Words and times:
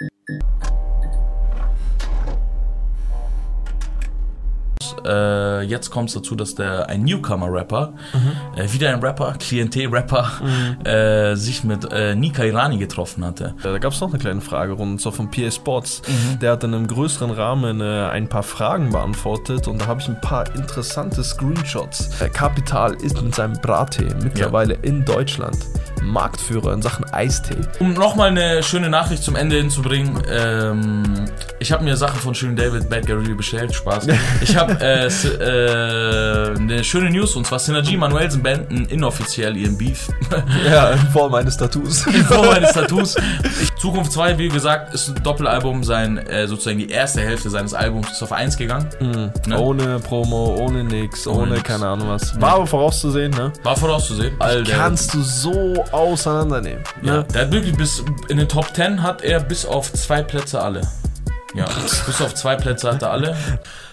Thank 0.00 0.10
you. 0.28 0.53
Äh, 5.04 5.62
jetzt 5.62 5.90
kommt 5.90 6.08
es 6.08 6.14
dazu, 6.14 6.34
dass 6.36 6.54
der 6.54 6.88
ein 6.88 7.02
Newcomer-Rapper, 7.04 7.92
Mhm. 8.12 8.58
äh, 8.60 8.72
wieder 8.72 8.90
ein 8.90 9.00
Rapper, 9.00 9.34
Klientel-Rapper, 9.38 10.30
äh, 10.84 11.34
sich 11.36 11.64
mit 11.64 11.90
äh, 11.92 12.14
Nika 12.14 12.44
Irani 12.44 12.78
getroffen 12.78 13.24
hatte. 13.24 13.54
Da 13.62 13.78
gab 13.78 13.92
es 13.92 14.00
noch 14.00 14.10
eine 14.10 14.18
kleine 14.18 14.40
Fragerunde, 14.40 14.92
und 14.92 15.00
zwar 15.00 15.12
von 15.12 15.30
PA 15.30 15.50
Sports. 15.50 16.02
Mhm. 16.06 16.38
Der 16.40 16.52
hat 16.52 16.64
in 16.64 16.74
einem 16.74 16.86
größeren 16.86 17.30
Rahmen 17.30 17.80
äh, 17.80 18.08
ein 18.10 18.28
paar 18.28 18.42
Fragen 18.42 18.90
beantwortet 18.90 19.68
und 19.68 19.80
da 19.80 19.86
habe 19.86 20.00
ich 20.00 20.08
ein 20.08 20.20
paar 20.20 20.54
interessante 20.54 21.22
Screenshots. 21.24 22.20
Äh, 22.20 22.28
Capital 22.28 22.94
ist 22.94 23.20
mit 23.22 23.34
seinem 23.34 23.54
Brattee 23.60 24.08
mittlerweile 24.22 24.74
in 24.82 25.04
Deutschland 25.04 25.56
Marktführer 26.02 26.72
in 26.74 26.82
Sachen 26.82 27.04
Eistee. 27.12 27.56
Um 27.80 27.94
nochmal 27.94 28.28
eine 28.28 28.62
schöne 28.62 28.90
Nachricht 28.90 29.22
zum 29.22 29.36
Ende 29.36 29.56
hinzubringen, 29.56 30.22
ähm, 30.30 31.02
ich 31.60 31.72
habe 31.72 31.82
mir 31.84 31.96
Sachen 31.96 32.20
von 32.20 32.34
Shirin 32.34 32.56
David 32.56 32.90
Bad 32.90 33.06
Gary 33.06 33.34
bestellt, 33.34 33.74
Spaß. 33.74 34.06
Ich 34.42 34.56
habe 34.56 34.78
äh, 34.84 35.06
äh, 35.06 36.56
eine 36.56 36.84
schöne 36.84 37.10
News 37.10 37.34
und 37.36 37.46
zwar 37.46 37.58
Synergy 37.58 37.96
Manuelsen 37.96 38.42
beenden 38.42 38.86
inoffiziell 38.86 39.56
ihren 39.56 39.76
Beef. 39.78 40.08
Ja, 40.68 40.90
in 40.90 40.98
Form 41.10 41.34
eines 41.34 41.56
Tattoos. 41.56 42.02
Vor 42.28 42.44
meines 42.46 42.72
Tattoos. 42.72 43.16
Ich, 43.62 43.74
Zukunft 43.76 44.12
2, 44.12 44.38
wie 44.38 44.48
gesagt, 44.48 44.92
ist 44.94 45.08
ein 45.08 45.22
Doppelalbum, 45.22 45.84
sein, 45.84 46.18
äh, 46.18 46.46
sozusagen 46.46 46.78
die 46.78 46.90
erste 46.90 47.20
Hälfte 47.20 47.50
seines 47.50 47.72
Albums 47.74 48.10
ist 48.10 48.22
auf 48.22 48.32
1 48.32 48.56
gegangen. 48.56 48.88
Ne? 49.46 49.58
Ohne 49.58 50.00
Promo, 50.00 50.56
ohne 50.58 50.84
nix, 50.84 51.26
ohne, 51.26 51.42
Ohne 51.42 51.50
nix. 51.52 51.64
keine 51.64 51.86
Ahnung 51.86 52.08
was. 52.08 52.38
War 52.40 52.54
aber 52.54 52.66
vorauszusehen, 52.66 53.30
ne? 53.32 53.52
War 53.62 53.76
vorauszusehen. 53.76 54.34
Alter. 54.40 54.72
Kannst 54.72 55.14
du 55.14 55.22
so 55.22 55.84
auseinandernehmen. 55.92 56.82
Ja, 57.02 57.18
Ne? 57.18 57.26
der 57.32 57.42
hat 57.42 57.52
wirklich 57.52 57.76
bis 57.76 58.02
in 58.28 58.38
den 58.38 58.48
Top 58.48 58.74
10 58.74 59.02
hat 59.02 59.22
er 59.22 59.40
bis 59.40 59.64
auf 59.66 59.92
zwei 59.92 60.22
Plätze 60.22 60.60
alle. 60.60 60.80
Ja, 61.54 61.66
bis 62.06 62.20
auf 62.20 62.34
zwei 62.34 62.56
Plätze 62.56 62.90
hat 62.92 63.02
er 63.02 63.10
alle. 63.10 63.36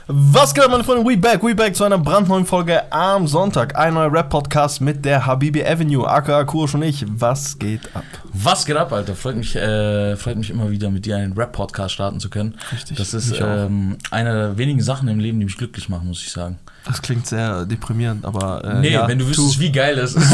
Was 0.07 0.53
geht 0.53 0.63
ab, 0.63 0.71
meine 0.71 0.83
Freunde? 0.83 1.05
We 1.07 1.15
back, 1.15 1.43
we 1.43 1.53
back 1.53 1.75
zu 1.75 1.83
einer 1.83 1.97
brandneuen 1.97 2.45
Folge 2.45 2.91
am 2.91 3.27
Sonntag. 3.27 3.77
Ein 3.77 3.93
neuer 3.93 4.11
Rap-Podcast 4.11 4.81
mit 4.81 5.05
der 5.05 5.25
Habibi 5.25 5.63
Avenue, 5.63 6.07
aka 6.07 6.43
Kurosh 6.43 6.73
und 6.73 6.81
ich. 6.81 7.05
Was 7.07 7.57
geht 7.59 7.81
ab? 7.93 8.03
Was 8.33 8.65
geht 8.65 8.77
ab, 8.77 8.91
Alter? 8.91 9.15
Freut 9.15 9.35
mich, 9.37 9.55
äh, 9.55 10.15
freut 10.15 10.37
mich 10.37 10.49
immer 10.49 10.71
wieder, 10.71 10.89
mit 10.89 11.05
dir 11.05 11.17
einen 11.17 11.33
Rap-Podcast 11.33 11.93
starten 11.93 12.19
zu 12.19 12.29
können. 12.29 12.57
Richtig, 12.71 12.97
Das 12.97 13.13
ist 13.13 13.31
ähm, 13.39 13.97
eine 14.09 14.33
der 14.33 14.57
wenigen 14.57 14.81
Sachen 14.81 15.07
im 15.07 15.19
Leben, 15.19 15.39
die 15.39 15.45
mich 15.45 15.57
glücklich 15.57 15.87
machen, 15.87 16.07
muss 16.07 16.21
ich 16.21 16.31
sagen. 16.31 16.57
Das 16.85 17.01
klingt 17.01 17.27
sehr 17.27 17.65
deprimierend, 17.65 18.25
aber. 18.25 18.63
Äh, 18.63 18.79
Nee, 18.81 18.91
ja, 18.93 19.07
wenn 19.07 19.19
du 19.19 19.27
wüsstest, 19.27 19.59
wie 19.59 19.71
geil 19.71 19.95
das 19.95 20.15
ist. 20.15 20.33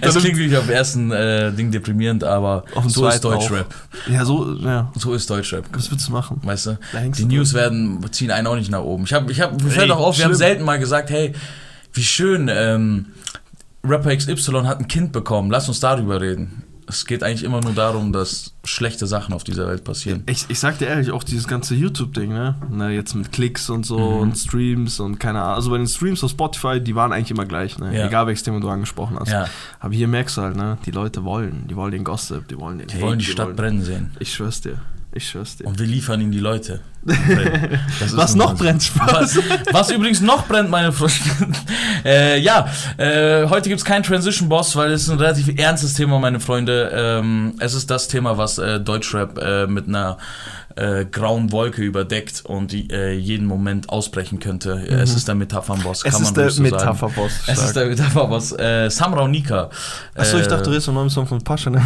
es 0.00 0.16
klingt 0.16 0.36
wirklich 0.36 0.56
auf 0.56 0.66
dem 0.66 0.74
ersten 0.74 1.10
äh, 1.10 1.52
Ding 1.52 1.70
deprimierend, 1.70 2.22
aber 2.22 2.64
Auf 2.74 2.90
so 2.90 3.08
ist 3.08 3.24
Deutschrap. 3.24 3.74
Ja, 4.08 4.24
so, 4.24 4.54
ja. 4.56 4.92
So 4.94 5.14
ist 5.14 5.28
Deutschrap. 5.30 5.64
Was 5.72 5.90
willst 5.90 6.08
du 6.08 6.12
machen? 6.12 6.40
Weißt 6.42 6.66
du? 6.66 6.78
Die 7.16 7.24
News 7.24 7.54
werden, 7.54 8.04
ziehen 8.12 8.30
einen 8.30 8.46
auch 8.46 8.56
nicht 8.56 8.70
nach 8.70 8.82
oben. 8.82 9.04
Ich 9.04 9.14
hab, 9.14 9.30
ich 9.30 9.40
hab, 9.40 9.60
mir 9.60 9.70
fällt 9.70 9.90
auch 9.90 10.00
auf, 10.00 10.18
wir 10.18 10.24
haben 10.24 10.32
schlimm. 10.32 10.38
selten 10.38 10.64
mal 10.64 10.78
gesagt, 10.78 11.08
hey, 11.10 11.32
wie 11.94 12.02
schön, 12.02 12.50
ähm, 12.52 13.06
Rapper 13.84 14.14
XY 14.14 14.64
hat 14.64 14.80
ein 14.80 14.88
Kind 14.88 15.12
bekommen, 15.12 15.50
lass 15.50 15.68
uns 15.68 15.80
darüber 15.80 16.20
reden. 16.20 16.62
Es 16.86 17.06
geht 17.06 17.22
eigentlich 17.22 17.44
immer 17.44 17.60
nur 17.60 17.72
darum, 17.72 18.12
dass 18.12 18.52
schlechte 18.64 19.06
Sachen 19.06 19.32
auf 19.34 19.42
dieser 19.44 19.66
Welt 19.66 19.84
passieren. 19.84 20.22
Ich, 20.26 20.44
ich 20.48 20.58
sag 20.58 20.78
dir 20.78 20.86
ehrlich, 20.88 21.10
auch 21.10 21.22
dieses 21.24 21.48
ganze 21.48 21.74
YouTube-Ding, 21.74 22.30
ne? 22.32 22.54
ne? 22.70 22.90
Jetzt 22.90 23.14
mit 23.14 23.32
Klicks 23.32 23.70
und 23.70 23.86
so 23.86 23.98
Mhm. 23.98 24.20
und 24.20 24.36
Streams 24.36 25.00
und 25.00 25.18
keine 25.18 25.40
Ahnung. 25.42 25.54
Also 25.54 25.70
bei 25.70 25.78
den 25.78 25.86
Streams 25.86 26.22
auf 26.22 26.30
Spotify, 26.30 26.80
die 26.80 26.94
waren 26.94 27.12
eigentlich 27.12 27.30
immer 27.30 27.46
gleich, 27.46 27.78
ne? 27.78 27.96
Ja. 27.96 28.06
Egal 28.06 28.26
welches 28.26 28.42
Thema 28.42 28.60
du 28.60 28.68
angesprochen 28.68 29.18
hast. 29.18 29.30
Ja, 29.30 29.46
Aber 29.80 29.94
hier 29.94 30.08
merkst 30.08 30.36
du 30.36 30.42
halt, 30.42 30.56
ne? 30.56 30.76
Die 30.86 30.90
Leute 30.90 31.24
wollen. 31.24 31.66
Die 31.68 31.76
wollen 31.76 31.92
den 31.92 32.04
Gossip, 32.04 32.48
die 32.48 32.58
wollen 32.58 32.78
den 32.78 32.88
die 32.88 33.00
wollen 33.00 33.18
die 33.18 33.24
Stadt 33.24 33.46
wollen- 33.46 33.56
brennen 33.56 33.82
sehen. 33.82 34.10
Ich 34.18 34.32
schwör's 34.34 34.60
dir. 34.60 34.78
Ich 35.16 35.28
schwör's 35.28 35.56
dir. 35.56 35.66
Und 35.66 35.78
wir 35.78 35.86
liefern 35.86 36.20
ihnen 36.20 36.32
die 36.32 36.40
Leute. 36.40 36.80
Was 38.14 38.34
noch 38.34 38.56
brennt, 38.56 38.82
Spaß? 38.82 39.36
Was, 39.36 39.72
was 39.72 39.90
übrigens 39.90 40.20
noch 40.20 40.48
brennt, 40.48 40.70
meine 40.70 40.90
Freunde. 40.90 41.14
äh, 42.04 42.40
ja, 42.40 42.66
äh, 42.96 43.46
heute 43.48 43.68
gibt's 43.68 43.84
keinen 43.84 44.02
Transition 44.02 44.48
Boss, 44.48 44.74
weil 44.74 44.90
es 44.90 45.02
ist 45.02 45.10
ein 45.10 45.18
relativ 45.18 45.56
ernstes 45.56 45.94
Thema, 45.94 46.18
meine 46.18 46.40
Freunde. 46.40 46.90
Ähm, 46.92 47.54
es 47.60 47.74
ist 47.74 47.90
das 47.90 48.08
Thema, 48.08 48.38
was 48.38 48.58
äh, 48.58 48.80
Deutschrap 48.80 49.38
äh, 49.38 49.66
mit 49.68 49.86
einer 49.86 50.18
äh, 50.76 51.04
grauen 51.04 51.52
Wolke 51.52 51.82
überdeckt 51.82 52.42
und 52.44 52.72
die, 52.72 52.90
äh, 52.90 53.12
jeden 53.12 53.46
Moment 53.46 53.88
ausbrechen 53.90 54.40
könnte. 54.40 54.72
Es 54.88 55.14
ist 55.14 55.28
der 55.28 55.34
Metaphernboss, 55.34 56.04
Mhm. 56.04 56.10
Es 56.10 56.20
ist 56.20 56.36
der 56.36 56.50
so 56.50 56.62
sagen. 56.64 56.74
Metapherboss. 56.76 57.32
Es 57.46 57.62
ist 57.64 57.76
der 57.76 57.86
Metapherboss. 57.86 58.52
Äh, 58.58 58.90
Samra 58.90 59.22
und 59.22 59.30
Nika. 59.30 59.70
Achso, 60.16 60.38
ich 60.38 60.46
Äh, 60.46 60.48
dachte, 60.48 60.64
du 60.64 60.70
redest 60.70 60.86
vom 60.86 60.94
neuen 60.96 61.10
Song 61.10 61.26
von 61.26 61.40
Pascha. 61.42 61.70
Ne? 61.70 61.80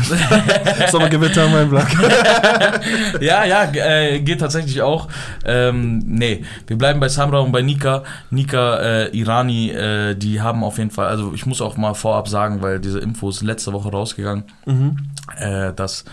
Sommergewitter, 0.91 1.49
mein 1.49 1.69
Black. 1.69 1.89
ja, 3.21 3.45
ja, 3.45 3.65
äh, 3.75 4.21
geht 4.21 4.41
tatsächlich 4.41 4.81
auch. 4.83 5.09
Ähm, 5.45 5.99
nee, 6.07 6.45
wir 6.67 6.79
bleiben 6.79 7.01
bei 7.01 7.09
Samra 7.09 7.41
und 7.41 7.53
bei 7.53 7.63
Nika. 7.63 8.03
Nika, 8.31 8.79
äh, 8.79 9.09
Irani, 9.17 9.71
äh, 9.71 10.15
die 10.15 10.41
haben 10.41 10.65
auf 10.65 10.79
jeden 10.79 10.91
Fall, 10.91 11.09
also 11.09 11.33
ich 11.35 11.47
muss 11.47 11.61
auch 11.61 11.77
mal 11.77 11.95
vorab 11.95 12.29
sagen, 12.29 12.63
weil 12.63 12.81
diese 12.81 12.99
Info 13.01 13.29
ist 13.31 13.43
letzte 13.43 13.73
Woche 13.73 13.91
rausgegangen, 13.91 14.45
Mhm. 14.67 14.97
äh, 15.39 15.73
dass 15.75 16.05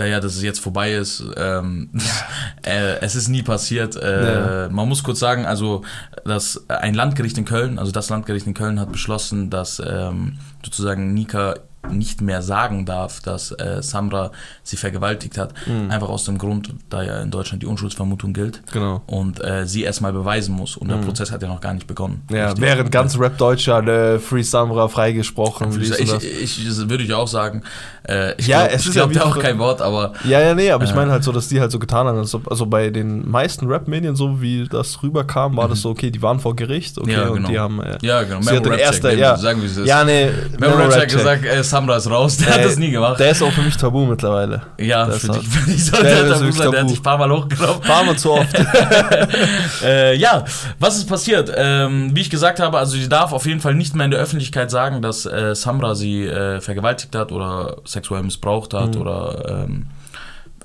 da 0.00 0.06
ja, 0.06 0.18
dass 0.18 0.34
es 0.34 0.42
jetzt 0.42 0.60
vorbei 0.60 0.94
ist, 0.94 1.22
ähm, 1.36 1.90
äh, 2.62 2.98
es 3.00 3.14
ist 3.14 3.28
nie 3.28 3.42
passiert. 3.42 3.96
Äh, 3.96 4.64
Ja. 4.64 4.68
Man 4.70 4.88
muss 4.88 5.02
kurz 5.02 5.18
sagen, 5.18 5.44
also 5.46 5.82
dass 6.24 6.64
ein 6.68 6.94
Landgericht 6.94 7.36
in 7.38 7.44
Köln, 7.44 7.78
also 7.78 7.92
das 7.92 8.08
Landgericht 8.08 8.46
in 8.46 8.54
Köln 8.54 8.80
hat 8.80 8.92
beschlossen, 8.92 9.50
dass 9.50 9.80
ähm, 9.84 10.38
sozusagen 10.64 11.12
Nika 11.14 11.54
nicht 11.90 12.20
mehr 12.20 12.42
sagen 12.42 12.84
darf, 12.84 13.20
dass 13.20 13.52
äh, 13.52 13.82
Samra 13.82 14.30
sie 14.62 14.76
vergewaltigt 14.76 15.38
hat. 15.38 15.54
Mhm. 15.66 15.90
Einfach 15.90 16.08
aus 16.10 16.24
dem 16.24 16.36
Grund, 16.38 16.74
da 16.90 17.02
ja 17.02 17.20
in 17.20 17.30
Deutschland 17.30 17.62
die 17.62 17.66
Unschuldsvermutung 17.66 18.32
gilt 18.32 18.60
Genau. 18.72 19.02
und 19.06 19.42
äh, 19.42 19.66
sie 19.66 19.82
erstmal 19.82 20.12
beweisen 20.12 20.54
muss. 20.54 20.76
Und 20.76 20.88
der 20.88 20.96
Prozess 20.98 21.32
hat 21.32 21.40
ja 21.42 21.48
noch 21.48 21.60
gar 21.60 21.72
nicht 21.74 21.86
begonnen. 21.86 22.22
Ja, 22.30 22.46
Richtig. 22.46 22.62
während 22.62 22.92
ganz 22.92 23.18
Rap 23.18 23.38
Deutschland 23.38 23.88
äh, 23.88 24.18
Free 24.18 24.42
Samra 24.42 24.88
freigesprochen. 24.88 25.70
ich, 25.80 25.90
und 26.00 26.22
ich, 26.22 26.66
ich, 26.68 26.88
würde 26.88 27.02
ich 27.02 27.12
auch 27.14 27.26
sagen. 27.26 27.62
Äh, 28.06 28.34
ich 28.38 28.46
Ja, 28.46 28.60
glaub, 28.66 28.72
es 28.76 28.82
ich 28.82 28.88
ist 28.88 28.94
ja 28.94 29.02
glaub 29.06 29.10
wie 29.10 29.14
da 29.14 29.24
auch 29.24 29.38
kein 29.38 29.58
Wort, 29.58 29.80
aber 29.82 30.12
Ja, 30.24 30.40
ja, 30.40 30.54
nee, 30.54 30.70
aber 30.70 30.84
ich 30.84 30.90
Äh. 30.90 30.94
meine 30.96 31.10
halt 31.12 31.24
so, 31.24 31.32
dass 31.32 31.48
die 31.48 31.60
halt 31.60 31.70
so 31.72 31.78
getan 31.78 32.06
haben, 32.06 32.18
als 32.18 32.34
ob, 32.34 32.48
also 32.50 32.66
bei 32.66 32.90
den 32.90 33.28
meisten 33.28 33.66
Rap-Medien, 33.66 34.14
so 34.16 34.40
wie 34.42 34.68
das 34.68 35.02
rüberkam, 35.02 35.56
war 35.56 35.68
das 35.68 35.80
so, 35.80 35.90
okay, 35.90 36.10
die 36.10 36.20
waren 36.22 36.40
vor 36.40 36.54
Gericht, 36.54 36.98
okay, 36.98 37.12
Ja, 37.12 37.28
und 37.28 37.34
genau. 37.36 37.48
die 37.48 37.58
haben, 37.58 37.82
äh, 37.82 37.98
ja, 38.02 38.22
genau. 38.22 38.42
sie 38.42 38.50
hat 38.56 38.64
den 38.66 38.72
nehmen- 38.72 39.18
ja, 39.18 39.36
Sagen 39.36 39.60
wir 39.62 39.68
es 39.70 39.76
ist. 39.76 39.86
ja, 39.86 40.04
nee, 40.04 40.28
Memo 40.58 40.74
Rap 40.76 40.86
hat 40.86 40.94
Rap-Check. 40.96 41.10
gesagt, 41.18 41.44
äh, 41.44 41.62
Samra 41.70 41.96
ist 41.96 42.10
raus. 42.10 42.36
Der 42.36 42.48
Äh, 42.48 42.52
hat 42.52 42.64
das 42.64 42.76
nie 42.76 42.90
gemacht. 42.90 43.18
Der 43.20 43.30
ist 43.30 43.42
auch 43.42 43.52
für 43.52 43.62
mich 43.62 43.76
tabu 43.76 44.04
mittlerweile. 44.06 44.62
ja, 44.78 45.06
der 45.06 45.14
für 45.14 45.28
dich, 45.28 45.48
für 45.48 45.70
dich 45.70 45.90
der 45.90 46.02
der 46.02 46.28
tabu 46.34 46.50
sein. 46.50 46.56
Der 46.58 46.66
hat 46.66 46.74
tabu. 46.78 46.88
dich 46.90 46.98
ein 46.98 47.02
paar 47.02 47.18
Mal 47.18 47.30
hochgenommen. 47.30 47.88
War 47.88 48.04
mal 48.04 48.16
zu 48.18 48.32
oft. 48.32 48.54
äh, 49.82 50.16
ja, 50.16 50.44
was 50.78 50.96
ist 50.98 51.08
passiert? 51.08 51.50
Ähm, 51.56 52.10
wie 52.14 52.20
ich 52.20 52.30
gesagt 52.30 52.60
habe, 52.60 52.78
also 52.78 52.96
sie 52.96 53.08
darf 53.08 53.32
auf 53.32 53.46
jeden 53.46 53.60
Fall 53.60 53.74
nicht 53.74 53.94
mehr 53.94 54.04
in 54.04 54.10
der 54.10 54.20
Öffentlichkeit 54.20 54.70
sagen, 54.70 55.02
dass 55.02 55.26
äh, 55.26 55.54
Samra 55.54 55.94
sie 55.94 56.24
äh, 56.26 56.60
vergewaltigt 56.60 57.14
hat 57.14 57.32
oder 57.32 57.76
sexuell 57.84 58.22
missbraucht 58.22 58.74
hat 58.74 58.94
Mhm. 58.94 59.00
oder 59.00 59.64
ähm, 59.68 59.86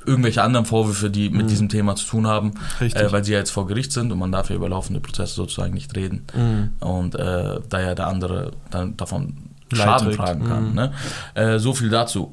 irgendwelche 0.06 0.44
anderen 0.44 0.66
Vorwürfe, 0.68 1.10
die 1.10 1.30
mit 1.32 1.50
diesem 1.50 1.68
Thema 1.68 1.96
zu 1.96 2.06
tun 2.06 2.28
haben, 2.28 2.54
Richtig. 2.80 3.02
äh, 3.02 3.12
weil 3.12 3.24
sie 3.24 3.34
ja 3.34 3.40
jetzt 3.40 3.50
vor 3.50 3.66
Gericht 3.66 3.92
sind 3.92 4.12
und 4.12 4.20
man 4.20 4.32
darf 4.32 4.50
ja 4.52 4.56
über 4.56 4.70
laufende 4.70 5.00
Prozesse 5.00 5.34
sozusagen 5.34 5.74
nicht 5.74 5.96
reden. 5.96 6.26
Mhm. 6.36 6.74
Und 6.88 7.16
äh, 7.16 7.60
da 7.70 7.82
ja 7.82 7.96
der 7.96 8.08
andere 8.08 8.52
dann 8.70 8.96
davon 8.98 9.36
Schaden 9.74 10.12
tragen 10.12 10.48
kann. 10.48 10.70
Mhm. 10.70 10.76
Ne? 10.76 10.94
Äh, 11.34 11.60
so 11.60 11.74
viel 11.74 11.90
dazu. 11.90 12.32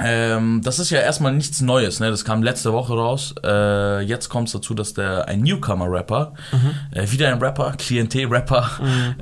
Ähm, 0.00 0.60
das 0.62 0.78
ist 0.78 0.90
ja 0.90 1.00
erstmal 1.00 1.34
nichts 1.34 1.60
Neues, 1.60 1.98
ne? 1.98 2.10
Das 2.10 2.24
kam 2.24 2.42
letzte 2.42 2.72
Woche 2.72 2.94
raus. 2.94 3.34
Äh, 3.42 4.02
jetzt 4.02 4.28
kommt 4.28 4.46
es 4.46 4.52
dazu, 4.52 4.74
dass 4.74 4.94
der 4.94 5.26
ein 5.26 5.40
Newcomer-Rapper, 5.40 6.34
äh, 6.92 7.10
wieder 7.10 7.28
ein 7.28 7.38
Rapper, 7.40 7.72
Klientel-Rapper, 7.76 8.70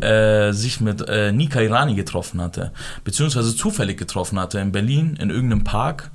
äh, 0.02 0.52
sich 0.52 0.80
mit 0.82 1.08
äh, 1.08 1.32
Nika 1.32 1.60
Irani 1.60 1.94
getroffen 1.94 2.42
hatte. 2.42 2.72
Beziehungsweise 3.04 3.56
zufällig 3.56 3.96
getroffen 3.96 4.38
hatte 4.38 4.58
in 4.58 4.70
Berlin, 4.70 5.16
in 5.18 5.30
irgendeinem 5.30 5.64
Park. 5.64 6.10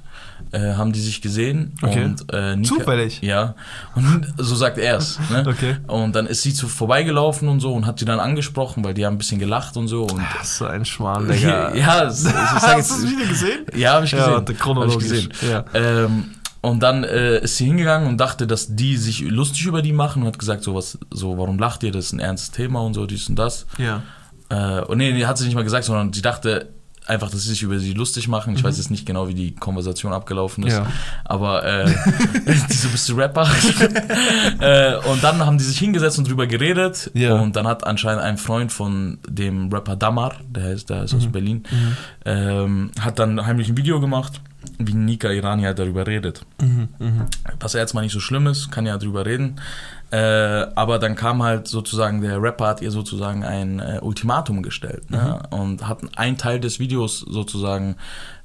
Äh, 0.53 0.73
haben 0.73 0.91
die 0.91 0.99
sich 0.99 1.21
gesehen 1.21 1.73
Okay. 1.81 2.03
und 2.03 2.33
äh, 2.33 2.57
Nika, 2.57 2.75
Zufällig? 2.75 3.21
Ja, 3.21 3.55
und 3.95 4.33
so 4.37 4.53
sagt 4.55 4.77
er 4.79 4.97
es. 4.97 5.17
Ne? 5.29 5.45
Okay. 5.47 5.77
Und 5.87 6.13
dann 6.13 6.25
ist 6.25 6.41
sie 6.41 6.53
zu 6.53 6.67
vorbeigelaufen 6.67 7.47
und 7.47 7.61
so 7.61 7.73
und 7.73 7.85
hat 7.85 8.01
die 8.01 8.05
dann 8.05 8.19
angesprochen, 8.19 8.83
weil 8.83 8.93
die 8.93 9.05
haben 9.05 9.15
ein 9.15 9.17
bisschen 9.17 9.39
gelacht 9.39 9.77
und 9.77 9.87
so. 9.87 10.03
Und 10.03 10.21
Das 10.39 10.47
ist 10.49 10.57
so 10.57 10.65
ein 10.65 10.83
Schmarrn, 10.83 11.27
Digga. 11.31 11.73
ja, 11.75 12.03
es- 12.03 12.25
ich 12.25 12.31
sag 12.31 12.51
Hast 12.63 12.75
jetzt, 12.77 12.91
du 12.91 12.95
das 13.03 13.11
Video 13.11 13.27
gesehen? 13.27 13.59
ja, 13.75 13.93
habe 13.93 14.05
ich 14.05 14.11
Ja, 14.11 14.17
gesehen. 14.17 14.33
Hab 14.35 14.57
chronologisch. 14.59 15.05
ich 15.05 15.29
gesehen. 15.29 15.33
Ja. 15.49 15.63
Ähm, 15.73 16.25
und 16.59 16.83
dann 16.83 17.03
äh, 17.05 17.39
ist 17.43 17.55
sie 17.57 17.65
hingegangen 17.67 18.09
und 18.09 18.17
dachte, 18.17 18.45
dass 18.45 18.75
die 18.75 18.97
sich 18.97 19.21
lustig 19.21 19.65
über 19.67 19.81
die 19.81 19.93
machen 19.93 20.21
und 20.23 20.27
hat 20.27 20.37
gesagt, 20.39 20.63
so 20.63 20.75
was, 20.75 20.97
so 21.11 21.37
warum 21.37 21.59
lacht 21.59 21.81
ihr? 21.83 21.91
Das 21.93 22.05
ist 22.07 22.13
ein 22.13 22.19
ernstes 22.19 22.51
Thema 22.51 22.81
und 22.81 22.93
so 22.93 23.05
dies 23.05 23.29
und 23.29 23.37
das. 23.39 23.67
Ja. 23.77 24.01
Äh, 24.49 24.81
und 24.81 24.97
nee, 24.97 25.13
nee, 25.13 25.25
hat 25.25 25.37
sie 25.37 25.45
nicht 25.45 25.55
mal 25.55 25.63
gesagt, 25.63 25.85
sondern 25.85 26.11
sie 26.11 26.21
dachte 26.21 26.69
einfach, 27.07 27.29
dass 27.29 27.43
sie 27.43 27.49
sich 27.49 27.63
über 27.63 27.79
sie 27.79 27.93
lustig 27.93 28.27
machen. 28.27 28.55
Ich 28.55 28.63
weiß 28.63 28.77
jetzt 28.77 28.91
nicht 28.91 29.05
genau, 29.05 29.27
wie 29.27 29.33
die 29.33 29.55
Konversation 29.55 30.13
abgelaufen 30.13 30.65
ist. 30.65 30.79
Mhm. 30.79 30.85
Ja. 30.85 30.91
Aber 31.25 31.65
äh, 31.65 31.87
so, 32.69 32.89
bist 32.89 33.09
du 33.09 33.15
Rapper? 33.15 33.47
äh, 34.59 34.95
und 35.09 35.23
dann 35.23 35.45
haben 35.45 35.57
die 35.57 35.63
sich 35.63 35.79
hingesetzt 35.79 36.17
und 36.19 36.27
drüber 36.29 36.47
geredet. 36.47 37.11
Ja. 37.13 37.35
Und 37.35 37.55
dann 37.55 37.67
hat 37.67 37.85
anscheinend 37.85 38.21
ein 38.21 38.37
Freund 38.37 38.71
von 38.71 39.19
dem 39.27 39.71
Rapper 39.71 39.95
Damar, 39.95 40.35
der 40.47 40.71
ist, 40.71 40.89
der 40.89 41.03
ist 41.03 41.13
aus 41.13 41.25
Mhm. 41.25 41.31
Berlin, 41.31 41.63
ähm, 42.25 42.91
hat 42.99 43.19
dann 43.19 43.45
heimlich 43.45 43.69
ein 43.69 43.77
Video 43.77 43.99
gemacht 43.99 44.41
wie 44.77 44.93
Nika 44.93 45.29
Irani 45.29 45.63
halt 45.63 45.79
darüber 45.79 46.05
redet. 46.05 46.45
Mhm, 46.61 46.89
mhm. 46.99 47.25
Was 47.59 47.73
ja 47.73 47.79
jetzt 47.79 47.93
mal 47.93 48.01
nicht 48.01 48.13
so 48.13 48.19
schlimm 48.19 48.47
ist, 48.47 48.71
kann 48.71 48.85
ja 48.85 48.97
drüber 48.97 49.25
reden. 49.25 49.59
Äh, 50.11 50.17
aber 50.75 50.99
dann 50.99 51.15
kam 51.15 51.41
halt 51.41 51.67
sozusagen, 51.67 52.21
der 52.21 52.41
Rapper 52.41 52.67
hat 52.67 52.81
ihr 52.81 52.91
sozusagen 52.91 53.45
ein 53.45 53.79
äh, 53.79 53.99
Ultimatum 54.01 54.61
gestellt 54.61 55.09
ne? 55.09 55.41
und 55.51 55.87
hat 55.87 55.99
einen 56.17 56.37
Teil 56.37 56.59
des 56.59 56.79
Videos 56.79 57.19
sozusagen 57.19 57.95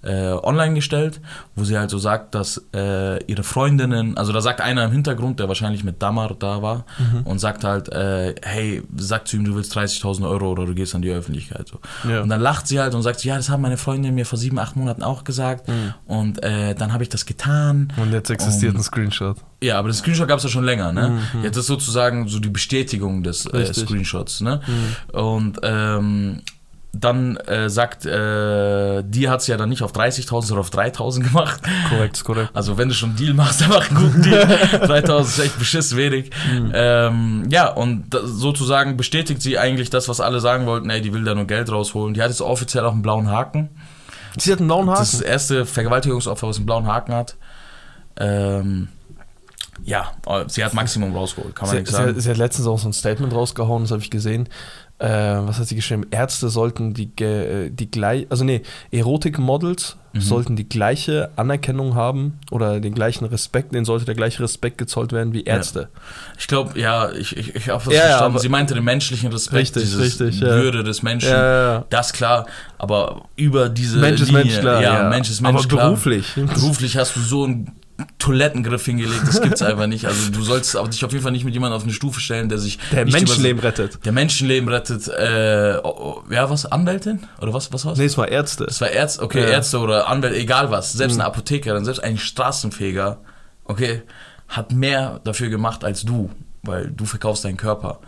äh, 0.03 0.33
online 0.43 0.75
gestellt, 0.75 1.21
wo 1.55 1.65
sie 1.65 1.79
halt 1.79 1.91
so 1.91 1.99
sagt, 1.99 2.35
dass 2.35 2.65
äh, 2.75 3.23
ihre 3.25 3.43
Freundinnen, 3.43 4.17
also 4.17 4.33
da 4.33 4.41
sagt 4.41 4.61
einer 4.61 4.85
im 4.85 4.93
Hintergrund, 4.93 5.41
der 5.41 5.49
wahrscheinlich 5.49 5.85
mit 5.85 6.01
Damar 6.03 6.35
da 6.39 6.63
war 6.63 6.85
und 7.25 7.39
sagt 7.39 7.65
halt, 7.65 7.89
äh, 7.93 8.35
hey, 8.43 8.83
sag 8.97 9.27
zu 9.29 9.37
ihm, 9.37 9.45
du 9.45 9.55
willst 9.55 9.77
30.000 9.77 10.29
Euro 10.29 10.51
oder 10.51 10.67
du 10.67 10.75
gehst 10.75 10.95
an 10.95 11.03
die 11.03 11.11
Öffentlichkeit. 11.11 11.69
So. 11.69 11.81
Ja. 12.09 12.23
Und 12.23 12.29
dann 12.29 12.41
lacht 12.41 12.69
sie 12.69 12.81
halt 12.81 12.95
und 12.95 13.03
sagt, 13.03 13.25
ja, 13.25 13.37
das 13.37 13.49
haben 13.49 13.63
meine 13.63 13.77
Freundinnen 13.77 14.15
mir 14.15 14.27
vor 14.27 14.39
sieben, 14.39 14.59
acht 14.59 14.77
Monaten 14.77 15.03
auch 15.03 15.25
gesagt 15.25 15.69
und 16.07 16.43
äh, 16.43 16.75
dann 16.75 16.93
habe 16.93 17.03
ich 17.03 17.09
das 17.09 17.27
getan. 17.27 17.93
Und 17.97 18.13
jetzt 18.13 18.31
existiert 18.31 18.75
Und- 18.75 18.81
ein 18.81 18.85
Screenshot. 18.85 19.37
Ja, 19.63 19.79
aber 19.79 19.89
das 19.89 19.99
Screenshot 19.99 20.29
gab 20.29 20.37
es 20.37 20.45
ja 20.45 20.51
schon 20.51 20.65
länger, 20.65 20.93
ne? 20.93 21.19
Jetzt 21.43 21.57
ist 21.57 21.67
sozusagen 21.67 22.29
so 22.29 22.41
die 22.41 22.51
Bestätigung 22.51 23.23
des 23.23 23.47
äh. 23.47 23.73
Screenshots, 23.73 24.43
ne? 24.43 24.61
Und 25.13 25.59
ähm, 25.63 26.43
dann 27.01 27.37
äh, 27.39 27.69
sagt, 27.71 28.07
äh, 28.07 29.03
die 29.05 29.29
hat 29.29 29.41
es 29.41 29.47
ja 29.47 29.57
dann 29.57 29.69
nicht 29.69 29.83
auf 29.83 29.93
30.000, 29.93 30.27
sondern 30.43 30.59
auf 30.61 30.71
3.000 30.71 31.21
gemacht. 31.25 31.61
Korrekt, 31.89 32.25
korrekt. 32.25 32.51
Also 32.55 32.79
wenn 32.79 32.89
du 32.89 32.95
schon 32.95 33.11
einen 33.11 33.19
Deal 33.19 33.35
machst, 33.35 33.61
dann 33.63 33.71
mach 33.71 33.91
einen 33.91 33.99
guten 33.99 34.23
Deal. 34.23 34.43
3.000 34.45 35.21
ist 35.23 35.39
echt 35.39 35.59
beschiss 35.59 35.97
wenig. 35.97 36.31
Ähm, 36.73 37.45
ja, 37.51 37.69
und 37.69 38.11
da, 38.11 38.21
sozusagen 38.25 38.97
bestätigt 38.97 39.43
sie 39.43 39.59
eigentlich 39.59 39.91
das, 39.91 40.09
was 40.09 40.21
alle 40.21 40.41
sagen 40.41 40.67
wollten, 40.67 40.91
ey, 40.91 41.01
die 41.01 41.13
will 41.13 41.25
da 41.25 41.35
nur 41.35 41.47
Geld 41.47 41.71
rausholen. 41.71 42.15
Die 42.15 42.23
hat 42.23 42.29
jetzt 42.31 42.41
offiziell 42.43 42.85
auch 42.85 42.93
einen 42.93 43.03
blauen 43.03 43.31
Haken. 43.31 43.71
Sie 44.39 44.53
hat 44.53 44.59
einen 44.59 44.69
blauen 44.69 44.87
Das 44.87 45.01
ist 45.01 45.13
das 45.15 45.21
Haken. 45.21 45.31
erste 45.33 45.67
Vergewaltigungsopfer, 45.67 46.49
was 46.49 46.57
einen 46.57 46.67
blauen 46.67 46.87
Haken 46.87 47.15
hat. 47.15 47.37
Ähm, 48.19 48.89
ja, 49.85 50.13
sie 50.47 50.65
hat 50.65 50.73
Maximum 50.75 51.15
rausgeholt, 51.15 51.55
kann 51.55 51.69
man 51.69 51.75
Sie, 51.77 51.81
nicht 51.81 51.89
sie, 51.89 51.93
sagen. 51.95 52.15
hat, 52.15 52.21
sie 52.23 52.31
hat 52.31 52.37
letztens 52.39 52.67
auch 52.67 52.79
so 52.79 52.89
ein 52.89 52.93
Statement 52.93 53.33
rausgehauen, 53.35 53.83
das 53.83 53.91
habe 53.93 54.03
ich 54.03 54.11
gesehen. 54.11 54.49
Äh, 54.99 55.09
was 55.09 55.59
hat 55.59 55.67
sie 55.69 55.77
geschrieben? 55.77 56.07
Ärzte 56.11 56.49
sollten 56.49 56.95
die, 56.95 57.15
ge- 57.15 57.69
die 57.71 57.91
gleich, 57.91 58.27
also 58.31 58.45
nee, 58.45 58.63
Erotik-Models 58.91 59.97
Mhm. 60.13 60.21
sollten 60.23 60.57
die 60.57 60.67
gleiche 60.67 61.29
Anerkennung 61.37 61.95
haben 61.95 62.39
oder 62.51 62.81
den 62.81 62.95
gleichen 62.95 63.27
Respekt, 63.27 63.75
denen 63.75 63.85
sollte 63.85 64.07
der 64.07 64.15
gleiche 64.15 64.43
Respekt 64.43 64.79
gezollt 64.79 65.13
werden 65.13 65.35
wie 65.35 65.43
Ärzte. 65.45 65.91
Ich 66.39 66.47
glaube, 66.47 66.81
ja, 66.81 67.11
ich, 67.13 67.37
ich, 67.37 67.55
ich 67.55 67.69
habe 67.69 67.85
das 67.85 67.93
Ja, 67.93 68.01
ja, 68.01 68.09
verstanden. 68.09 68.39
sie 68.39 68.49
meinte 68.49 68.73
den 68.75 68.85
menschlichen 68.85 69.31
Respekt, 69.31 69.77
Richtig, 69.77 69.83
dieses 69.83 70.01
richtig, 70.01 70.41
ja. 70.41 70.47
Würde 70.55 70.83
des 70.83 71.03
Menschen. 71.03 71.29
Ja, 71.29 71.45
ja, 71.45 71.73
ja. 71.75 71.85
Das 71.91 72.15
klar, 72.15 72.47
aber 72.79 73.27
über 73.37 73.69
diese 73.69 73.99
Mensch 73.99 74.23
ist 74.23 74.29
Linie, 74.29 74.45
Mensch, 74.45 74.59
klar. 74.61 74.81
Ja, 74.83 75.09
Mensch 75.11 75.29
ist 75.29 75.43
Mensch, 75.43 75.59
Aber 75.59 75.69
klar. 75.69 75.89
beruflich. 75.91 76.33
Beruflich 76.35 76.97
hast 76.97 77.15
du 77.17 77.21
so 77.21 77.45
einen 77.45 77.73
Toilettengriff 78.19 78.85
hingelegt, 78.85 79.23
das 79.27 79.41
gibt's 79.41 79.63
einfach 79.63 79.87
nicht. 79.87 80.05
Also 80.07 80.31
du 80.31 80.43
sollst 80.43 80.75
dich 80.75 81.05
auf 81.05 81.13
jeden 81.13 81.23
Fall 81.23 81.33
nicht 81.33 81.45
mit 81.45 81.55
jemandem 81.55 81.77
auf 81.77 81.85
eine 81.85 81.93
Stufe 81.93 82.21
stellen, 82.21 82.49
der 82.49 82.59
sich 82.59 82.79
Der 82.93 83.07
Menschenleben 83.07 83.61
rettet. 83.61 84.05
der 84.05 84.13
Menschenleben 84.13 84.69
rettet. 84.69 85.09
Äh, 85.09 85.79
oh, 85.83 86.23
oh, 86.29 86.33
ja, 86.33 86.51
was 86.51 86.67
Anwältin 86.67 87.21
oder 87.41 87.55
was? 87.55 87.73
Was 87.73 87.85
war's? 87.87 87.97
Nee, 87.99 88.05
es 88.05 88.19
war 88.19 88.29
Ärzte. 88.29 88.65
Es 88.65 88.81
war 88.81 88.91
Ärzte, 88.91 89.23
okay, 89.23 89.41
Ja. 89.43 89.49
Ärzte 89.49 89.79
oder 89.79 90.09
Anwälte, 90.09 90.37
egal 90.39 90.71
was. 90.71 90.93
Selbst 90.93 91.15
Mhm. 91.15 91.21
eine 91.23 91.29
Apothekerin, 91.29 91.85
selbst 91.85 92.01
ein 92.05 92.19
Straßenfeger, 92.19 93.19
okay, 93.65 94.03
hat 94.49 94.73
mehr 94.73 95.21
dafür 95.25 95.49
gemacht 95.49 95.83
als 95.85 96.03
du, 96.03 96.31
weil 96.63 96.89
du 96.91 97.05
verkaufst 97.07 97.45
deinen 97.45 97.57
Körper. 97.57 98.01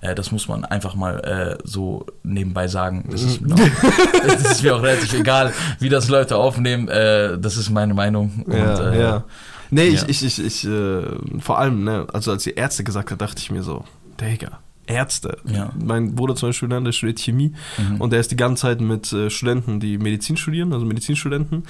Äh, 0.00 0.14
das 0.14 0.32
muss 0.32 0.48
man 0.48 0.64
einfach 0.64 0.94
mal 0.94 1.18
äh, 1.20 1.58
so 1.64 2.06
nebenbei 2.22 2.68
sagen. 2.68 3.08
Das 3.10 3.22
ist, 3.22 3.40
mir 3.40 3.54
auch, 3.54 3.58
das 4.26 4.42
ist 4.52 4.62
mir 4.62 4.76
auch 4.76 4.82
relativ 4.82 5.12
egal, 5.12 5.52
wie 5.78 5.88
das 5.88 6.08
Leute 6.08 6.36
aufnehmen. 6.36 6.88
Äh, 6.88 7.38
das 7.38 7.56
ist 7.56 7.70
meine 7.70 7.94
Meinung. 7.94 8.44
Und, 8.46 8.54
Ja, 8.54 8.90
äh, 8.90 9.00
ja. 9.00 9.24
Nee, 9.70 9.88
ja. 9.88 10.02
ich, 10.06 10.22
ich, 10.22 10.38
ich, 10.38 10.44
ich 10.44 10.66
äh, 10.66 11.02
vor 11.40 11.58
allem, 11.58 11.84
ne, 11.84 12.06
also 12.12 12.32
als 12.32 12.42
die 12.42 12.54
Ärzte 12.54 12.82
gesagt 12.82 13.10
hat, 13.10 13.20
dachte 13.20 13.38
ich 13.38 13.50
mir 13.50 13.62
so, 13.62 13.84
Digga, 14.20 14.58
Ärzte. 14.90 15.38
Ja. 15.46 15.70
Mein 15.78 16.14
Bruder 16.14 16.34
zum 16.34 16.48
Beispiel, 16.50 16.68
der 16.68 16.92
studiert 16.92 17.18
Chemie 17.20 17.52
Mhm. 17.78 18.00
und 18.00 18.12
der 18.12 18.20
ist 18.20 18.30
die 18.30 18.36
ganze 18.36 18.62
Zeit 18.62 18.80
mit 18.80 19.12
äh, 19.12 19.30
Studenten, 19.30 19.80
die 19.80 19.98
Medizin 19.98 20.36
studieren, 20.36 20.72
also 20.72 20.84
Medizinstudenten. 20.84 21.64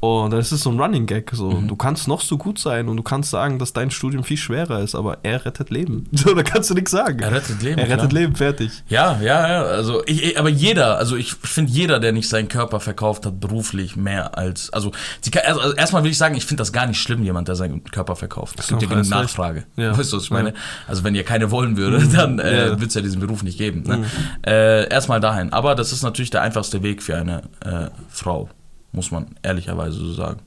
Und 0.00 0.30
dann 0.30 0.40
ist 0.40 0.52
es 0.52 0.60
so 0.60 0.70
ein 0.70 0.78
Running 0.80 1.06
Gag. 1.06 1.30
So, 1.32 1.50
Mhm. 1.50 1.68
du 1.68 1.76
kannst 1.76 2.08
noch 2.08 2.20
so 2.20 2.36
gut 2.38 2.58
sein 2.58 2.88
und 2.88 2.96
du 2.96 3.02
kannst 3.02 3.30
sagen, 3.30 3.58
dass 3.58 3.72
dein 3.72 3.90
Studium 3.90 4.24
viel 4.24 4.36
schwerer 4.36 4.80
ist, 4.80 4.94
aber 4.94 5.18
er 5.22 5.44
rettet 5.44 5.70
Leben. 5.70 6.06
So, 6.16 6.34
da 6.34 6.42
kannst 6.42 6.70
du 6.70 6.74
nichts 6.74 6.90
sagen. 6.90 7.20
Er 7.20 7.32
rettet 7.32 7.62
Leben. 7.62 7.78
Er 7.78 7.88
rettet 7.88 8.10
klar. 8.10 8.22
Leben, 8.22 8.34
fertig. 8.36 8.70
Ja, 8.88 9.18
ja, 9.20 9.48
ja. 9.48 9.62
Also 9.62 10.02
ich, 10.06 10.38
aber 10.38 10.48
jeder, 10.48 10.98
also 10.98 11.16
ich 11.16 11.34
finde 11.34 11.70
jeder, 11.72 12.00
der 12.00 12.12
nicht 12.12 12.28
seinen 12.28 12.48
Körper 12.48 12.80
verkauft 12.80 13.26
hat, 13.26 13.38
beruflich 13.40 13.96
mehr 13.96 14.36
als. 14.36 14.70
Also, 14.72 14.90
kann, 15.30 15.42
also 15.46 15.72
erstmal 15.74 16.02
will 16.04 16.10
ich 16.10 16.18
sagen, 16.18 16.34
ich 16.34 16.44
finde 16.46 16.60
das 16.62 16.72
gar 16.72 16.86
nicht 16.86 17.00
schlimm, 17.00 17.22
jemand, 17.22 17.48
der 17.48 17.54
seinen 17.56 17.84
Körper 17.84 18.16
verkauft. 18.16 18.56
Es 18.58 18.68
gibt 18.68 18.82
ja 18.82 18.88
genug. 18.88 19.06
Nachfrage. 19.08 19.64
Ja. 19.76 19.96
Weißt 19.96 20.12
du, 20.12 20.16
was 20.16 20.24
ich 20.24 20.30
meine? 20.30 20.52
Also 20.88 21.04
wenn 21.04 21.14
ihr 21.14 21.22
keine 21.24 21.50
wollen 21.50 21.76
würde, 21.76 22.06
dann 22.08 22.38
äh, 22.38 22.65
Ja. 22.70 22.80
wird 22.80 22.88
es 22.88 22.94
ja 22.94 23.00
diesen 23.00 23.20
Beruf 23.20 23.42
nicht 23.42 23.58
geben. 23.58 23.82
Ne? 23.86 24.04
Äh, 24.46 24.88
erstmal 24.88 25.20
dahin. 25.20 25.52
Aber 25.52 25.74
das 25.74 25.92
ist 25.92 26.02
natürlich 26.02 26.30
der 26.30 26.42
einfachste 26.42 26.82
Weg 26.82 27.02
für 27.02 27.16
eine 27.16 27.42
äh, 27.64 27.88
Frau, 28.08 28.48
muss 28.92 29.10
man 29.10 29.26
ehrlicherweise 29.42 29.98
so 29.98 30.12
sagen. 30.12 30.40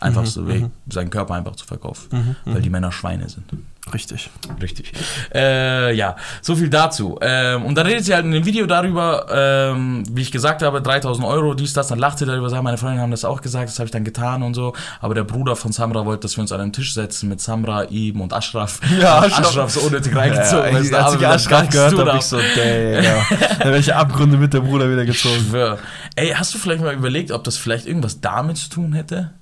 Einfachste 0.00 0.46
Weg, 0.46 0.66
seinen 0.88 1.10
Körper 1.10 1.34
einfach 1.34 1.56
zu 1.56 1.66
verkaufen, 1.66 2.36
weil 2.44 2.62
die 2.62 2.70
Männer 2.70 2.92
Schweine 2.92 3.28
sind. 3.28 3.44
Richtig. 3.94 4.30
Richtig. 4.60 4.92
Äh, 5.34 5.94
ja, 5.94 6.16
so 6.42 6.54
viel 6.56 6.68
dazu. 6.68 7.18
Ähm, 7.20 7.64
und 7.64 7.74
dann 7.76 7.86
redet 7.86 8.04
sie 8.04 8.14
halt 8.14 8.24
in 8.24 8.32
dem 8.32 8.44
Video 8.44 8.66
darüber, 8.66 9.26
ähm, 9.30 10.04
wie 10.10 10.22
ich 10.22 10.30
gesagt 10.32 10.62
habe, 10.62 10.80
3000 10.82 11.26
Euro, 11.26 11.54
dies, 11.54 11.72
das. 11.72 11.88
Dann 11.88 11.98
lacht 11.98 12.18
sie 12.18 12.26
darüber, 12.26 12.48
sagt, 12.50 12.62
meine 12.62 12.78
Freunde 12.78 13.00
haben 13.00 13.10
das 13.10 13.24
auch 13.24 13.40
gesagt, 13.40 13.68
das 13.68 13.78
habe 13.78 13.86
ich 13.86 13.90
dann 13.92 14.04
getan 14.04 14.42
und 14.42 14.54
so. 14.54 14.74
Aber 15.00 15.14
der 15.14 15.24
Bruder 15.24 15.56
von 15.56 15.72
Samra 15.72 16.04
wollte, 16.04 16.22
dass 16.22 16.36
wir 16.36 16.42
uns 16.42 16.52
an 16.52 16.60
einen 16.60 16.72
Tisch 16.72 16.94
setzen 16.94 17.28
mit 17.28 17.40
Samra, 17.40 17.84
ihm 17.84 18.20
und 18.20 18.32
Ashraf. 18.32 18.80
Ja, 19.00 19.18
Ashraf. 19.18 19.46
Ashraf 19.48 19.70
so 19.70 19.80
unnötig 19.80 20.14
reingezogen. 20.14 20.66
Ja, 20.72 20.78
weißt 20.80 20.92
du, 20.92 20.98
als 21.04 21.14
ich 21.14 21.26
Ashraf 21.26 21.68
gehört 21.68 21.98
habe, 21.98 22.18
ich 22.18 22.22
so, 22.24 22.38
Digga. 22.38 23.26
Welche 23.64 23.96
Abgründe 23.96 24.36
mit 24.36 24.52
der 24.54 24.60
Bruder 24.60 24.90
wieder 24.90 25.02
Ich 25.02 25.22
gezogen. 25.22 25.46
schwör. 25.50 25.78
Ey, 26.16 26.30
hast 26.30 26.54
du 26.54 26.58
vielleicht 26.58 26.82
mal 26.82 26.94
überlegt, 26.94 27.30
ob 27.30 27.44
das 27.44 27.56
vielleicht 27.56 27.86
irgendwas 27.86 28.20
damit 28.20 28.56
zu 28.58 28.68
tun 28.70 28.92
hätte? 28.92 29.32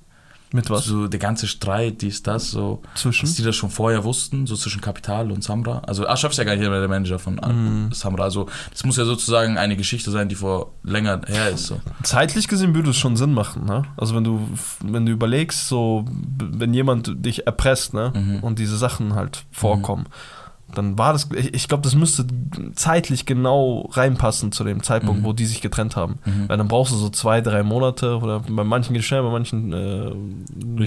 Mit 0.53 0.71
was? 0.71 0.85
So 0.85 1.09
der 1.09 1.19
ganze 1.19 1.47
Streit, 1.49 2.03
dies, 2.03 2.23
das, 2.23 2.51
so. 2.53 2.81
Zwischen? 2.95 3.27
Dass 3.27 3.35
die 3.35 3.43
das 3.43 3.57
schon 3.57 3.69
vorher 3.71 4.05
wussten, 4.05 4.47
so 4.47 4.55
zwischen 4.55 4.81
Kapital 4.81 5.33
und 5.33 5.43
Samra. 5.43 5.81
Also 5.87 6.07
Ashraf 6.07 6.31
ist 6.33 6.39
ja 6.39 6.45
gar 6.45 6.55
nicht 6.55 6.69
mehr 6.69 6.79
der 6.79 6.89
Manager 6.89 7.19
von 7.19 7.35
Mhm. 7.35 7.89
äh, 7.91 7.95
Samra. 7.95 8.23
Also 8.25 8.47
das 8.71 8.85
muss 8.85 8.97
ja 8.97 9.05
sozusagen 9.05 9.59
eine 9.59 9.77
Geschichte 9.77 10.11
sein, 10.13 10.29
die 10.29 10.37
vor 10.37 10.73
länger 10.85 11.21
her 11.27 11.51
ist. 11.51 11.67
So. 11.67 11.81
Zeitlich 12.05 12.47
gesehen 12.47 12.75
würde 12.75 12.91
es 12.91 12.97
schon 12.97 13.17
Sinn 13.17 13.35
machen, 13.35 13.65
ne? 13.65 13.83
Also 13.97 14.15
wenn 14.15 14.25
du, 14.25 14.49
wenn 14.85 15.05
du 15.05 15.13
überlegst, 15.13 15.67
so, 15.69 16.05
wenn 16.39 16.73
jemand 16.73 17.13
dich 17.27 17.47
erpresst, 17.47 17.93
ne? 17.93 18.13
Mhm. 18.15 18.39
Und 18.45 18.59
diese 18.61 18.77
Sachen 18.77 19.15
halt 19.17 19.45
vorkommen, 19.51 20.07
dann 20.75 20.99
war 20.99 21.13
das, 21.13 21.29
ich, 21.35 21.55
ich 21.55 21.69
glaube, 21.69 21.83
das 21.85 21.95
müsste 21.95 22.27
zeitlich 22.75 23.25
genau 23.25 23.89
reinpassen 23.93 24.53
zu 24.53 24.65
dem 24.65 24.83
Zeitpunkt, 24.83 25.21
Mhm. 25.23 25.25
wo 25.25 25.33
die 25.33 25.47
sich 25.47 25.61
getrennt 25.61 25.97
haben. 25.97 26.19
Mhm. 26.25 26.49
Weil 26.49 26.59
dann 26.59 26.69
brauchst 26.69 26.93
du 26.93 26.97
so 26.97 27.09
zwei, 27.09 27.41
drei 27.41 27.63
Monate 27.63 28.19
oder 28.19 28.41
bei 28.41 28.65
manchen 28.65 28.93
geht 28.93 29.01
es 29.01 29.07
schnell, 29.07 29.23
bei 29.23 29.31
manchen 29.31 29.73
äh, 29.73 30.11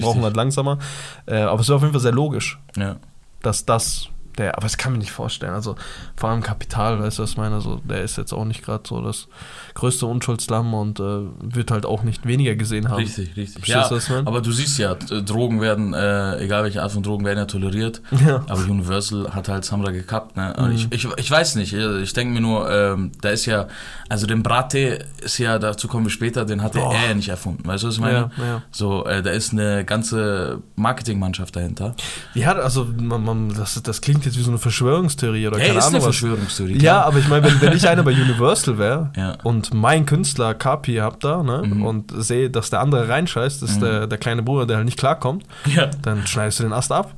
brauchen 0.00 0.22
halt 0.22 0.36
langsamer. 0.36 0.78
Äh, 1.26 1.36
aber 1.40 1.60
es 1.60 1.68
wäre 1.68 1.76
auf 1.76 1.82
jeden 1.82 1.92
Fall 1.92 2.00
sehr 2.02 2.12
logisch, 2.12 2.58
Ja. 2.76 2.96
dass 3.42 3.64
das 3.64 4.08
der, 4.40 4.56
aber 4.56 4.62
das 4.62 4.76
kann 4.76 4.92
man 4.92 4.98
nicht 4.98 5.12
vorstellen. 5.12 5.54
Also 5.54 5.76
vor 6.16 6.30
allem 6.30 6.42
Kapital, 6.42 6.98
weißt 7.00 7.18
du, 7.18 7.22
was 7.22 7.30
ich 7.30 7.36
meine? 7.36 7.54
Also 7.56 7.80
der 7.84 8.02
ist 8.02 8.16
jetzt 8.16 8.32
auch 8.32 8.44
nicht 8.44 8.64
gerade 8.64 8.82
so 8.86 9.00
das 9.02 9.28
größte 9.74 10.06
Unschuldslamm 10.06 10.74
und 10.74 10.98
äh, 10.98 11.02
wird 11.40 11.70
halt 11.70 11.86
auch 11.86 12.02
nicht 12.02 12.26
weniger 12.26 12.56
gesehen 12.56 12.88
haben. 12.88 12.96
Richtig, 12.96 13.36
richtig. 13.36 13.64
Verstehst 13.64 13.90
Ja, 13.90 13.96
ich 13.96 14.08
meine? 14.08 14.26
aber 14.26 14.40
du 14.40 14.50
siehst 14.52 14.78
ja, 14.78 14.94
Drogen 14.94 15.60
werden, 15.60 15.94
äh, 15.94 16.38
egal 16.42 16.64
welche 16.64 16.82
Art 16.82 16.92
von 16.92 17.02
Drogen, 17.02 17.24
werden 17.24 17.38
ja 17.38 17.44
toleriert. 17.46 18.02
Ja. 18.20 18.44
Aber 18.48 18.60
Universal 18.60 19.32
hat 19.32 19.48
halt 19.48 19.64
Samra 19.64 19.92
gekappt. 19.92 20.36
Ne? 20.36 20.54
Mhm. 20.58 20.72
ich, 20.72 20.92
ich, 20.92 21.08
ich 21.16 21.30
weiß 21.30 21.54
nicht, 21.54 21.72
äh, 21.72 22.00
ich 22.00 22.12
denke 22.12 22.34
mir 22.34 22.42
nur, 22.42 22.70
ähm, 22.70 23.12
da 23.22 23.30
ist 23.30 23.46
ja, 23.46 23.66
also 24.10 24.26
den 24.26 24.42
Brate 24.42 25.06
ist 25.22 25.38
ja, 25.38 25.58
dazu 25.58 25.88
kommen 25.88 26.04
wir 26.04 26.10
später, 26.10 26.44
den 26.44 26.62
hat 26.62 26.76
er 26.76 26.92
ja 27.08 27.14
nicht 27.14 27.28
erfunden. 27.30 27.66
Weißt 27.66 27.82
du, 27.82 27.88
was 27.88 27.94
ich 27.94 28.00
meine? 28.00 28.30
Ja, 28.36 28.44
ja. 28.44 28.62
So, 28.70 29.06
äh, 29.06 29.22
da 29.22 29.30
ist 29.30 29.52
eine 29.52 29.84
ganze 29.86 30.62
Marketingmannschaft 30.76 31.56
dahinter. 31.56 31.94
Ja, 32.34 32.52
also 32.52 32.86
man, 32.98 33.24
man, 33.24 33.54
das, 33.54 33.80
das 33.82 34.00
klingt 34.00 34.24
jetzt 34.26 34.29
wie 34.38 34.42
so 34.42 34.50
eine 34.50 34.58
Verschwörungstheorie 34.58 35.46
oder 35.48 35.58
Hey, 35.58 35.68
keine 35.68 35.78
ist 35.78 35.86
eine 35.86 35.96
Ahnung 35.98 36.08
was. 36.08 36.16
Verschwörungstheorie. 36.16 36.78
Ja, 36.82 37.02
aber 37.02 37.18
ich 37.18 37.28
meine, 37.28 37.44
wenn, 37.46 37.60
wenn 37.60 37.72
ich 37.76 37.88
einer 37.88 38.02
bei 38.02 38.12
Universal 38.12 38.78
wäre 38.78 39.10
Ja. 39.16 39.36
und 39.42 39.72
mein 39.74 40.06
Künstler 40.06 40.54
Kapi 40.54 40.96
hab 40.96 41.20
da, 41.20 41.42
ne, 41.42 41.62
Mhm. 41.64 41.84
und 41.84 42.12
sehe, 42.16 42.50
dass 42.50 42.70
der 42.70 42.80
andere 42.80 43.08
reinscheißt, 43.08 43.62
das 43.62 43.70
ist 43.70 43.76
Mhm. 43.80 43.84
der, 43.84 44.06
der 44.06 44.18
kleine 44.18 44.42
Bruder, 44.42 44.66
der 44.66 44.76
halt 44.76 44.86
nicht 44.86 44.98
klarkommt, 44.98 45.44
ja. 45.66 45.86
dann 46.02 46.26
schneidest 46.26 46.58
du 46.60 46.64
den 46.64 46.72
Ast 46.72 46.92
ab. 46.92 47.12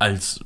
Als 0.00 0.40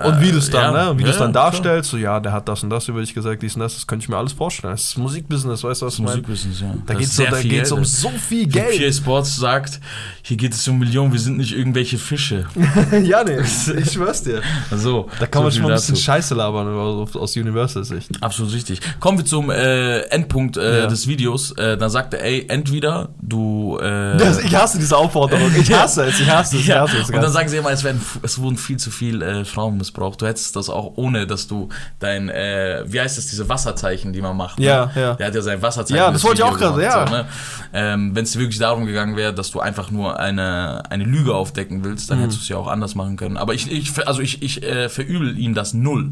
äh, 0.00 0.08
Und 0.08 0.20
wie 0.20 0.32
du 0.32 0.38
es 0.38 0.50
dann, 0.50 0.74
ja, 0.74 0.84
ne? 0.84 0.90
Und 0.90 0.98
wie 0.98 1.04
du 1.04 1.10
es 1.10 1.16
ja, 1.16 1.22
dann 1.22 1.32
klar. 1.32 1.50
darstellst, 1.50 1.90
so 1.90 1.96
ja, 1.96 2.18
der 2.18 2.32
hat 2.32 2.48
das 2.48 2.62
und 2.64 2.70
das 2.70 2.88
über 2.88 3.00
dich 3.00 3.14
gesagt, 3.14 3.40
dies 3.40 3.54
und 3.54 3.60
das, 3.60 3.74
das 3.74 3.86
könnte 3.86 4.02
ich 4.02 4.08
mir 4.08 4.16
alles 4.16 4.32
vorstellen. 4.32 4.72
Das 4.72 4.82
ist 4.82 4.98
Musikbusiness, 4.98 5.62
weißt 5.62 5.82
du, 5.82 5.86
was 5.86 5.94
ich 5.94 6.00
meine? 6.00 6.16
Musikbusiness, 6.16 6.60
ja. 6.60 6.74
Da 6.86 6.94
geht 6.94 7.06
es 7.06 7.16
so, 7.16 7.24
geht's 7.42 7.70
um 7.72 7.78
Geld. 7.78 7.88
so 7.88 8.08
viel 8.10 8.52
Wie 8.52 8.58
PA 8.58 8.68
Geld. 8.70 8.94
Sports 8.94 9.36
sagt, 9.36 9.80
hier 10.22 10.36
geht 10.36 10.52
es 10.54 10.66
um 10.66 10.78
Millionen, 10.78 11.12
wir 11.12 11.20
sind 11.20 11.36
nicht 11.36 11.52
irgendwelche 11.56 11.98
Fische. 11.98 12.46
ja, 13.04 13.22
nee, 13.22 13.38
ich 13.40 13.92
schwör's 13.92 14.24
dir. 14.24 14.42
So, 14.74 15.08
Da 15.20 15.26
kann 15.26 15.40
so 15.40 15.42
man 15.44 15.52
schon 15.52 15.62
mal 15.62 15.68
ein 15.68 15.74
bisschen 15.76 15.94
dazu. 15.94 16.04
Scheiße 16.04 16.34
labern 16.34 16.66
aus, 17.14 17.36
Universal-Sicht. 17.36 18.20
Absolut 18.20 18.52
richtig. 18.52 18.80
Kommen 18.98 19.18
wir 19.18 19.24
zum 19.24 19.50
äh, 19.50 20.00
Endpunkt 20.08 20.56
äh, 20.56 20.80
Ja. 20.80 20.86
des 20.86 21.06
Videos. 21.06 21.52
Äh, 21.52 21.76
da 21.76 21.88
sagt 21.88 22.14
er, 22.14 22.24
ey, 22.24 22.46
entweder 22.48 23.10
du... 23.22 23.78
Äh, 23.80 24.16
ich 24.44 24.54
hasse 24.56 24.78
diese 24.78 24.96
Aufforderung. 24.96 25.50
Ich 25.56 25.72
hasse 25.78 26.06
es, 26.06 26.18
ich 26.18 26.28
hasse 26.28 26.56
es, 26.56 26.62
ich 26.62 26.68
ja, 26.68 26.80
hasse 26.80 26.98
es. 26.98 27.08
und 27.08 27.16
dann 27.22 27.30
sagen 27.30 27.48
sie 27.48 27.56
immer, 27.56 27.70
es, 27.70 27.84
werden, 27.84 28.00
es 28.22 28.38
wurden 28.40 28.56
viel 28.56 28.79
zu 28.80 28.90
viel 28.90 29.22
äh, 29.22 29.44
Frauen 29.44 29.76
missbraucht. 29.76 30.20
Du 30.22 30.26
hättest 30.26 30.56
das 30.56 30.68
auch 30.70 30.92
ohne, 30.96 31.26
dass 31.26 31.46
du 31.46 31.68
dein, 31.98 32.28
äh, 32.28 32.82
wie 32.86 33.00
heißt 33.00 33.18
das, 33.18 33.26
diese 33.26 33.48
Wasserzeichen, 33.48 34.12
die 34.12 34.20
man 34.22 34.36
macht. 34.36 34.58
ne? 34.58 34.64
Ja, 34.66 34.90
ja. 34.94 35.14
Der 35.14 35.26
hat 35.28 35.34
ja 35.34 35.42
sein 35.42 35.62
Wasserzeichen. 35.62 35.96
Ja, 36.02 36.10
das 36.10 36.24
wollte 36.24 36.38
ich 36.38 36.44
auch 36.44 36.56
gerade, 36.58 36.82
ja. 36.82 37.06
So, 37.06 37.12
ne? 37.12 37.26
ähm, 37.72 38.14
Wenn 38.14 38.24
es 38.24 38.36
wirklich 38.38 38.58
darum 38.58 38.86
gegangen 38.86 39.16
wäre, 39.16 39.32
dass 39.34 39.50
du 39.50 39.60
einfach 39.60 39.90
nur 39.90 40.18
eine, 40.18 40.82
eine 40.90 41.04
Lüge 41.04 41.34
aufdecken 41.34 41.84
willst, 41.84 42.08
Mhm. 42.10 42.14
dann 42.14 42.18
hättest 42.20 42.38
du 42.38 42.42
es 42.42 42.48
ja 42.48 42.56
auch 42.56 42.68
anders 42.68 42.94
machen 42.94 43.16
können. 43.16 43.36
Aber 43.36 43.54
ich, 43.54 43.70
ich 43.70 44.06
also 44.08 44.20
ich, 44.22 44.42
ich 44.42 44.62
äh, 44.62 44.88
verübel 44.88 45.38
ihm 45.38 45.54
das 45.54 45.74
null. 45.74 46.10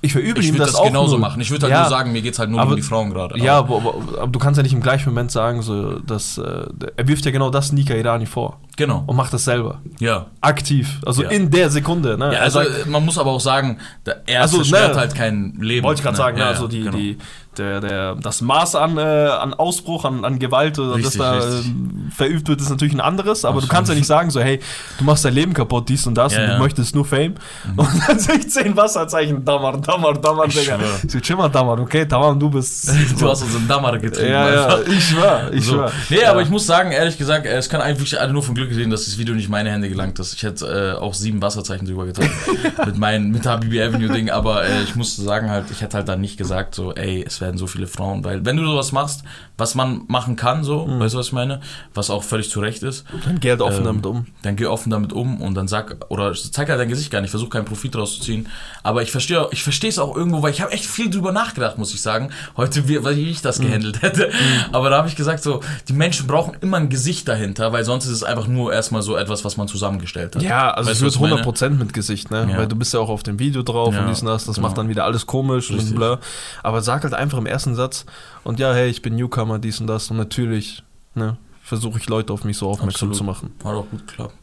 Ich 0.00 0.12
verübel 0.12 0.42
Ich 0.42 0.48
ihm 0.50 0.54
würde 0.54 0.64
das, 0.64 0.72
das, 0.72 0.80
auch 0.80 0.86
genauso 0.86 1.12
null. 1.12 1.20
machen. 1.20 1.40
Ich 1.40 1.50
würde 1.50 1.64
halt 1.64 1.72
Ja, 1.72 1.80
nur 1.82 1.90
sagen, 1.90 2.12
mir 2.12 2.22
geht's 2.22 2.38
halt 2.38 2.50
nur 2.50 2.60
aber- 2.60 2.70
um 2.70 2.76
die 2.76 2.82
Frauen 2.82 3.10
gerade. 3.10 3.38
Ja, 3.38 3.58
Aber- 3.58 3.76
aber, 3.76 3.94
aber, 4.20 4.26
du 4.28 4.38
kannst 4.38 4.56
ja 4.56 4.62
nicht 4.62 4.72
im 4.72 4.80
gleichen 4.80 5.08
Moment 5.10 5.30
sagen, 5.30 5.62
so, 5.62 5.98
dass 5.98 6.38
äh, 6.38 6.66
er 6.96 7.08
wirft 7.08 7.24
ja 7.24 7.30
genau 7.30 7.50
das 7.50 7.72
Nika 7.72 7.94
Irani 7.94 8.26
vor 8.26 8.60
Genau. 8.76 9.02
und 9.06 9.16
macht 9.16 9.32
das 9.32 9.44
selber. 9.44 9.80
Ja. 9.98 10.26
Aktiv. 10.40 11.00
Also 11.04 11.22
Ja. 11.24 11.30
in 11.30 11.50
der 11.50 11.70
Sekunde. 11.70 12.16
Ne? 12.16 12.32
ja 12.32 12.40
also 12.40 12.60
sagt- 12.62 12.86
man 12.86 13.04
muss 13.04 13.18
aber 13.18 13.30
auch 13.32 13.40
sagen, 13.40 13.78
er 14.26 14.42
Also, 14.42 14.58
zerstört 14.58 14.94
ne, 14.94 15.00
halt 15.00 15.14
kein 15.14 15.54
Leben. 15.60 15.84
Wollte 15.84 15.98
ich 16.00 16.04
gerade 16.04 16.16
ne? 16.16 16.22
sagen, 16.22 16.38
Ja, 16.38 16.44
ne, 16.44 16.50
ja, 16.50 16.54
also 16.56 16.68
die, 16.68 16.80
genau. 16.80 16.96
die, 16.96 17.18
der, 17.58 17.80
der, 17.80 18.14
das 18.16 18.40
Maß 18.40 18.74
an, 18.76 18.96
äh, 18.98 19.00
an 19.00 19.54
Ausbruch, 19.54 20.04
an, 20.04 20.24
an 20.24 20.38
Gewalt, 20.38 20.78
oder 20.78 20.94
Richtig, 20.96 21.18
das 21.18 21.18
da 21.18 21.32
richtig. 21.32 21.66
ähm, 21.66 22.10
verübt 22.14 22.48
wird, 22.48 22.60
ist 22.60 22.70
natürlich 22.70 22.94
ein 22.94 23.00
anderes, 23.00 23.44
aber 23.44 23.56
Absolut. 23.56 23.70
du 23.70 23.74
kannst 23.74 23.88
ja 23.90 23.94
nicht 23.96 24.06
sagen, 24.06 24.30
so, 24.30 24.40
hey, 24.40 24.60
du 24.98 25.04
machst 25.04 25.24
dein 25.24 25.34
Leben 25.34 25.52
kaputt, 25.54 25.88
dies 25.88 26.06
und 26.06 26.14
das, 26.14 26.32
Ja, 26.34 26.40
und 26.40 26.46
du 26.46 26.52
ja. 26.52 26.58
Mhm. 26.58 26.62
möchtest 26.64 26.94
nur 26.94 27.04
Fame. 27.04 27.34
Und 27.76 27.88
dann 28.06 28.18
sehe 28.18 28.36
ich 28.36 28.50
zehn 28.50 28.76
Wasserzeichen, 28.76 29.44
Dammer, 29.44 29.76
Dammer, 29.78 30.14
Dammer, 30.14 30.44
Ich 30.46 30.54
Digga. 30.58 30.78
so, 31.06 31.20
chill 31.20 31.36
mal, 31.36 31.48
Dammer, 31.48 31.78
okay, 31.80 32.06
Dammer, 32.06 32.34
du 32.34 32.50
bist. 32.50 32.90
Du 33.18 33.28
hast 33.28 33.42
unseren 33.42 33.66
Dammer 33.66 33.98
getrieben. 33.98 34.30
ja, 34.30 34.50
ja, 34.50 34.78
ich 34.82 35.08
schwör, 35.08 35.50
ich 35.52 35.64
so. 35.64 35.72
schwör. 35.74 35.92
Nee, 36.10 36.24
aber 36.24 36.42
ich 36.42 36.48
muss 36.50 36.66
sagen, 36.66 36.92
ehrlich 36.92 37.18
gesagt, 37.18 37.46
äh, 37.46 37.56
es 37.56 37.68
kann 37.68 37.80
eigentlich 37.80 38.20
alle 38.20 38.32
nur 38.32 38.42
von 38.42 38.54
Glück 38.54 38.72
sehen, 38.72 38.90
dass 38.90 39.04
das 39.06 39.18
Video 39.18 39.34
nicht 39.34 39.46
in 39.46 39.50
meine 39.50 39.70
Hände 39.70 39.88
gelangt 39.88 40.18
ist. 40.18 40.34
Ich 40.34 40.42
hätte 40.42 40.94
äh, 40.98 41.00
auch 41.00 41.14
sieben 41.14 41.42
Wasserzeichen 41.42 41.86
drüber 41.86 42.06
getan. 42.06 42.28
mit 42.86 42.98
meinem, 42.98 43.30
mit 43.30 43.44
der 43.44 43.52
Habibi 43.52 43.82
Avenue 43.82 44.08
Ding, 44.08 44.30
aber 44.30 44.64
äh, 44.64 44.82
ich 44.82 44.94
muss 44.94 45.16
sagen 45.16 45.50
halt, 45.50 45.66
ich 45.70 45.80
hätte 45.80 45.96
halt 45.96 46.08
dann 46.08 46.20
nicht 46.20 46.36
gesagt, 46.36 46.74
so, 46.74 46.94
ey, 46.94 47.24
es 47.26 47.40
werden 47.48 47.58
so 47.58 47.66
viele 47.66 47.86
Frauen, 47.86 48.22
weil 48.24 48.44
wenn 48.44 48.56
du 48.56 48.64
sowas 48.64 48.92
machst, 48.92 49.22
was 49.56 49.74
man 49.74 50.02
machen 50.06 50.36
kann, 50.36 50.62
so, 50.62 50.86
Mhm. 50.86 51.00
weißt 51.00 51.14
du, 51.14 51.18
was 51.18 51.26
ich 51.28 51.32
meine? 51.32 51.60
Was 51.94 52.10
auch 52.10 52.22
völlig 52.22 52.50
zu 52.50 52.60
Recht 52.60 52.82
ist, 52.82 53.04
Dann 53.24 53.40
Geld 53.40 53.60
offen 53.60 53.78
Ähm, 53.78 53.84
damit 53.84 54.06
um. 54.06 54.26
dann 54.42 54.54
geh 54.56 54.66
offen 54.66 54.90
damit 54.90 55.12
um 55.12 55.40
und 55.40 55.54
dann 55.54 55.66
sag, 55.66 55.96
oder 56.10 56.32
zeig 56.34 56.68
halt 56.68 56.78
dein 56.78 56.88
Gesicht 56.88 57.10
gar 57.10 57.20
nicht, 57.20 57.30
versuch 57.30 57.50
keinen 57.50 57.64
Profit 57.64 57.96
rauszuziehen. 57.96 58.48
Aber 58.82 59.02
ich 59.02 59.10
verstehe 59.10 59.48
ich 59.50 59.62
verstehe 59.62 59.90
es 59.90 59.98
auch 59.98 60.14
irgendwo, 60.16 60.42
weil 60.42 60.52
ich 60.52 60.60
habe 60.60 60.70
echt 60.72 60.84
viel 60.86 61.10
drüber 61.10 61.32
nachgedacht, 61.32 61.78
muss 61.78 61.92
ich 61.94 62.00
sagen, 62.02 62.30
heute, 62.56 62.86
wie, 62.88 63.04
wie 63.04 63.30
ich 63.30 63.38
Mhm. 63.38 63.42
das 63.42 63.58
gehandelt 63.60 64.02
hätte. 64.02 64.30
Aber 64.72 64.90
da 64.90 64.98
habe 64.98 65.08
ich 65.08 65.16
gesagt, 65.16 65.42
so, 65.42 65.60
die 65.88 65.92
Menschen 65.94 66.26
brauchen 66.26 66.54
immer 66.60 66.76
ein 66.76 66.88
Gesicht 66.88 67.26
dahinter, 67.26 67.72
weil 67.72 67.84
sonst 67.84 68.04
ist 68.06 68.12
es 68.12 68.22
einfach 68.22 68.46
nur 68.46 68.72
erstmal 68.72 69.02
so 69.02 69.16
etwas, 69.16 69.44
was 69.44 69.56
man 69.56 69.66
zusammengestellt 69.68 70.36
hat. 70.36 70.42
Ja, 70.42 70.70
also 70.70 70.90
Weißt 70.90 70.94
es 70.94 70.98
du, 71.00 71.04
wird 71.06 71.14
was 71.14 71.40
ich 71.40 71.44
meine? 71.44 71.70
100% 71.74 71.78
mit 71.78 71.92
Gesicht, 71.94 72.30
ne? 72.30 72.46
Ja. 72.50 72.58
Weil 72.58 72.66
du 72.68 72.76
bist 72.76 72.94
ja 72.94 73.00
auch 73.00 73.08
auf 73.08 73.22
dem 73.22 73.38
Video 73.38 73.62
drauf 73.62 73.94
Ja, 73.94 74.02
und 74.02 74.08
dies 74.10 74.20
und 74.20 74.26
das, 74.26 74.44
das 74.44 74.56
genau. 74.56 74.68
macht 74.68 74.78
dann 74.78 74.88
wieder 74.88 75.04
alles 75.04 75.26
komisch 75.26 75.70
Richtig. 75.70 75.90
und 75.90 75.96
blöd. 75.96 76.18
Aber 76.62 76.82
sag 76.82 77.02
halt 77.02 77.14
einfach 77.14 77.37
im 77.38 77.46
ersten 77.46 77.74
Satz 77.74 78.04
und 78.44 78.58
ja, 78.58 78.72
hey, 78.72 78.88
ich 78.88 79.02
bin 79.02 79.16
Newcomer, 79.16 79.58
dies 79.58 79.80
und 79.80 79.86
das 79.86 80.10
und 80.10 80.16
natürlich, 80.16 80.82
ne, 81.14 81.36
versuche 81.62 81.98
ich 81.98 82.08
Leute 82.08 82.32
auf 82.32 82.44
mich 82.44 82.56
so 82.56 82.68
aufmerksam 82.68 83.10
Absolut. 83.10 83.16
zu 83.16 83.24
machen. 83.24 83.54
Hat 83.64 83.74
auch 83.74 83.88
gut 83.90 84.06
geklappt. 84.06 84.34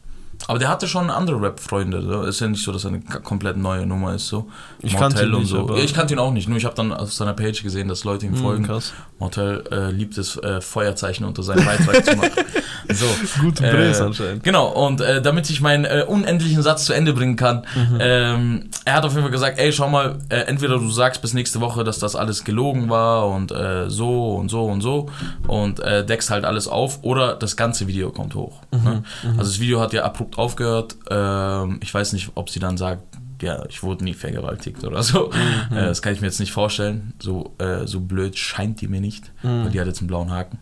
Aber 0.48 0.58
der 0.58 0.68
hatte 0.68 0.86
schon 0.86 1.10
andere 1.10 1.40
Rap-Freunde. 1.40 2.02
So. 2.02 2.22
Ist 2.22 2.40
ja 2.40 2.46
nicht 2.48 2.62
so, 2.64 2.72
dass 2.72 2.84
er 2.84 2.88
eine 2.88 3.00
komplett 3.00 3.56
neue 3.56 3.84
Nummer 3.86 4.14
ist. 4.14 4.28
So. 4.28 4.48
Ich 4.80 4.96
kannte 4.96 5.24
ihn 5.24 5.32
und 5.34 5.40
nicht, 5.40 5.50
so. 5.50 5.68
Ja, 5.76 5.82
ich 5.82 5.92
kannte 5.94 6.14
ihn 6.14 6.20
auch 6.20 6.32
nicht. 6.32 6.48
Nur 6.48 6.58
ich 6.58 6.64
habe 6.64 6.74
dann 6.76 6.92
auf 6.92 7.12
seiner 7.12 7.32
Page 7.34 7.62
gesehen, 7.62 7.88
dass 7.88 8.04
Leute 8.04 8.26
ihm 8.26 8.32
Mhm, 8.32 8.36
folgen. 8.36 8.64
krass. 8.66 8.92
Mortel 9.18 9.64
äh, 9.72 9.90
liebt 9.90 10.16
es, 10.18 10.36
äh, 10.36 10.60
Feuerzeichen 10.60 11.24
unter 11.24 11.42
seinen 11.42 11.64
Beitrag 11.64 12.04
zu 12.04 12.16
machen. 12.16 12.30
So. 12.88 13.06
Gute 13.40 13.66
Äh, 13.66 13.72
Drehs 13.72 14.00
anscheinend. 14.00 14.44
Genau, 14.44 14.68
und 14.68 15.00
äh, 15.00 15.20
damit 15.20 15.50
ich 15.50 15.60
meinen 15.60 15.84
äh, 15.84 16.04
unendlichen 16.06 16.62
Satz 16.62 16.84
zu 16.84 16.92
Ende 16.92 17.12
bringen 17.14 17.34
kann, 17.34 17.66
Mhm. 17.74 17.98
ähm, 17.98 18.70
er 18.84 18.92
hat 18.94 19.04
auf 19.04 19.10
jeden 19.10 19.22
Fall 19.22 19.32
gesagt, 19.32 19.58
ey, 19.58 19.72
schau 19.72 19.88
mal, 19.88 20.18
äh, 20.28 20.36
entweder 20.42 20.78
du 20.78 20.88
sagst 20.88 21.20
bis 21.20 21.34
nächste 21.34 21.60
Woche, 21.60 21.82
dass 21.82 21.98
das 21.98 22.14
alles 22.14 22.44
gelogen 22.44 22.88
war 22.88 23.26
und 23.26 23.50
äh, 23.50 23.90
so 23.90 24.36
und 24.36 24.50
so 24.50 24.66
und 24.66 24.82
so 24.82 25.08
und 25.48 25.80
äh, 25.80 26.06
deckst 26.06 26.30
halt 26.30 26.44
alles 26.44 26.68
auf, 26.68 27.00
oder 27.02 27.34
das 27.34 27.56
ganze 27.56 27.88
Video 27.88 28.10
kommt 28.12 28.36
hoch. 28.36 28.60
Mhm, 28.70 28.84
Ne? 28.84 29.02
Also 29.30 29.50
das 29.50 29.58
Video 29.58 29.80
hat 29.80 29.92
ja 29.92 30.04
abrupt 30.04 30.35
aufgehört. 30.38 30.96
Ähm, 31.10 31.78
ich 31.82 31.92
weiß 31.92 32.12
nicht, 32.12 32.30
ob 32.34 32.50
sie 32.50 32.60
dann 32.60 32.76
sagt, 32.76 33.02
ja, 33.42 33.64
ich 33.68 33.82
wurde 33.82 34.04
nie 34.04 34.14
vergewaltigt 34.14 34.82
oder 34.84 35.02
so. 35.02 35.30
Mhm. 35.70 35.76
Äh, 35.76 35.86
das 35.86 36.02
kann 36.02 36.12
ich 36.12 36.20
mir 36.20 36.26
jetzt 36.26 36.40
nicht 36.40 36.52
vorstellen. 36.52 37.12
So, 37.20 37.54
äh, 37.58 37.86
so 37.86 38.00
blöd 38.00 38.38
scheint 38.38 38.80
die 38.80 38.88
mir 38.88 39.00
nicht, 39.00 39.32
weil 39.42 39.70
die 39.70 39.80
hat 39.80 39.86
jetzt 39.86 40.00
einen 40.00 40.08
blauen 40.08 40.30
Haken. 40.30 40.58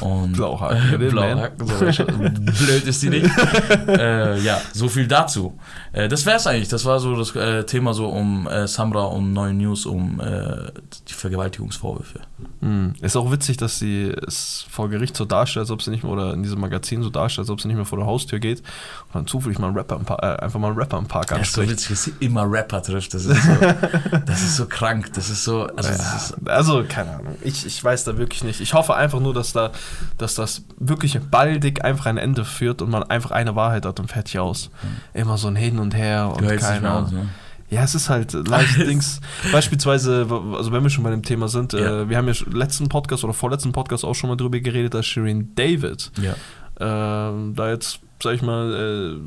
Und. 0.00 0.32
Blauhaken, 0.32 1.00
äh. 1.02 1.08
Blauhaken, 1.08 1.66
so, 1.66 2.04
blöd 2.04 2.84
ist 2.86 3.02
die 3.02 3.10
nicht. 3.10 3.30
äh, 3.88 4.38
ja, 4.40 4.60
so 4.72 4.88
viel 4.88 5.06
dazu. 5.06 5.58
Äh, 5.92 6.08
das 6.08 6.26
wär's 6.26 6.46
eigentlich. 6.46 6.68
Das 6.68 6.84
war 6.84 7.00
so 7.00 7.16
das 7.16 7.34
äh, 7.34 7.64
Thema 7.64 7.94
so 7.94 8.08
um 8.08 8.46
äh, 8.46 8.66
Samra 8.68 9.04
und 9.04 9.32
neue 9.32 9.54
News 9.54 9.86
um 9.86 10.20
äh, 10.20 10.70
die 11.08 11.14
Vergewaltigungsvorwürfe. 11.14 12.20
Mhm. 12.60 12.94
Ist 13.00 13.16
auch 13.16 13.30
witzig, 13.30 13.56
dass 13.56 13.78
sie 13.78 14.12
es 14.26 14.66
vor 14.70 14.88
Gericht 14.88 15.16
so 15.16 15.24
darstellt, 15.24 15.64
als 15.64 15.70
ob 15.70 15.82
sie 15.82 15.90
nicht 15.90 16.04
mehr, 16.04 16.12
oder 16.12 16.32
in 16.34 16.42
diesem 16.42 16.60
Magazin 16.60 17.02
so 17.02 17.10
darstellt, 17.10 17.44
als 17.44 17.50
ob 17.50 17.60
sie 17.60 17.68
nicht 17.68 17.76
mehr 17.76 17.84
vor 17.86 17.98
der 17.98 18.06
Haustür 18.06 18.38
geht 18.38 18.58
und 18.58 19.14
dann 19.14 19.26
zufällig 19.26 19.58
mal 19.58 19.68
einen 19.68 19.76
Rapper 19.76 19.96
im 19.96 20.04
Park, 20.04 20.42
einfach 20.42 20.60
mal 20.60 20.68
einen 20.68 20.78
Rapper 20.78 20.98
im 20.98 21.06
Park 21.06 21.30
Ja, 21.30 21.38
ist 21.38 21.52
so 21.52 21.60
anspricht. 21.60 21.70
witzig, 21.70 21.88
dass 21.90 22.04
sie 22.04 22.12
immer 22.20 22.50
Rapper 22.50 22.82
trifft. 22.82 23.14
Das 23.14 23.24
ist 23.24 23.42
so, 23.42 23.52
das 24.26 24.42
ist 24.42 24.56
so 24.56 24.66
krank. 24.66 25.12
Das 25.14 25.30
ist 25.30 25.44
so. 25.44 25.62
Also, 25.76 25.88
das 25.90 25.90
ist, 26.30 26.36
Ja, 26.46 26.52
also, 26.52 26.84
keine 26.88 27.16
Ahnung. 27.16 27.36
Ich, 27.42 27.66
ich 27.66 27.82
weiß 27.82 28.04
da 28.04 28.18
wirklich 28.18 28.44
nicht. 28.44 28.60
Ich 28.60 28.74
hoffe 28.74 28.94
einfach 28.94 29.20
nur, 29.20 29.34
dass 29.34 29.52
da, 29.58 29.72
dass 30.18 30.34
das 30.34 30.64
wirklich 30.78 31.18
baldig 31.30 31.84
einfach 31.84 32.06
ein 32.06 32.16
Ende 32.18 32.44
führt 32.44 32.82
und 32.82 32.90
man 32.90 33.02
einfach 33.04 33.30
eine 33.32 33.54
Wahrheit 33.56 33.84
hat 33.86 33.98
und 34.00 34.08
fertig 34.10 34.38
aus. 34.38 34.70
Immer 35.14 35.36
so 35.38 35.48
ein 35.48 35.56
Hin 35.56 35.78
und 35.78 35.94
Her 35.96 36.32
und 36.36 36.46
keine 36.58 36.90
Ahnung. 36.90 37.12
ne? 37.12 37.28
Ja, 37.70 37.82
es 37.82 37.94
ist 37.94 38.08
halt 38.08 38.32
leicht 38.48 38.78
Dings. 38.78 39.20
Beispielsweise, 39.52 40.26
also 40.56 40.72
wenn 40.72 40.82
wir 40.82 40.88
schon 40.90 41.04
bei 41.04 41.10
dem 41.10 41.22
Thema 41.22 41.48
sind, 41.48 41.74
Ja. 41.74 42.00
äh, 42.02 42.08
wir 42.08 42.16
haben 42.16 42.26
ja 42.28 42.34
letzten 42.50 42.88
Podcast 42.88 43.24
oder 43.24 43.34
vorletzten 43.34 43.72
Podcast 43.72 44.04
auch 44.06 44.14
schon 44.14 44.30
mal 44.30 44.36
drüber 44.36 44.58
geredet, 44.60 44.94
dass 44.94 45.04
Shirin 45.06 45.54
David 45.54 46.10
Ja. 46.18 46.34
ähm, 46.80 47.54
da 47.54 47.68
jetzt, 47.68 48.00
sag 48.22 48.34
ich 48.34 48.42
mal, 48.42 48.72
äh, 48.72 49.18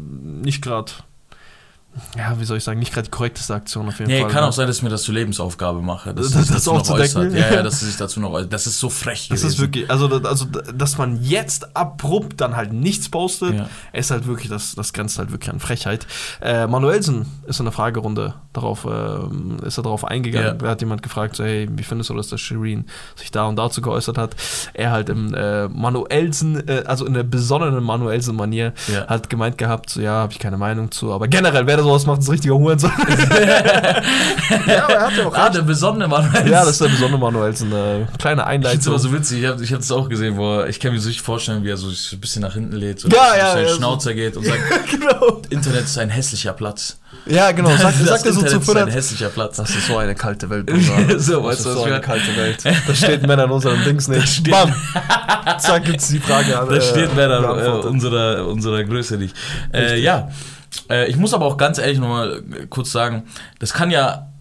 nicht 0.43 0.61
gerade, 0.63 0.91
ja, 2.17 2.39
wie 2.39 2.45
soll 2.45 2.57
ich 2.57 2.63
sagen, 2.63 2.79
nicht 2.79 2.93
gerade 2.93 3.05
die 3.05 3.11
korrekteste 3.11 3.53
Aktion 3.53 3.87
auf 3.89 3.99
jeden 3.99 4.09
Nee, 4.11 4.21
Fall. 4.21 4.29
kann 4.29 4.43
ne? 4.43 4.47
auch 4.49 4.53
sein, 4.53 4.65
dass 4.67 4.77
ich 4.77 4.83
mir 4.83 4.89
das 4.89 5.03
zur 5.03 5.13
Lebensaufgabe 5.13 5.81
mache. 5.81 6.13
Dass 6.13 6.29
Das- 6.31 6.47
das 6.47 6.47
dazu 6.47 6.71
noch 6.73 6.79
aufzudecken? 6.81 7.17
äußert. 7.21 7.33
Ja, 7.33 7.55
ja, 7.55 7.63
dass 7.63 7.79
sie 7.81 7.87
sich 7.87 7.97
dazu 7.97 8.19
noch 8.21 8.31
äußert. 8.31 8.53
Das 8.53 8.65
ist 8.65 8.79
so 8.79 8.89
frech 8.89 9.27
Das 9.29 9.41
gewesen. 9.41 9.47
ist 9.55 9.59
wirklich, 9.59 9.89
also, 9.91 10.07
also 10.23 10.45
dass 10.45 10.97
man 10.97 11.21
jetzt 11.21 11.75
abrupt 11.75 12.39
dann 12.39 12.55
halt 12.55 12.71
nichts 12.71 13.09
postet, 13.09 13.55
Ja. 13.55 13.69
ist 13.91 14.09
halt 14.11 14.25
wirklich, 14.25 14.49
das, 14.49 14.73
das 14.75 14.93
grenzt 14.93 15.19
halt 15.19 15.31
wirklich 15.31 15.49
an 15.51 15.59
Frechheit. 15.59 16.07
Äh, 16.41 16.65
Manuelsen 16.67 17.25
ist 17.45 17.59
in 17.59 17.65
der 17.65 17.73
Fragerunde 17.73 18.35
darauf, 18.53 18.85
ähm, 18.85 19.57
ist 19.65 19.77
er 19.77 19.83
darauf 19.83 20.05
eingegangen. 20.05 20.47
Ja. 20.47 20.53
Da 20.53 20.69
hat 20.69 20.81
jemand 20.81 21.03
gefragt, 21.03 21.35
so, 21.35 21.43
hey, 21.43 21.67
wie 21.71 21.83
findest 21.83 22.09
du 22.09 22.13
das, 22.15 22.29
dass 22.29 22.39
Shireen 22.39 22.85
sich 23.15 23.31
da 23.31 23.45
und 23.45 23.57
dazu 23.57 23.81
geäußert 23.81 24.17
hat? 24.17 24.35
Er 24.73 24.91
halt 24.91 25.09
im 25.09 25.33
äh, 25.33 25.67
Manuelsen, 25.67 26.67
äh, 26.67 26.83
also 26.85 27.05
in 27.05 27.13
der 27.13 27.23
besonnenen 27.23 27.83
Manuelsen-Manier, 27.83 28.73
Ja. 28.87 29.07
hat 29.07 29.29
gemeint 29.29 29.57
gehabt, 29.57 29.89
so, 29.89 30.01
ja, 30.01 30.13
habe 30.13 30.31
ich 30.33 30.39
keine 30.39 30.57
Meinung 30.57 30.91
zu, 30.91 31.11
aber 31.11 31.27
generell, 31.27 31.67
wer 31.67 31.80
da 31.81 31.87
sowas 31.89 32.05
macht, 32.05 32.21
ist 32.21 32.27
ein 32.27 32.31
richtiger 32.31 32.55
Hurensohn. 32.55 32.91
ja, 34.67 34.83
aber 34.85 34.93
er 34.93 35.01
hat 35.07 35.17
ja 35.17 35.25
auch 35.27 35.33
Ah, 35.35 35.49
der 35.49 35.61
besondere 35.61 36.07
Manuel. 36.09 36.49
Ja, 36.49 36.61
das 36.61 36.71
ist 36.71 36.81
der 36.81 36.87
besondere 36.89 37.19
Manuelsen, 37.19 37.73
eine 37.73 38.07
kleine 38.17 38.41
Ich 38.41 38.47
Einleitung. 38.47 38.71
find's 38.71 38.87
aber 38.87 38.99
so 38.99 39.13
witzig, 39.13 39.41
ich 39.43 39.47
habe 39.47 39.63
ich 39.63 39.69
das 39.69 39.91
auch 39.91 40.09
gesehen, 40.09 40.37
wo 40.37 40.59
er, 40.59 40.67
ich 40.67 40.79
kann 40.79 40.93
mir 40.93 40.99
so 40.99 41.07
richtig 41.07 41.21
vorstellen, 41.23 41.63
wie 41.63 41.69
er 41.69 41.77
so 41.77 41.89
sich 41.89 42.11
ein 42.13 42.19
bisschen 42.19 42.41
nach 42.41 42.53
hinten 42.53 42.75
lädt, 42.75 42.99
so 42.99 43.07
Ja, 43.09 43.35
ja, 43.37 43.51
sein 43.53 43.63
ja, 43.63 43.69
so. 43.69 43.75
Schnauzer 43.75 44.13
geht 44.13 44.37
und 44.37 44.45
sagt, 44.45 44.59
genau. 44.91 45.41
Internet 45.49 45.85
ist 45.85 45.97
ein 45.97 46.09
hässlicher 46.09 46.53
Platz. 46.53 46.97
Ja, 47.25 47.51
genau. 47.51 47.69
Sagt, 47.75 47.95
das 48.01 48.07
sagt 48.07 48.25
er 48.25 48.33
so 48.33 48.41
Internet 48.41 48.63
zu 48.65 48.71
ist 48.71 48.77
ein 48.77 48.87
hässlicher 48.87 49.29
Platz. 49.29 49.57
Das 49.57 49.69
ist 49.69 49.87
so 49.87 49.97
eine 49.97 50.15
kalte 50.15 50.49
Welt, 50.49 50.65
Bruder. 50.65 51.19
So, 51.19 51.41
das 51.41 51.43
weißt 51.43 51.57
ist 51.59 51.65
du, 51.65 51.69
was 51.69 51.75
so 51.75 51.83
eine 51.83 52.01
kalte 52.01 52.35
Welt. 52.37 52.63
Da 52.87 52.95
steht 52.95 53.27
Männer 53.27 53.45
in 53.45 53.51
unserem 53.51 53.83
Dings 53.83 54.07
nicht. 54.07 54.27
steht- 54.27 54.51
Bam. 54.51 54.73
Zack, 55.59 55.85
gibt's 55.85 56.07
die 56.09 56.19
Frage 56.19 56.59
an. 56.59 56.69
Da 56.69 56.79
steht 56.81 57.15
Männer 57.15 57.39
äh, 57.41 57.87
unserer, 57.87 58.45
unserer 58.47 58.83
Größe 58.83 59.17
nicht. 59.17 59.35
Äh, 59.73 59.99
ja, 59.99 60.29
äh, 60.89 61.09
ich 61.09 61.17
muss 61.17 61.33
aber 61.33 61.45
auch 61.45 61.57
ganz 61.57 61.77
ehrlich 61.77 61.99
nochmal 61.99 62.43
kurz 62.69 62.91
sagen, 62.91 63.23
das 63.59 63.73
kann 63.73 63.91
ja 63.91 64.31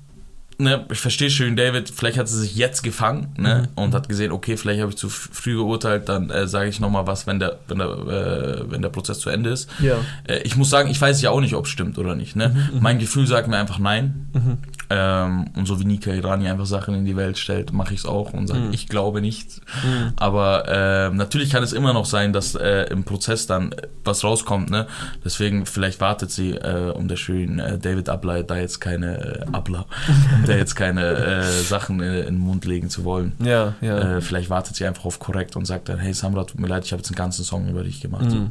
ne, 0.60 0.86
ich 0.90 0.98
verstehe 0.98 1.30
schön, 1.30 1.56
David, 1.56 1.90
vielleicht 1.90 2.18
hat 2.18 2.28
sie 2.28 2.38
sich 2.38 2.54
jetzt 2.54 2.82
gefangen 2.82 3.34
ne, 3.36 3.68
mhm. 3.76 3.82
und 3.82 3.94
hat 3.94 4.08
gesehen, 4.08 4.30
okay, 4.32 4.56
vielleicht 4.56 4.80
habe 4.80 4.90
ich 4.90 4.96
zu 4.96 5.08
früh 5.08 5.54
geurteilt, 5.54 6.08
dann 6.08 6.30
äh, 6.30 6.46
sage 6.46 6.68
ich 6.68 6.80
nochmal 6.80 7.06
was, 7.06 7.26
wenn 7.26 7.40
der, 7.40 7.58
wenn, 7.66 7.78
der, 7.78 7.88
äh, 7.88 8.70
wenn 8.70 8.82
der 8.82 8.90
Prozess 8.90 9.18
zu 9.18 9.30
Ende 9.30 9.50
ist. 9.50 9.68
Ja. 9.80 9.96
Äh, 10.24 10.40
ich 10.42 10.56
muss 10.56 10.70
sagen, 10.70 10.90
ich 10.90 11.00
weiß 11.00 11.20
ja 11.22 11.30
auch 11.30 11.40
nicht, 11.40 11.54
ob 11.54 11.64
es 11.64 11.70
stimmt 11.70 11.98
oder 11.98 12.14
nicht. 12.14 12.36
Ne? 12.36 12.48
Mhm, 12.48 12.76
mhm. 12.76 12.82
mein 12.82 12.98
Gefühl 12.98 13.26
sagt 13.26 13.48
mir 13.48 13.56
einfach 13.56 13.78
nein. 13.78 14.28
Mhm. 14.32 14.58
Ähm, 14.90 15.46
und 15.54 15.66
so 15.66 15.78
wie 15.78 15.84
Nika 15.84 16.10
Irani 16.10 16.48
einfach 16.48 16.66
Sachen 16.66 16.94
in 16.94 17.04
die 17.04 17.16
Welt 17.16 17.38
stellt, 17.38 17.72
mache 17.72 17.94
ich 17.94 18.00
es 18.00 18.06
auch 18.06 18.32
und 18.32 18.48
sage, 18.48 18.60
mhm. 18.60 18.72
ich 18.72 18.88
glaube 18.88 19.20
nicht. 19.20 19.60
Mhm. 19.84 20.12
Aber 20.16 20.68
äh, 20.68 21.14
natürlich 21.14 21.50
kann 21.50 21.62
es 21.62 21.72
immer 21.72 21.92
noch 21.92 22.06
sein, 22.06 22.32
dass 22.32 22.56
äh, 22.56 22.90
im 22.90 23.04
Prozess 23.04 23.46
dann 23.46 23.72
was 24.04 24.24
rauskommt. 24.24 24.68
Ne? 24.68 24.88
Deswegen, 25.24 25.64
vielleicht 25.64 26.00
wartet 26.00 26.32
sie, 26.32 26.50
äh, 26.50 26.90
um 26.90 27.06
der 27.06 27.16
schönen 27.16 27.60
äh, 27.60 27.78
David 27.78 28.08
Abler 28.08 28.42
da 28.42 28.56
jetzt 28.56 28.80
keine 28.80 29.42
äh, 29.42 29.46
Abler, 29.52 29.86
um 30.34 30.44
der 30.44 30.58
jetzt 30.58 30.74
keine 30.74 31.06
äh, 31.06 31.42
Sachen 31.62 32.00
in, 32.00 32.12
in, 32.12 32.24
den 32.24 32.38
Mund 32.38 32.64
legen 32.64 32.90
zu 32.90 33.04
wollen. 33.04 33.32
Ja, 33.38 33.74
ja. 33.80 34.20
vielleicht 34.20 34.50
wartet 34.50 34.74
sie 34.74 34.86
einfach 34.86 35.04
auf 35.04 35.20
korrekt 35.20 35.54
und 35.54 35.66
sagt 35.66 35.88
dann, 35.88 35.98
hey 35.98 36.12
Samra, 36.12 36.44
tut 36.44 36.58
mir 36.58 36.66
leid, 36.66 36.84
ich 36.84 36.92
habe 36.92 37.00
jetzt 37.00 37.10
einen 37.10 37.16
ganzen 37.16 37.44
Song 37.44 37.68
über 37.68 37.84
dich 37.84 38.00
gemacht. 38.00 38.24
Mhm. 38.24 38.50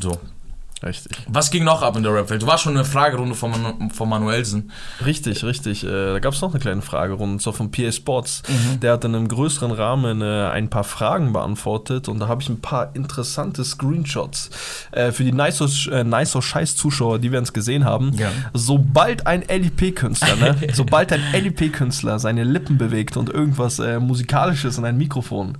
So. 0.00 0.12
Richtig. 0.82 1.16
Was 1.26 1.50
ging 1.50 1.64
noch 1.64 1.82
ab 1.82 1.96
in 1.96 2.02
der 2.02 2.12
Rap-Welt? 2.12 2.42
Du 2.42 2.46
warst 2.46 2.64
schon 2.64 2.72
in 2.72 2.76
der 2.76 2.84
Fragerunde 2.84 3.34
von, 3.34 3.50
Manu 3.50 3.88
von 3.94 4.08
Manuelsen. 4.08 4.70
Richtig, 5.04 5.42
richtig. 5.42 5.84
Äh, 5.84 5.88
da 5.88 6.18
gab 6.18 6.34
es 6.34 6.42
noch 6.42 6.50
eine 6.50 6.60
kleine 6.60 6.82
Fragerunde, 6.82 7.42
so 7.42 7.52
von 7.52 7.70
PA 7.70 7.90
Sports. 7.90 8.42
Mhm. 8.46 8.80
Der 8.80 8.92
hat 8.92 9.04
in 9.04 9.14
einem 9.14 9.28
größeren 9.28 9.70
Rahmen 9.70 10.20
äh, 10.20 10.48
ein 10.48 10.68
paar 10.68 10.84
Fragen 10.84 11.32
beantwortet 11.32 12.08
und 12.08 12.18
da 12.18 12.28
habe 12.28 12.42
ich 12.42 12.50
ein 12.50 12.60
paar 12.60 12.94
interessante 12.94 13.64
Screenshots 13.64 14.50
äh, 14.92 15.12
für 15.12 15.24
die 15.24 15.32
nice 15.32 15.56
nicer 15.56 16.42
Scheiß-Zuschauer, 16.42 17.20
die 17.20 17.32
wir 17.32 17.38
uns 17.38 17.54
gesehen 17.54 17.86
haben. 17.86 18.12
Ja. 18.14 18.30
Sobald 18.52 19.26
ein 19.26 19.42
LIP-Künstler, 19.48 20.36
ne? 20.36 20.56
sobald 20.74 21.10
ein 21.12 21.22
LIP-Künstler 21.32 22.18
seine 22.18 22.44
Lippen 22.44 22.76
bewegt 22.76 23.16
und 23.16 23.30
irgendwas 23.30 23.78
äh, 23.78 23.98
Musikalisches 23.98 24.76
in 24.76 24.84
ein 24.84 24.98
Mikrofon 24.98 25.56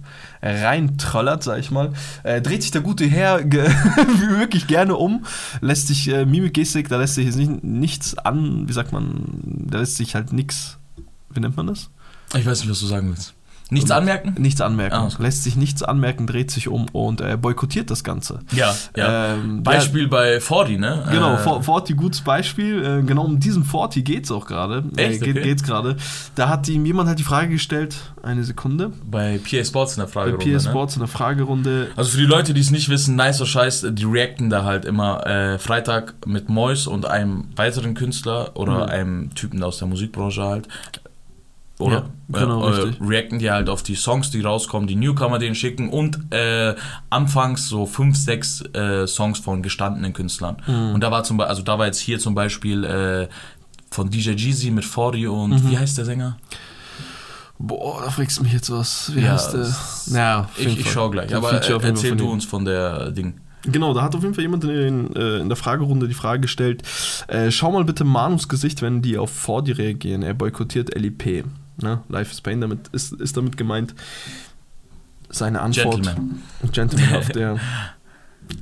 reintrollert, 0.46 1.42
sag 1.42 1.58
ich 1.58 1.70
mal, 1.70 1.92
äh, 2.22 2.40
dreht 2.40 2.62
sich 2.62 2.70
der 2.70 2.80
gute 2.80 3.06
Herr 3.06 3.40
wirklich 3.50 4.66
gerne 4.66 4.96
um 4.96 5.24
lässt 5.60 5.88
sich 5.88 6.08
äh, 6.08 6.24
Mimik, 6.24 6.54
Gestik, 6.54 6.88
da 6.88 6.96
lässt 6.96 7.14
sich 7.14 7.26
jetzt 7.26 7.36
nicht, 7.36 7.64
nichts 7.64 8.16
an, 8.18 8.68
wie 8.68 8.72
sagt 8.72 8.92
man, 8.92 9.40
da 9.44 9.78
lässt 9.78 9.96
sich 9.96 10.14
halt 10.14 10.32
nichts, 10.32 10.78
wie 11.30 11.40
nennt 11.40 11.56
man 11.56 11.66
das? 11.66 11.90
Ich 12.34 12.46
weiß 12.46 12.60
nicht, 12.60 12.70
was 12.70 12.80
du 12.80 12.86
sagen 12.86 13.08
willst. 13.08 13.34
Nichts 13.68 13.90
anmerken? 13.90 14.34
Nichts 14.38 14.60
anmerken. 14.60 14.94
Ah, 14.94 15.06
okay. 15.06 15.22
Lässt 15.22 15.42
sich 15.42 15.56
nichts 15.56 15.82
anmerken, 15.82 16.28
dreht 16.28 16.52
sich 16.52 16.68
um 16.68 16.86
und 16.92 17.20
äh, 17.20 17.36
boykottiert 17.36 17.90
das 17.90 18.04
Ganze. 18.04 18.38
Ja, 18.52 18.72
ja. 18.96 19.34
Ähm, 19.34 19.64
Beispiel 19.64 20.02
ja, 20.02 20.08
bei 20.08 20.40
Forti, 20.40 20.78
ne? 20.78 21.04
Genau, 21.10 21.34
äh, 21.34 21.62
Forti, 21.62 21.94
gutes 21.94 22.20
Beispiel. 22.20 22.84
Äh, 22.84 23.02
genau 23.02 23.24
um 23.24 23.40
diesen 23.40 23.64
Forti 23.64 24.02
geht 24.02 24.24
es 24.24 24.30
auch 24.30 24.46
gerade. 24.46 24.84
Äh, 24.96 25.18
geht, 25.18 25.36
okay. 25.36 25.42
Geht's 25.42 25.64
gerade. 25.64 25.96
Da 26.36 26.48
hat 26.48 26.68
ihm 26.68 26.86
jemand 26.86 27.08
halt 27.08 27.18
die 27.18 27.24
Frage 27.24 27.48
gestellt, 27.48 27.96
eine 28.22 28.44
Sekunde. 28.44 28.92
Bei 29.04 29.38
PA 29.38 29.64
Sports 29.64 29.96
in 29.96 30.00
der 30.00 30.08
Fragerunde. 30.08 30.38
Bei 30.38 30.44
PA 30.44 30.50
ne? 30.50 30.60
Sports 30.60 30.96
ne? 30.96 31.00
in 31.02 31.06
der 31.06 31.16
Fragerunde. 31.16 31.88
Also 31.96 32.10
für 32.12 32.18
die 32.18 32.26
Leute, 32.26 32.54
die 32.54 32.60
es 32.60 32.70
nicht 32.70 32.88
wissen, 32.88 33.16
nicer 33.16 33.46
Scheiß, 33.46 33.84
die 33.90 34.04
reacten 34.04 34.48
da 34.48 34.64
halt 34.64 34.84
immer 34.84 35.26
äh, 35.26 35.58
Freitag 35.58 36.14
mit 36.24 36.48
Mois 36.48 36.86
und 36.86 37.06
einem 37.06 37.46
weiteren 37.56 37.94
Künstler 37.94 38.52
oder 38.54 38.84
mhm. 38.84 38.90
einem 38.90 39.34
Typen 39.34 39.60
aus 39.64 39.78
der 39.78 39.88
Musikbranche 39.88 40.44
halt 40.44 40.68
oder? 41.78 42.10
Ja, 42.28 42.40
genau, 42.40 42.68
äh, 42.68 42.92
reacten 43.00 43.38
die 43.38 43.50
halt 43.50 43.68
auf 43.68 43.82
die 43.82 43.94
Songs, 43.94 44.30
die 44.30 44.40
rauskommen, 44.40 44.86
die 44.86 44.96
Newcomer 44.96 45.38
denen 45.38 45.54
schicken 45.54 45.90
und 45.90 46.32
äh, 46.32 46.74
anfangs 47.10 47.68
so 47.68 47.86
fünf, 47.86 48.16
sechs 48.16 48.62
äh, 48.74 49.06
Songs 49.06 49.38
von 49.38 49.62
gestandenen 49.62 50.12
Künstlern. 50.12 50.56
Mhm. 50.66 50.94
Und 50.94 51.00
da 51.02 51.10
war 51.10 51.24
zum 51.24 51.36
Beispiel, 51.36 51.50
also 51.50 51.62
da 51.62 51.78
war 51.78 51.86
jetzt 51.86 52.00
hier 52.00 52.18
zum 52.18 52.34
Beispiel 52.34 52.84
äh, 52.84 53.28
von 53.90 54.10
DJ 54.10 54.30
Jeezy 54.30 54.70
mit 54.70 54.84
Fori 54.84 55.26
und 55.26 55.50
mhm. 55.50 55.70
wie 55.70 55.78
heißt 55.78 55.98
der 55.98 56.04
Sänger? 56.04 56.38
Boah, 57.58 58.02
da 58.04 58.10
fragst 58.10 58.38
du 58.38 58.42
mich 58.42 58.52
jetzt 58.52 58.70
was. 58.70 59.12
Wie 59.14 59.22
ja, 59.22 59.32
heißt 59.32 59.54
der? 59.54 59.74
Ja, 60.14 60.48
ich, 60.56 60.78
ich 60.78 60.90
schau 60.90 61.10
gleich. 61.10 61.34
Aber 61.34 61.52
erzähl 61.52 62.16
du 62.16 62.30
uns 62.30 62.44
von 62.44 62.64
der 62.64 63.10
Ding. 63.10 63.40
Genau, 63.62 63.94
da 63.94 64.02
hat 64.02 64.14
auf 64.14 64.22
jeden 64.22 64.34
Fall 64.34 64.42
jemand 64.42 64.64
in, 64.64 65.14
äh, 65.16 65.38
in 65.38 65.48
der 65.48 65.56
Fragerunde 65.56 66.06
die 66.06 66.14
Frage 66.14 66.42
gestellt: 66.42 66.82
äh, 67.28 67.50
Schau 67.50 67.72
mal 67.72 67.84
bitte 67.84 68.04
Manus 68.04 68.48
Gesicht, 68.48 68.82
wenn 68.82 69.02
die 69.02 69.18
auf 69.18 69.30
Fordi 69.30 69.72
reagieren. 69.72 70.22
Er 70.22 70.34
boykottiert 70.34 70.94
LIP. 70.94 71.44
Ne? 71.78 72.02
Life 72.08 72.32
is 72.32 72.40
Pain 72.40 72.60
damit 72.60 72.88
ist, 72.88 73.12
ist 73.12 73.36
damit 73.36 73.56
gemeint. 73.56 73.94
Seine 75.28 75.60
Antwort. 75.60 76.02
Gentleman. 76.02 76.42
Gentlemanhaft, 76.72 77.36
ja. 77.36 77.56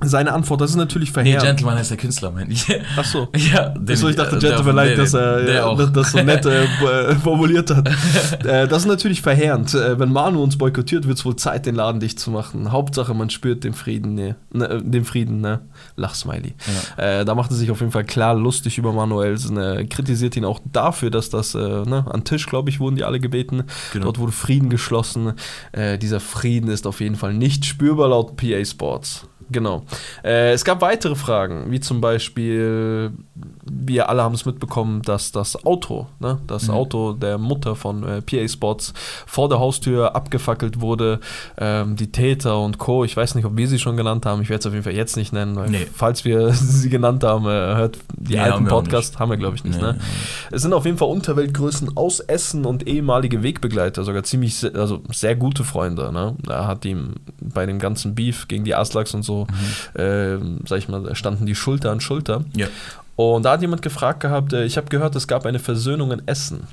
Seine 0.02 0.32
Antwort, 0.32 0.60
das 0.60 0.70
ist 0.70 0.76
natürlich 0.76 1.12
verheerend. 1.12 1.42
Nee, 1.42 1.48
Gentleman 1.48 1.78
heißt 1.78 1.90
der 1.90 1.96
Künstler, 1.96 2.30
mein 2.30 2.50
ich. 2.50 2.66
Ach 2.96 3.04
so. 3.04 3.28
Ja, 3.36 3.68
den, 3.68 3.94
Achso, 3.94 4.08
ich 4.08 4.16
dachte, 4.16 4.38
Gentleman 4.38 4.76
leid, 4.76 4.98
dass 4.98 5.14
er 5.14 5.76
das, 5.76 5.92
das 5.92 6.12
so 6.12 6.22
nett 6.22 6.44
äh, 6.46 6.64
äh 6.64 7.14
formuliert 7.16 7.70
hat. 7.70 7.88
äh, 8.44 8.66
das 8.66 8.82
ist 8.82 8.88
natürlich 8.88 9.22
verheerend. 9.22 9.74
Äh, 9.74 9.98
wenn 9.98 10.10
Manu 10.10 10.42
uns 10.42 10.56
boykottiert, 10.56 11.06
wird 11.06 11.18
es 11.18 11.24
wohl 11.24 11.36
Zeit, 11.36 11.66
den 11.66 11.74
Laden 11.74 12.00
dicht 12.00 12.18
zu 12.18 12.30
machen. 12.30 12.72
Hauptsache, 12.72 13.14
man 13.14 13.30
spürt 13.30 13.64
den 13.64 13.74
Frieden, 13.74 14.14
ne, 14.14 14.36
ne 14.52 14.82
den 14.82 15.04
Frieden, 15.04 15.40
ne? 15.40 15.60
Lachsmiley. 15.96 16.54
Ja. 16.96 17.20
Äh, 17.20 17.24
da 17.24 17.34
macht 17.34 17.50
er 17.50 17.56
sich 17.56 17.70
auf 17.70 17.80
jeden 17.80 17.92
Fall 17.92 18.04
klar 18.04 18.34
lustig 18.34 18.78
über 18.78 18.92
Manuelsen. 18.92 19.56
Äh, 19.58 19.84
kritisiert 19.84 20.36
ihn 20.36 20.44
auch 20.44 20.60
dafür, 20.72 21.11
dass 21.11 21.30
das, 21.30 21.54
ne, 21.54 22.04
an 22.09 22.24
Tisch, 22.24 22.46
glaube 22.46 22.70
ich, 22.70 22.80
wurden 22.80 22.96
die 22.96 23.04
alle 23.04 23.20
gebeten. 23.20 23.64
Genau. 23.92 24.06
Dort 24.06 24.18
wurde 24.18 24.32
Frieden 24.32 24.70
geschlossen. 24.70 25.35
dieser 25.74 26.20
Frieden 26.20 26.70
ist 26.70 26.87
auf 26.87 27.00
jeden 27.00 27.16
Fall 27.16 27.35
nicht 27.35 27.64
spürbar 27.64 28.09
laut 28.09 28.37
PA 28.37 28.64
Sports. 28.64 29.26
Genau. 29.50 29.85
Äh, 30.22 30.52
es 30.52 30.64
gab 30.64 30.80
weitere 30.80 31.14
Fragen, 31.14 31.70
wie 31.70 31.80
zum 31.80 32.00
Beispiel, 32.00 33.12
wir 33.64 34.09
alle 34.09 34.22
haben 34.22 34.35
es 34.35 34.46
mitbekommen, 34.46 35.02
dass 35.02 35.33
das 35.33 35.64
Auto, 35.64 36.07
ne, 36.20 36.38
das 36.46 36.68
mhm. 36.68 36.74
Auto 36.74 37.12
der 37.12 37.38
Mutter 37.38 37.76
von 37.76 38.02
äh, 38.02 38.22
PA 38.22 38.48
Sports 38.48 38.94
vor 39.26 39.48
der 39.48 39.59
Haustür 39.59 40.14
abgefackelt 40.14 40.80
wurde. 40.80 41.20
Ähm, 41.59 41.96
die 41.96 42.11
Täter 42.11 42.59
und 42.61 42.78
Co., 42.78 43.04
ich 43.04 43.16
weiß 43.16 43.35
nicht, 43.35 43.44
ob 43.44 43.57
wir 43.57 43.68
sie 43.68 43.78
schon 43.78 43.96
genannt 43.96 44.26
haben, 44.26 44.42
ich 44.42 44.48
werde 44.48 44.61
es 44.61 44.66
auf 44.66 44.72
jeden 44.72 44.85
Fall 44.85 44.94
jetzt 44.94 45.16
nicht 45.16 45.33
nennen, 45.33 45.57
weil 45.57 45.70
nee. 45.70 45.87
falls 45.92 46.24
wir 46.24 46.50
sie 46.52 46.88
genannt 46.88 47.24
haben, 47.24 47.44
äh, 47.46 47.48
hört 47.48 47.98
die 48.16 48.35
nee, 48.35 48.40
alten 48.40 48.66
Podcasts, 48.66 49.18
haben 49.18 49.30
wir 49.30 49.37
glaube 49.37 49.57
ich 49.57 49.64
nicht. 49.64 49.80
Nee, 49.80 49.92
ne? 49.92 49.98
Es 50.50 50.62
sind 50.62 50.72
auf 50.72 50.85
jeden 50.85 50.98
Fall 50.98 51.09
Unterweltgrößen 51.09 51.96
aus 51.96 52.20
Essen 52.20 52.64
und 52.64 52.87
ehemalige 52.87 53.42
Wegbegleiter, 53.42 54.04
sogar 54.04 54.22
ziemlich, 54.22 54.64
also 54.74 55.02
sehr 55.11 55.37
gute 55.37 55.64
Freunde. 55.64 56.12
Ne? 56.12 56.37
Da 56.42 56.66
hat 56.66 56.85
ihm 56.85 57.14
bei 57.40 57.66
dem 57.66 57.78
ganzen 57.78 58.14
Beef 58.14 58.48
gegen 58.48 58.64
die 58.64 58.74
Aslaks 58.74 59.14
und 59.14 59.22
so 59.22 59.34
so, 59.35 59.47
mhm. 59.99 60.01
äh, 60.01 60.68
sag 60.68 60.79
ich 60.79 60.88
mal, 60.88 61.14
standen 61.14 61.47
die 61.47 61.55
Schulter 61.55 61.90
an 61.90 62.01
Schulter. 62.01 62.44
Ja. 62.55 62.68
Und 63.16 63.44
da 63.44 63.53
hat 63.53 63.62
jemand 63.62 63.83
gefragt 63.83 64.20
gehabt, 64.20 64.53
äh, 64.53 64.64
ich 64.64 64.77
habe 64.77 64.88
gehört, 64.88 65.14
es 65.16 65.29
gab 65.29 65.47
eine 65.47 65.59
Versöhnung 65.59 66.12
in 66.12 66.27
Essen. 66.27 66.66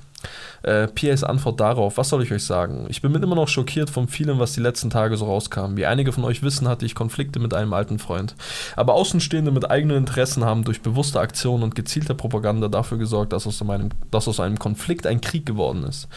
Äh, 0.63 0.87
Piers 0.87 1.23
Antwort 1.23 1.59
darauf, 1.59 1.97
was 1.97 2.09
soll 2.09 2.21
ich 2.21 2.31
euch 2.31 2.43
sagen? 2.43 2.85
Ich 2.89 3.01
bin 3.01 3.13
immer 3.15 3.35
noch 3.35 3.47
schockiert 3.47 3.89
von 3.89 4.07
vielem, 4.07 4.37
was 4.37 4.53
die 4.53 4.59
letzten 4.59 4.91
Tage 4.91 5.17
so 5.17 5.25
rauskam. 5.25 5.75
Wie 5.75 5.87
einige 5.87 6.11
von 6.11 6.23
euch 6.23 6.43
wissen, 6.43 6.67
hatte 6.67 6.85
ich 6.85 6.93
Konflikte 6.93 7.39
mit 7.39 7.55
einem 7.55 7.73
alten 7.73 7.97
Freund. 7.97 8.35
Aber 8.75 8.93
Außenstehende 8.93 9.51
mit 9.51 9.71
eigenen 9.71 9.97
Interessen 9.97 10.45
haben 10.45 10.63
durch 10.63 10.81
bewusste 10.81 11.19
Aktionen 11.19 11.63
und 11.63 11.73
gezielte 11.73 12.13
Propaganda 12.13 12.67
dafür 12.67 12.99
gesorgt, 12.99 13.33
dass 13.33 13.47
aus, 13.47 13.61
einem, 13.67 13.89
dass 14.11 14.27
aus 14.27 14.39
einem 14.39 14.59
Konflikt 14.59 15.07
ein 15.07 15.21
Krieg 15.21 15.47
geworden 15.47 15.83
ist. 15.83 16.07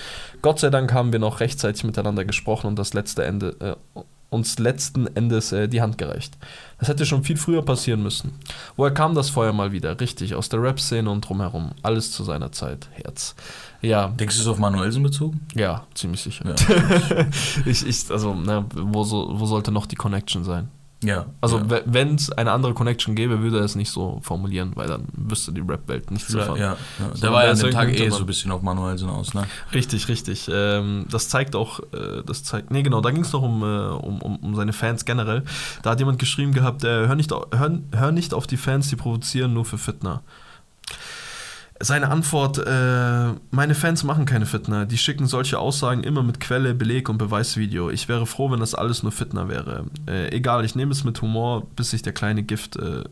Gott 0.42 0.60
sei 0.60 0.68
Dank 0.68 0.92
haben 0.92 1.12
wir 1.12 1.20
noch 1.20 1.40
rechtzeitig 1.40 1.84
miteinander 1.84 2.26
gesprochen 2.26 2.66
und 2.66 2.78
das 2.78 2.92
letzte 2.92 3.24
Ende 3.24 3.56
äh, 3.60 4.00
uns 4.30 4.58
letzten 4.58 5.06
Endes 5.16 5.52
äh, 5.52 5.68
die 5.68 5.80
Hand 5.80 5.98
gereicht. 5.98 6.36
Das 6.78 6.88
hätte 6.88 7.06
schon 7.06 7.24
viel 7.24 7.36
früher 7.36 7.62
passieren 7.62 8.02
müssen. 8.02 8.32
Woher 8.76 8.92
kam 8.92 9.14
das 9.14 9.30
Feuer 9.30 9.52
mal 9.52 9.72
wieder? 9.72 10.00
Richtig, 10.00 10.34
aus 10.34 10.48
der 10.48 10.62
Rap-Szene 10.62 11.08
und 11.10 11.28
drumherum. 11.28 11.70
Alles 11.82 12.10
zu 12.12 12.24
seiner 12.24 12.52
Zeit. 12.52 12.88
Herz. 12.92 13.34
Ja. 13.80 14.08
Denkst 14.08 14.36
du 14.36 14.42
es 14.42 14.48
auf 14.48 14.58
Manuelsen 14.58 15.02
bezogen? 15.02 15.46
Ja, 15.54 15.86
ziemlich 15.94 16.22
sicher. 16.22 16.44
Ja. 16.46 17.26
ich, 17.66 17.86
ich, 17.86 18.10
also, 18.10 18.34
na, 18.34 18.66
wo, 18.74 19.04
so, 19.04 19.38
wo 19.38 19.46
sollte 19.46 19.70
noch 19.70 19.86
die 19.86 19.96
Connection 19.96 20.44
sein? 20.44 20.68
Ja. 21.04 21.26
Also 21.40 21.58
ja. 21.58 21.80
wenn 21.84 22.14
es 22.14 22.30
eine 22.32 22.52
andere 22.52 22.74
Connection 22.74 23.14
gäbe, 23.14 23.40
würde 23.40 23.58
er 23.58 23.64
es 23.64 23.74
nicht 23.74 23.90
so 23.90 24.20
formulieren, 24.22 24.72
weil 24.74 24.88
dann 24.88 25.06
wüsste 25.12 25.52
die 25.52 25.60
Rap-Welt 25.60 26.10
nicht 26.10 26.26
so 26.26 26.38
ja, 26.38 26.56
ja, 26.56 26.76
So, 27.14 27.20
Der 27.20 27.32
war 27.32 27.44
ja 27.44 27.52
an 27.52 27.58
dem 27.58 27.70
Tag 27.70 27.98
eh 27.98 28.08
so 28.08 28.20
ein 28.20 28.26
bisschen 28.26 28.50
auf 28.50 28.62
Manuelsen 28.62 29.08
aus, 29.10 29.34
ne? 29.34 29.44
Richtig, 29.72 30.08
richtig. 30.08 30.50
Ähm, 30.52 31.06
das 31.10 31.28
zeigt 31.28 31.54
auch, 31.56 31.80
äh, 31.92 32.22
das 32.24 32.44
zeigt, 32.44 32.70
nee 32.70 32.82
genau, 32.82 33.00
da 33.00 33.10
ging 33.10 33.22
es 33.22 33.32
noch 33.32 33.42
um, 33.42 33.62
äh, 33.62 33.66
um, 33.66 34.22
um, 34.22 34.36
um, 34.36 34.54
seine 34.54 34.72
Fans 34.72 35.04
generell. 35.04 35.44
Da 35.82 35.90
hat 35.90 36.00
jemand 36.00 36.18
geschrieben 36.18 36.52
gehabt, 36.52 36.84
äh, 36.84 37.06
hör, 37.06 37.14
nicht, 37.14 37.30
hör, 37.30 37.78
hör 37.92 38.12
nicht 38.12 38.34
auf 38.34 38.46
die 38.46 38.56
Fans, 38.56 38.88
die 38.88 38.96
provozieren 38.96 39.52
nur 39.52 39.64
für 39.64 39.78
Fitner. 39.78 40.22
Seine 41.80 42.08
Antwort, 42.08 42.58
äh, 42.58 43.32
meine 43.50 43.74
Fans 43.74 44.04
machen 44.04 44.26
keine 44.26 44.46
Fitner, 44.46 44.86
die 44.86 44.96
schicken 44.96 45.26
solche 45.26 45.58
Aussagen 45.58 46.04
immer 46.04 46.22
mit 46.22 46.38
Quelle, 46.38 46.72
Beleg 46.72 47.08
und 47.08 47.18
Beweisvideo. 47.18 47.90
Ich 47.90 48.08
wäre 48.08 48.26
froh, 48.26 48.50
wenn 48.50 48.60
das 48.60 48.76
alles 48.76 49.02
nur 49.02 49.10
Fitner 49.10 49.48
wäre. 49.48 49.86
Äh, 50.06 50.28
egal, 50.28 50.64
ich 50.64 50.76
nehme 50.76 50.92
es 50.92 51.02
mit 51.02 51.20
Humor, 51.20 51.66
bis 51.74 51.90
sich 51.90 52.02
der 52.02 52.12
kleine 52.12 52.44
Gift 52.44 52.76
äh, 52.76 53.02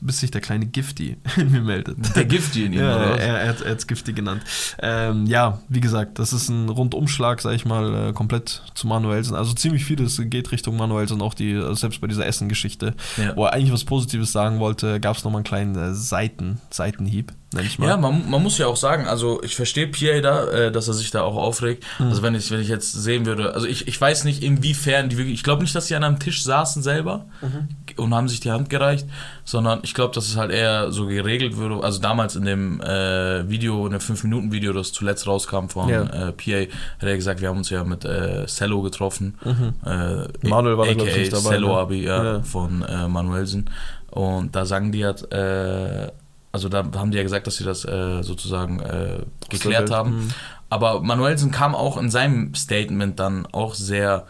bis 0.00 0.20
sich 0.20 0.30
der 0.30 0.40
kleine 0.40 0.66
Gifty 0.66 1.16
in 1.36 1.50
mir 1.50 1.60
meldet. 1.60 2.14
Der 2.16 2.24
Gifty 2.24 2.64
in 2.64 2.72
ihm, 2.72 2.78
ja, 2.80 2.96
oder? 2.96 3.20
Er, 3.20 3.40
er, 3.40 3.48
hat 3.48 3.60
es 3.60 3.86
Gifty 3.86 4.12
genannt. 4.12 4.42
Ähm, 4.80 5.26
ja, 5.26 5.60
wie 5.68 5.80
gesagt, 5.80 6.18
das 6.18 6.32
ist 6.32 6.48
ein 6.48 6.68
Rundumschlag, 6.68 7.40
sag 7.40 7.54
ich 7.54 7.64
mal, 7.64 8.08
äh, 8.08 8.12
komplett 8.12 8.62
zu 8.74 8.86
Manuelsen. 8.86 9.34
Also 9.34 9.52
ziemlich 9.52 9.84
vieles 9.84 10.20
geht 10.24 10.52
Richtung 10.52 10.76
Manuelsen, 10.76 11.20
auch 11.22 11.34
die, 11.34 11.54
also 11.54 11.74
selbst 11.74 12.00
bei 12.00 12.06
dieser 12.06 12.26
Essen-Geschichte, 12.26 12.94
ja. 13.16 13.36
wo 13.36 13.44
er 13.44 13.52
eigentlich 13.52 13.72
was 13.72 13.84
Positives 13.84 14.32
sagen 14.32 14.58
wollte, 14.60 15.00
gab 15.00 15.16
es 15.16 15.24
nochmal 15.24 15.40
einen 15.40 15.44
kleinen 15.44 15.76
äh, 15.76 15.94
Seiten, 15.94 16.60
Seitenhieb. 16.70 17.32
Nenn 17.54 17.64
ich 17.64 17.78
mal. 17.78 17.86
Ja, 17.88 17.96
man, 17.96 18.28
man 18.28 18.42
muss 18.42 18.58
ja 18.58 18.66
auch 18.66 18.76
sagen, 18.76 19.06
also 19.06 19.42
ich 19.42 19.56
verstehe 19.56 19.86
Pierre 19.88 20.20
da, 20.20 20.44
äh, 20.50 20.72
dass 20.72 20.86
er 20.88 20.94
sich 20.94 21.10
da 21.10 21.22
auch 21.22 21.36
aufregt. 21.36 21.84
Mhm. 21.98 22.06
Also 22.08 22.22
wenn 22.22 22.34
ich, 22.34 22.50
wenn 22.50 22.60
ich 22.60 22.68
jetzt 22.68 22.92
sehen 22.92 23.24
würde, 23.26 23.54
also 23.54 23.66
ich, 23.66 23.88
ich 23.88 24.00
weiß 24.00 24.24
nicht, 24.24 24.42
inwiefern 24.42 25.08
die 25.08 25.16
wirklich, 25.16 25.34
ich 25.34 25.42
glaube 25.44 25.62
nicht, 25.62 25.74
dass 25.74 25.86
die 25.86 25.94
an 25.94 26.04
einem 26.04 26.18
Tisch 26.18 26.42
saßen 26.42 26.82
selber 26.82 27.26
Mhm. 27.40 27.68
und 28.02 28.14
haben 28.14 28.28
sich 28.28 28.40
die 28.40 28.50
Hand 28.50 28.68
gereicht, 28.70 29.06
sondern 29.44 29.80
ich 29.82 29.94
glaube, 29.94 30.14
dass 30.14 30.26
es 30.28 30.36
halt 30.36 30.50
eher 30.50 30.92
so 30.92 31.06
geregelt 31.06 31.56
würde. 31.56 31.82
Also 31.82 32.00
damals 32.00 32.36
in 32.36 32.44
dem 32.44 32.80
äh, 32.82 33.48
Video, 33.48 33.86
in 33.86 33.92
dem 33.92 34.00
5-Minuten-Video, 34.00 34.72
das 34.72 34.92
zuletzt 34.92 35.26
rauskam 35.26 35.68
von 35.68 35.88
Ja. 35.88 36.02
äh, 36.02 36.32
PA, 36.32 36.70
hat 37.00 37.08
er 37.08 37.16
gesagt, 37.16 37.40
wir 37.40 37.48
haben 37.48 37.58
uns 37.58 37.70
ja 37.70 37.82
mit 37.84 38.04
äh, 38.04 38.44
Cello 38.46 38.82
getroffen. 38.82 39.38
Äh, 39.44 39.48
Mhm. 39.48 40.24
Manuel 40.42 40.76
war 40.78 40.86
da, 40.86 40.92
glaub 40.94 41.06
ich, 41.08 41.16
nicht 41.16 41.32
dabei, 41.32 41.50
Cello 41.50 41.68
ne? 41.68 41.74
Abi, 41.78 42.04
ja, 42.04 42.24
Ja. 42.24 42.42
von 42.42 42.82
äh, 42.82 43.08
Manuelsen. 43.08 43.70
Und 44.10 44.54
da 44.56 44.64
sagen 44.66 44.90
die 44.92 45.04
halt, 45.04 45.30
äh, 45.32 46.10
also 46.58 46.68
da 46.68 46.84
haben 46.98 47.10
die 47.10 47.16
ja 47.16 47.22
gesagt, 47.22 47.46
dass 47.46 47.56
sie 47.56 47.64
das 47.64 47.84
äh, 47.84 48.22
sozusagen 48.22 48.80
äh, 48.80 49.20
geklärt 49.48 49.90
haben. 49.90 50.10
mhm. 50.24 50.28
Aber 50.70 51.00
Manuelsen 51.00 51.50
kam 51.50 51.74
auch 51.74 51.96
in 51.96 52.10
seinem 52.10 52.54
Statement 52.54 53.18
dann 53.18 53.46
auch 53.52 53.74
sehr 53.74 54.26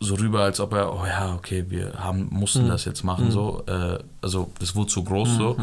so 0.00 0.14
rüber, 0.14 0.42
als 0.42 0.60
ob 0.60 0.74
er, 0.74 0.92
oh 0.94 1.04
ja, 1.06 1.34
okay, 1.34 1.64
wir 1.68 1.94
haben, 1.98 2.28
mussten 2.30 2.64
Mhm. 2.66 2.68
das 2.68 2.84
jetzt 2.84 3.02
machen, 3.02 3.32
so. 3.32 3.64
Äh, 3.66 3.98
also, 4.22 4.48
das 4.60 4.76
wurde 4.76 4.88
zu 4.90 5.02
groß, 5.02 5.28
so. 5.36 5.56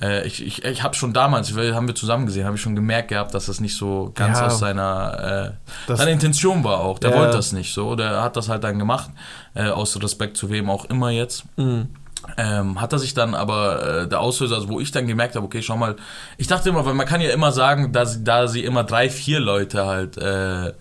Äh, 0.00 0.26
ich 0.28 0.44
ich, 0.46 0.64
ich 0.64 0.82
habe 0.84 0.94
schon 0.94 1.12
damals, 1.12 1.52
haben 1.56 1.88
wir 1.88 1.94
zusammen 1.96 2.26
gesehen, 2.26 2.44
habe 2.46 2.54
ich 2.54 2.62
schon 2.62 2.76
gemerkt 2.76 3.08
gehabt, 3.08 3.34
dass 3.34 3.46
das 3.46 3.58
nicht 3.58 3.76
so 3.76 4.12
ganz 4.14 4.38
Ja. 4.38 4.46
aus 4.46 4.60
seiner, 4.60 5.56
äh, 5.88 5.92
seine 5.96 6.12
Intention 6.12 6.62
war 6.62 6.78
auch. 6.80 7.00
Der 7.00 7.10
Ja. 7.10 7.16
wollte 7.18 7.36
das 7.38 7.52
nicht, 7.52 7.72
so. 7.74 7.96
Der 7.96 8.22
hat 8.22 8.36
das 8.36 8.48
halt 8.48 8.62
dann 8.62 8.78
gemacht, 8.78 9.10
äh, 9.54 9.68
aus 9.70 10.00
Respekt 10.00 10.36
zu 10.36 10.50
wem 10.50 10.70
auch 10.70 10.84
immer 10.84 11.10
jetzt. 11.10 11.44
Mhm. 12.36 12.42
Ähm, 12.44 12.80
hat 12.80 12.92
er 12.92 12.98
sich 12.98 13.14
dann 13.14 13.34
aber 13.34 14.02
äh, 14.02 14.08
der 14.08 14.20
Auslöser, 14.20 14.56
also 14.56 14.68
wo 14.68 14.80
ich 14.80 14.90
dann 14.92 15.06
gemerkt 15.06 15.36
habe, 15.36 15.46
okay, 15.46 15.62
schau 15.62 15.76
mal, 15.76 15.96
ich 16.38 16.46
dachte 16.46 16.68
immer, 16.68 16.84
weil 16.84 16.94
man 16.94 17.06
kann 17.06 17.20
ja 17.20 17.30
immer 17.30 17.52
sagen, 17.52 17.92
dass 17.92 18.24
da 18.24 18.48
sie 18.48 18.64
immer 18.64 18.84
drei, 18.84 19.10
vier 19.10 19.40
Leute 19.40 19.86
halt, 19.86 20.16
äh, 20.18 20.72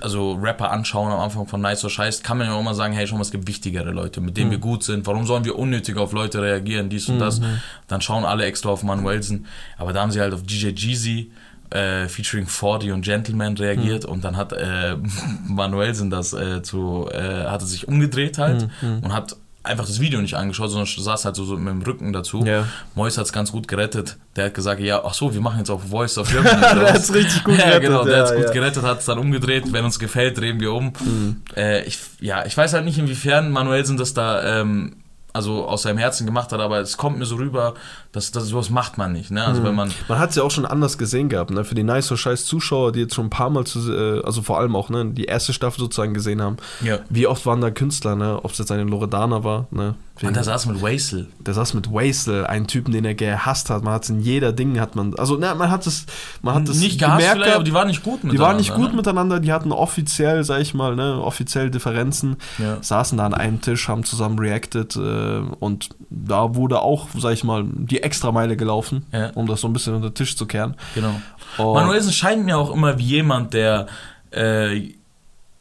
also 0.00 0.32
Rapper 0.34 0.70
anschauen 0.70 1.10
am 1.10 1.20
Anfang 1.20 1.46
von 1.46 1.60
Nice 1.60 1.82
or 1.84 1.90
Scheiß, 1.90 2.22
kann 2.22 2.38
man 2.38 2.48
ja 2.48 2.54
auch 2.54 2.60
immer 2.60 2.74
sagen, 2.74 2.92
hey, 2.92 3.06
schau 3.06 3.16
mal, 3.16 3.22
es 3.22 3.30
gibt 3.30 3.48
wichtigere 3.48 3.90
Leute, 3.92 4.20
mit 4.20 4.36
denen 4.36 4.50
wir 4.50 4.58
gut 4.58 4.84
sind. 4.84 5.06
Warum 5.06 5.26
sollen 5.26 5.46
wir 5.46 5.58
unnötig 5.58 5.96
auf 5.96 6.12
Leute 6.12 6.42
reagieren, 6.42 6.90
dies 6.90 7.08
und 7.08 7.18
das? 7.18 7.40
Dann 7.88 8.02
schauen 8.02 8.26
alle 8.26 8.44
extra 8.44 8.68
auf 8.68 8.82
Manuelsen. 8.82 9.46
Aber 9.78 9.94
da 9.94 10.02
haben 10.02 10.10
sie 10.10 10.20
halt 10.20 10.34
auf 10.34 10.42
DJ 10.42 10.68
Jeezy 10.76 11.32
äh, 11.70 12.08
featuring 12.08 12.46
40 12.46 12.92
und 12.92 13.02
Gentleman 13.02 13.56
reagiert 13.56 14.04
und 14.04 14.24
dann 14.24 14.36
hat 14.36 14.52
äh, 14.52 14.96
Manuelsen 15.46 16.10
das 16.10 16.32
äh, 16.32 16.62
zu, 16.62 17.08
äh, 17.10 17.44
hatte 17.46 17.66
sich 17.66 17.88
umgedreht 17.88 18.38
halt 18.38 18.68
und 18.82 19.12
hat 19.12 19.36
einfach 19.66 19.86
das 19.86 20.00
Video 20.00 20.20
nicht 20.20 20.34
angeschaut, 20.34 20.70
sondern 20.70 20.86
saß 20.86 21.24
halt 21.24 21.36
so, 21.36 21.44
so 21.44 21.56
mit 21.56 21.68
dem 21.68 21.82
Rücken 21.82 22.12
dazu. 22.12 22.44
Ja. 22.44 22.66
Mois 22.94 23.16
hat 23.18 23.26
es 23.26 23.32
ganz 23.32 23.52
gut 23.52 23.68
gerettet. 23.68 24.16
Der 24.36 24.46
hat 24.46 24.54
gesagt, 24.54 24.80
ja, 24.80 25.02
ach 25.04 25.14
so, 25.14 25.34
wir 25.34 25.40
machen 25.40 25.58
jetzt 25.58 25.70
auch 25.70 25.80
Voice 25.80 26.18
of 26.18 26.28
Germany. 26.30 26.60
Der 26.60 26.94
hat's 26.94 27.12
richtig 27.12 27.44
gut 27.44 27.54
ja, 27.58 27.64
gerettet, 27.64 27.82
genau, 27.82 28.04
der 28.04 28.16
ja, 28.16 28.22
hat's 28.22 28.34
gut 28.34 28.44
ja. 28.44 28.52
gerettet, 28.52 28.82
hat 28.82 29.00
es 29.00 29.06
dann 29.06 29.18
umgedreht. 29.18 29.72
Wenn 29.72 29.84
uns 29.84 29.98
gefällt, 29.98 30.38
drehen 30.38 30.60
wir 30.60 30.72
um. 30.72 30.92
Mhm. 31.04 31.42
Äh, 31.56 31.84
ich, 31.84 31.98
ja, 32.20 32.46
ich 32.46 32.56
weiß 32.56 32.72
halt 32.72 32.84
nicht, 32.84 32.98
inwiefern 32.98 33.50
Manuelsen 33.50 33.96
das 33.96 34.14
da 34.14 34.60
ähm, 34.60 34.96
also 35.36 35.66
aus 35.66 35.82
seinem 35.82 35.98
Herzen 35.98 36.26
gemacht 36.26 36.50
hat, 36.50 36.60
aber 36.60 36.80
es 36.80 36.96
kommt 36.96 37.18
mir 37.18 37.26
so 37.26 37.36
rüber, 37.36 37.74
dass, 38.12 38.32
dass 38.32 38.46
sowas 38.46 38.70
macht 38.70 38.98
man 38.98 39.12
nicht. 39.12 39.30
Ne? 39.30 39.44
Also 39.44 39.62
wenn 39.62 39.74
man 39.74 39.92
Man 40.08 40.18
hat 40.18 40.30
es 40.30 40.36
ja 40.36 40.42
auch 40.42 40.50
schon 40.50 40.66
anders 40.66 40.98
gesehen 40.98 41.28
gehabt, 41.28 41.50
ne? 41.50 41.64
Für 41.64 41.74
die 41.74 41.84
nice 41.84 42.06
so 42.06 42.16
scheiß 42.16 42.46
Zuschauer, 42.46 42.92
die 42.92 43.00
jetzt 43.00 43.14
schon 43.14 43.26
ein 43.26 43.30
paar 43.30 43.50
Mal, 43.50 43.64
zu, 43.64 43.92
äh, 43.92 44.22
also 44.24 44.42
vor 44.42 44.58
allem 44.58 44.74
auch, 44.74 44.88
ne, 44.88 45.06
die 45.06 45.24
erste 45.24 45.52
Staffel 45.52 45.78
sozusagen 45.78 46.14
gesehen 46.14 46.42
haben. 46.42 46.56
Ja. 46.82 47.00
Wie 47.10 47.26
oft 47.26 47.46
waren 47.46 47.60
da 47.60 47.70
Künstler, 47.70 48.16
ne? 48.16 48.40
Ob 48.42 48.52
es 48.52 48.58
jetzt 48.58 48.72
eine 48.72 48.84
Loredana 48.84 49.44
war, 49.44 49.68
ne? 49.70 49.94
Und 50.22 50.34
da 50.34 50.42
saß 50.42 50.64
mit 50.66 50.80
Wasel. 50.80 51.28
der 51.40 51.52
saß 51.52 51.74
mit 51.74 51.92
Wastel, 51.92 52.46
einen 52.46 52.66
Typen, 52.66 52.90
den 52.92 53.04
er 53.04 53.14
gehasst 53.14 53.68
hat. 53.68 53.84
Man 53.84 53.92
hat 53.92 54.04
es 54.04 54.08
in 54.08 54.20
jeder 54.20 54.52
Ding, 54.52 54.80
hat 54.80 54.96
man, 54.96 55.14
also 55.16 55.36
ne, 55.36 55.54
man 55.54 55.70
hat 55.70 55.86
es, 55.86 56.06
man 56.40 56.54
hat 56.54 56.68
es 56.70 56.78
Nicht 56.78 56.98
gehasst 56.98 57.28
gemerkt 57.28 57.54
aber 57.54 57.64
die 57.64 57.74
waren 57.74 57.88
nicht 57.88 58.02
gut 58.02 58.20
Die 58.22 58.38
waren 58.38 58.56
nicht 58.56 58.74
gut 58.74 58.90
ne? 58.92 58.96
miteinander, 58.96 59.40
die 59.40 59.52
hatten 59.52 59.72
offiziell, 59.72 60.42
sag 60.42 60.60
ich 60.62 60.72
mal, 60.72 60.96
ne, 60.96 61.20
offiziell 61.22 61.70
Differenzen, 61.70 62.36
Ja. 62.58 62.78
saßen 62.82 63.18
da 63.18 63.26
an 63.26 63.34
einem 63.34 63.60
Tisch, 63.60 63.88
haben 63.88 64.04
zusammen 64.04 64.38
reacted 64.38 64.96
äh, 64.96 65.40
und 65.60 65.90
da 66.08 66.54
wurde 66.54 66.80
auch, 66.80 67.08
sag 67.18 67.34
ich 67.34 67.44
mal, 67.44 67.64
die 67.66 68.02
Extrameile 68.02 68.56
gelaufen, 68.56 69.04
Ja. 69.12 69.30
um 69.34 69.46
das 69.46 69.60
so 69.60 69.68
ein 69.68 69.74
bisschen 69.74 69.94
unter 69.94 70.08
den 70.08 70.14
Tisch 70.14 70.34
zu 70.36 70.46
kehren. 70.46 70.76
Genau. 70.94 71.14
Und- 71.58 71.74
Manuelsen 71.74 72.12
scheint 72.12 72.44
mir 72.46 72.56
auch 72.56 72.72
immer 72.72 72.98
wie 72.98 73.04
jemand, 73.04 73.52
der, 73.52 73.86
äh, 74.30 74.80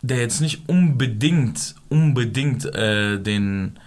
der 0.01 0.17
jetzt 0.19 0.39
nicht 0.39 0.69
unbedingt, 0.69 1.75
unbedingt 1.89 2.63
äh, 2.73 3.19
den, 3.19 3.77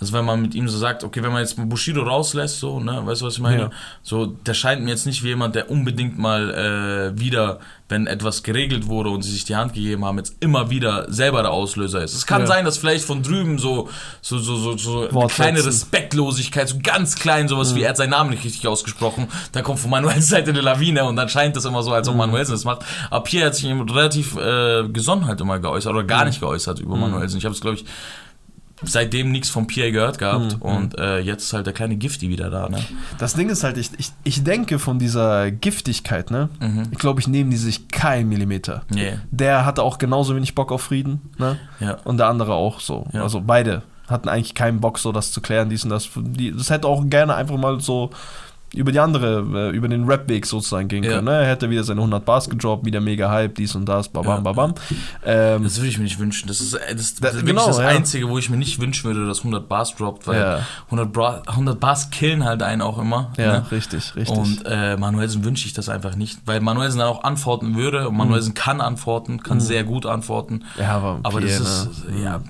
also 0.00 0.12
wenn 0.12 0.24
man 0.24 0.40
mit 0.42 0.54
ihm 0.54 0.68
so 0.68 0.78
sagt, 0.78 1.02
okay, 1.02 1.22
wenn 1.22 1.32
man 1.32 1.40
jetzt 1.40 1.56
Bushido 1.68 2.02
rauslässt, 2.02 2.60
so, 2.60 2.78
ne, 2.78 3.00
weißt 3.04 3.22
du, 3.22 3.26
was 3.26 3.34
ich 3.34 3.40
meine? 3.40 3.62
Ja. 3.62 3.70
So, 4.02 4.26
der 4.26 4.54
scheint 4.54 4.82
mir 4.84 4.90
jetzt 4.90 5.06
nicht 5.06 5.24
wie 5.24 5.28
jemand, 5.28 5.54
der 5.56 5.70
unbedingt 5.70 6.18
mal 6.18 7.12
äh, 7.14 7.18
wieder, 7.20 7.58
wenn 7.88 8.06
etwas 8.06 8.42
geregelt 8.42 8.86
wurde 8.86 9.10
und 9.10 9.22
sie 9.22 9.32
sich 9.32 9.44
die 9.44 9.56
Hand 9.56 9.74
gegeben 9.74 10.04
haben, 10.04 10.18
jetzt 10.18 10.36
immer 10.40 10.70
wieder 10.70 11.10
selber 11.10 11.42
der 11.42 11.50
Auslöser 11.50 12.02
ist. 12.04 12.14
Es 12.14 12.26
kann 12.26 12.42
Ja. 12.42 12.46
sein, 12.46 12.64
dass 12.64 12.78
vielleicht 12.78 13.04
von 13.04 13.22
drüben 13.24 13.58
so, 13.58 13.88
so, 14.20 14.38
so, 14.38 14.56
so, 14.56 14.76
so 14.76 15.08
eine 15.08 15.26
kleine 15.28 15.64
Respektlosigkeit, 15.64 16.68
so 16.68 16.76
ganz 16.82 17.16
klein, 17.16 17.48
sowas 17.48 17.74
wie 17.74 17.82
er 17.82 17.90
hat 17.90 17.96
seinen 17.96 18.10
Namen 18.10 18.30
nicht 18.30 18.44
richtig 18.44 18.66
ausgesprochen, 18.68 19.26
dann 19.52 19.64
kommt 19.64 19.80
von 19.80 19.90
Manuels 19.90 20.28
Seite 20.28 20.50
eine 20.50 20.60
Lawine 20.60 21.04
und 21.04 21.16
dann 21.16 21.28
scheint 21.28 21.56
das 21.56 21.64
immer 21.64 21.82
so, 21.82 21.92
als 21.92 22.08
ob 22.08 22.14
Manuelsen 22.16 22.54
das 22.54 22.64
macht. 22.64 22.84
Aber 23.10 23.24
Pierre 23.24 23.46
hat 23.46 23.54
sich 23.56 23.66
relativ 23.68 24.36
äh, 24.36 24.86
gesonnen 24.88 25.26
halt 25.26 25.40
immer 25.40 25.58
geäußert 25.58 25.92
oder 25.92 26.04
gar 26.04 26.24
nicht 26.24 26.40
geäußert 26.40 26.78
über 26.80 26.96
Manuelsen. 26.96 27.38
Ich 27.38 27.44
habe 27.44 27.54
es, 27.54 27.60
glaube 27.60 27.76
ich, 27.78 27.84
seitdem 28.82 29.30
nichts 29.32 29.48
von 29.48 29.66
Pierre 29.66 29.92
gehört 29.92 30.18
gehabt 30.18 30.56
und 30.60 30.98
äh, 30.98 31.18
jetzt 31.18 31.44
ist 31.44 31.52
halt 31.52 31.66
der 31.66 31.72
kleine 31.72 31.96
Gifty 31.96 32.28
wieder 32.28 32.50
da, 32.50 32.68
ne? 32.68 32.78
Das 33.18 33.34
Ding 33.34 33.48
ist 33.48 33.64
halt, 33.64 33.76
ich, 33.76 33.90
ich, 33.98 34.12
ich 34.24 34.44
denke 34.44 34.78
von 34.78 34.98
dieser 34.98 35.50
Giftigkeit, 35.50 36.30
ne? 36.30 36.48
Mhm. 36.60 36.84
Ich 36.90 36.98
glaube, 36.98 37.20
ich 37.20 37.28
nehme 37.28 37.50
die 37.50 37.56
sich 37.56 37.88
kein 37.88 38.28
Millimeter. 38.28 38.82
Yeah. 38.94 39.20
Der 39.30 39.64
hatte 39.64 39.82
auch 39.82 39.98
genauso 39.98 40.36
wenig 40.36 40.54
Bock 40.54 40.72
auf 40.72 40.82
Frieden, 40.82 41.30
ne? 41.38 41.58
Ja. 41.80 41.98
Und 42.04 42.18
der 42.18 42.28
andere 42.28 42.54
auch 42.54 42.80
so. 42.80 43.06
Ja. 43.12 43.22
Also 43.22 43.40
beide 43.40 43.82
hatten 44.08 44.28
eigentlich 44.28 44.54
keinen 44.54 44.80
Bock, 44.80 44.98
so 44.98 45.12
das 45.12 45.32
zu 45.32 45.40
klären, 45.40 45.68
dies 45.68 45.84
und 45.84 45.90
das. 45.90 46.08
Das 46.56 46.70
hätte 46.70 46.88
auch 46.88 47.04
gerne 47.08 47.34
einfach 47.34 47.56
mal 47.56 47.80
so 47.80 48.10
über 48.74 48.92
die 48.92 49.00
andere, 49.00 49.70
äh, 49.72 49.76
über 49.76 49.88
den 49.88 50.04
Rap-Weg 50.04 50.44
sozusagen 50.44 50.88
gehen 50.88 51.02
Ja. 51.02 51.12
können. 51.12 51.24
Ne? 51.24 51.32
Er 51.42 51.46
hätte 51.48 51.70
wieder 51.70 51.84
seine 51.84 52.00
100 52.02 52.24
Bars 52.24 52.50
gedroppt, 52.50 52.84
wieder 52.84 53.00
mega 53.00 53.30
Hype, 53.30 53.54
dies 53.54 53.74
und 53.74 53.86
das, 53.86 54.08
babam, 54.10 54.36
Ja. 54.36 54.40
babam. 54.40 54.74
Ähm, 55.24 55.62
Das 55.64 55.76
würde 55.78 55.88
ich 55.88 55.96
mir 55.98 56.04
nicht 56.04 56.18
wünschen. 56.18 56.48
Das 56.48 56.60
ist, 56.60 56.74
äh, 56.74 56.94
das, 56.94 57.14
Da- 57.14 57.28
das 57.28 57.34
wirklich 57.36 57.46
genau, 57.54 57.66
das 57.66 57.78
ja. 57.78 57.86
Einzige, 57.88 58.28
wo 58.28 58.36
ich 58.38 58.50
mir 58.50 58.56
nicht 58.58 58.78
wünschen 58.80 59.04
würde, 59.04 59.26
dass 59.26 59.42
100 59.42 59.68
Bars 59.68 59.94
droppt, 59.96 60.26
weil 60.26 60.40
Ja. 60.40 60.60
100, 60.90 61.12
Bra 61.12 61.42
100 61.46 61.80
Bars 61.80 62.10
killen 62.10 62.44
halt 62.44 62.62
einen 62.62 62.82
auch 62.82 62.98
immer. 62.98 63.32
ja, 63.38 63.52
ne? 63.60 63.70
richtig, 63.70 64.14
richtig. 64.16 64.36
Und 64.36 64.62
äh, 64.66 64.96
Manuelsen 64.96 65.44
wünsche 65.44 65.66
ich 65.66 65.72
das 65.72 65.88
einfach 65.88 66.14
nicht, 66.14 66.40
weil 66.44 66.60
Manuelsen 66.60 66.98
dann 66.98 67.08
auch 67.08 67.24
antworten 67.24 67.74
würde 67.76 68.08
und 68.08 68.16
Manuelsen 68.16 68.54
kann 68.54 68.80
antworten, 68.80 69.42
kann 69.42 69.60
sehr 69.60 69.84
gut 69.84 70.04
antworten. 70.06 70.64
ja, 70.78 70.90
aber, 70.96 71.20
Aber 71.22 71.38
Pierre, 71.40 71.58
das 71.58 71.86
ist, 71.86 72.08
ne? 72.10 72.22
ja, 72.24 72.36
f- 72.36 72.42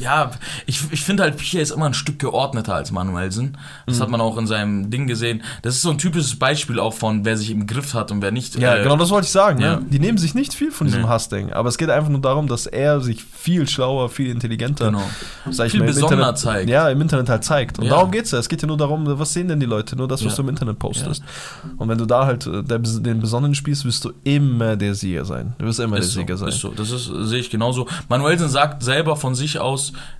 ja, 0.00 0.30
ich, 0.66 0.80
ich 0.90 1.02
finde 1.02 1.22
halt, 1.22 1.36
Pierre 1.36 1.62
ist 1.62 1.70
immer 1.70 1.86
ein 1.86 1.94
Stück 1.94 2.18
geordneter 2.18 2.74
als 2.74 2.90
Manuelsen. 2.92 3.56
Das 3.86 3.96
Mhm. 3.98 4.02
hat 4.02 4.08
man 4.10 4.20
auch 4.20 4.36
in 4.38 4.46
seinem 4.46 4.90
Ding 4.90 5.06
gesehen. 5.06 5.42
Das 5.62 5.74
ist 5.74 5.82
so 5.82 5.90
ein 5.90 5.98
typisches 5.98 6.38
Beispiel 6.38 6.78
auch 6.78 6.94
von, 6.94 7.24
wer 7.24 7.36
sich 7.36 7.50
im 7.50 7.66
Griff 7.66 7.94
hat 7.94 8.10
und 8.10 8.22
wer 8.22 8.30
nicht. 8.30 8.58
Ja, 8.58 8.76
äh, 8.76 8.82
genau 8.82 8.96
das 8.96 9.10
wollte 9.10 9.26
ich 9.26 9.32
sagen. 9.32 9.60
ja. 9.60 9.76
Ne? 9.76 9.86
Die 9.90 9.98
nehmen 9.98 10.18
sich 10.18 10.34
nicht 10.34 10.54
viel 10.54 10.70
von 10.70 10.86
diesem 10.86 11.02
Nee. 11.02 11.08
Hassding. 11.08 11.52
Aber 11.52 11.68
es 11.68 11.78
geht 11.78 11.90
einfach 11.90 12.10
nur 12.10 12.20
darum, 12.20 12.46
dass 12.48 12.66
er 12.66 13.00
sich 13.00 13.22
viel 13.24 13.68
schlauer, 13.68 14.08
viel 14.08 14.30
intelligenter, 14.30 14.86
Genau. 14.86 15.02
sag 15.50 15.70
Viel 15.70 15.80
mal, 15.80 15.86
im 15.88 15.94
besonderer 15.94 16.18
Internet, 16.30 16.38
zeigt. 16.38 16.68
Ja, 16.70 16.88
im 16.88 17.00
Internet 17.00 17.28
halt 17.28 17.44
zeigt. 17.44 17.78
Und 17.78 17.84
Ja. 17.84 17.90
darum 17.90 18.10
geht 18.10 18.24
es 18.24 18.30
ja. 18.32 18.38
Es 18.38 18.48
geht 18.48 18.62
ja 18.62 18.68
nur 18.68 18.76
darum, 18.76 19.04
was 19.18 19.32
sehen 19.32 19.48
denn 19.48 19.60
die 19.60 19.66
Leute? 19.66 19.96
Nur 19.96 20.08
das, 20.08 20.24
was 20.24 20.32
Ja. 20.32 20.36
du 20.36 20.42
im 20.42 20.48
Internet 20.50 20.78
postest. 20.78 21.22
Und 21.76 21.88
wenn 21.88 21.98
du 21.98 22.06
da 22.06 22.26
halt 22.26 22.46
äh, 22.46 22.62
den 22.62 23.20
Besonderen 23.20 23.54
spielst, 23.54 23.84
wirst 23.84 24.04
du 24.04 24.12
immer 24.24 24.76
der 24.76 24.94
Sieger 24.94 25.24
sein. 25.24 25.54
Du 25.58 25.66
wirst 25.66 25.80
immer 25.80 25.96
Ist 25.98 26.06
der 26.06 26.12
so, 26.14 26.20
Sieger 26.20 26.36
sein. 26.36 26.48
ist 26.48 26.60
so. 26.60 26.68
Das 26.70 26.90
ist, 26.90 27.10
sehe 27.28 27.40
ich 27.40 27.50
genauso. 27.50 27.86
Manuelsen 28.08 28.48
sagt 28.48 28.82
selber 28.82 29.16
von 29.16 29.34
sich 29.34 29.58
aus, 29.58 29.67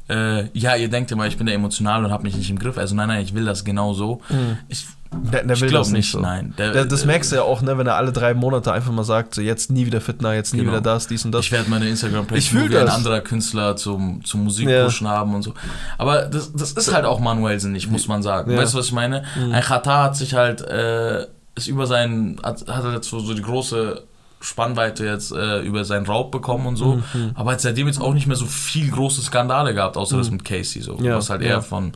äh, 0.09 0.47
ja, 0.59 0.75
ihr 0.77 0.89
denkt 0.89 1.11
immer, 1.13 1.27
ich 1.27 1.37
bin 1.37 1.47
da 1.47 1.53
emotional 1.53 2.05
und 2.05 2.11
habe 2.11 2.23
mich 2.25 2.37
nicht 2.37 2.51
im 2.51 2.59
Griff. 2.59 2.79
Also 2.79 2.95
nein, 2.95 3.09
nein, 3.09 3.23
ich 3.23 3.35
will 3.35 3.45
das 3.45 3.65
genau 3.65 3.93
so. 3.95 4.21
Ich, 4.69 4.87
Der, 5.33 5.43
der 5.45 5.61
will 5.61 5.69
glaub 5.69 5.83
das 5.85 5.91
nicht 5.93 6.11
so. 6.11 6.21
nein. 6.21 6.55
Der- 6.59 6.73
Der, 6.73 6.85
das 6.85 7.03
äh, 7.05 7.07
merkst 7.07 7.33
du 7.33 7.37
ja 7.37 7.43
auch, 7.43 7.63
ne, 7.63 7.77
wenn 7.79 7.87
er 7.87 7.97
alle 7.97 8.13
drei 8.13 8.35
Monate 8.35 8.73
einfach 8.73 8.93
mal 8.93 9.05
sagt, 9.05 9.35
so 9.35 9.41
jetzt 9.43 9.71
nie 9.71 9.87
wieder 9.87 10.01
Fitner, 10.01 10.35
jetzt 10.35 10.53
nie 10.55 10.61
Genau. 10.61 10.73
wieder 10.73 10.81
das, 10.81 11.07
dies 11.07 11.25
und 11.25 11.33
das. 11.33 11.45
ich 11.47 11.53
werde 11.53 11.71
meine 11.71 11.85
fühl 11.97 12.61
nur 12.61 12.71
wie 12.71 12.77
ein 12.79 12.89
anderer 12.89 13.21
Künstler 13.21 13.77
zum, 13.77 14.23
zum 14.25 14.41
Ja. 14.41 14.45
Musikpushen 14.45 15.09
haben 15.09 15.35
und 15.35 15.43
so. 15.43 15.55
Aber 15.99 16.23
das, 16.23 16.53
das 16.53 16.73
ist 16.73 16.93
halt 16.93 17.05
auch 17.05 17.21
Manuelsen 17.21 17.73
nicht, 17.73 17.91
muss 17.91 18.07
man 18.09 18.23
sagen. 18.23 18.51
Ja. 18.51 18.59
Weißt 18.59 18.75
du, 18.75 18.79
was 18.79 18.87
ich 18.87 18.93
meine? 18.93 19.25
Ein 19.53 19.63
Katar 19.63 20.05
hat 20.05 20.17
sich 20.17 20.35
halt, 20.35 20.61
äh, 20.63 21.27
ist 21.55 21.67
über 21.69 21.87
seinen, 21.87 22.39
hat, 22.43 22.67
hat 22.69 22.85
er 22.85 22.93
jetzt 22.95 23.09
so, 23.09 23.19
so 23.21 23.35
die 23.35 23.43
große 23.43 24.03
Spannweite 24.41 25.05
jetzt 25.05 25.33
äh, 25.33 25.61
über 25.61 25.85
seinen 25.85 26.07
Raub 26.07 26.31
bekommen 26.31 26.67
und 26.67 26.77
so. 26.77 26.97
Mhm. 27.15 27.31
Aber 27.35 27.53
hat 27.53 27.61
seitdem 27.61 27.87
jetzt 27.87 28.01
auch 28.01 28.15
nicht 28.15 28.27
mehr 28.27 28.37
so 28.37 28.47
viel 28.47 28.91
große 28.91 29.21
Skandale 29.23 29.75
gehabt, 29.75 29.97
außer 29.97 30.17
das 30.17 30.31
mit 30.31 30.45
Casey 30.45 30.81
so. 30.83 30.97
Ja, 31.01 31.17
Was 31.17 31.31
halt 31.31 31.43
ja. 31.43 31.49
eher 31.49 31.63
von 31.63 31.93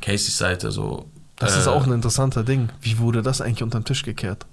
Caseys 0.00 0.36
Seite 0.38 0.70
so. 0.70 1.06
Das 1.36 1.56
äh, 1.56 1.58
ist 1.60 1.68
auch 1.68 1.86
ein 1.86 1.92
interessanter 1.92 2.44
Ding. 2.44 2.70
Wie 2.80 2.98
wurde 2.98 3.22
das 3.22 3.40
eigentlich 3.40 3.62
unterm 3.62 3.84
Tisch 3.84 4.02
gekehrt? 4.04 4.46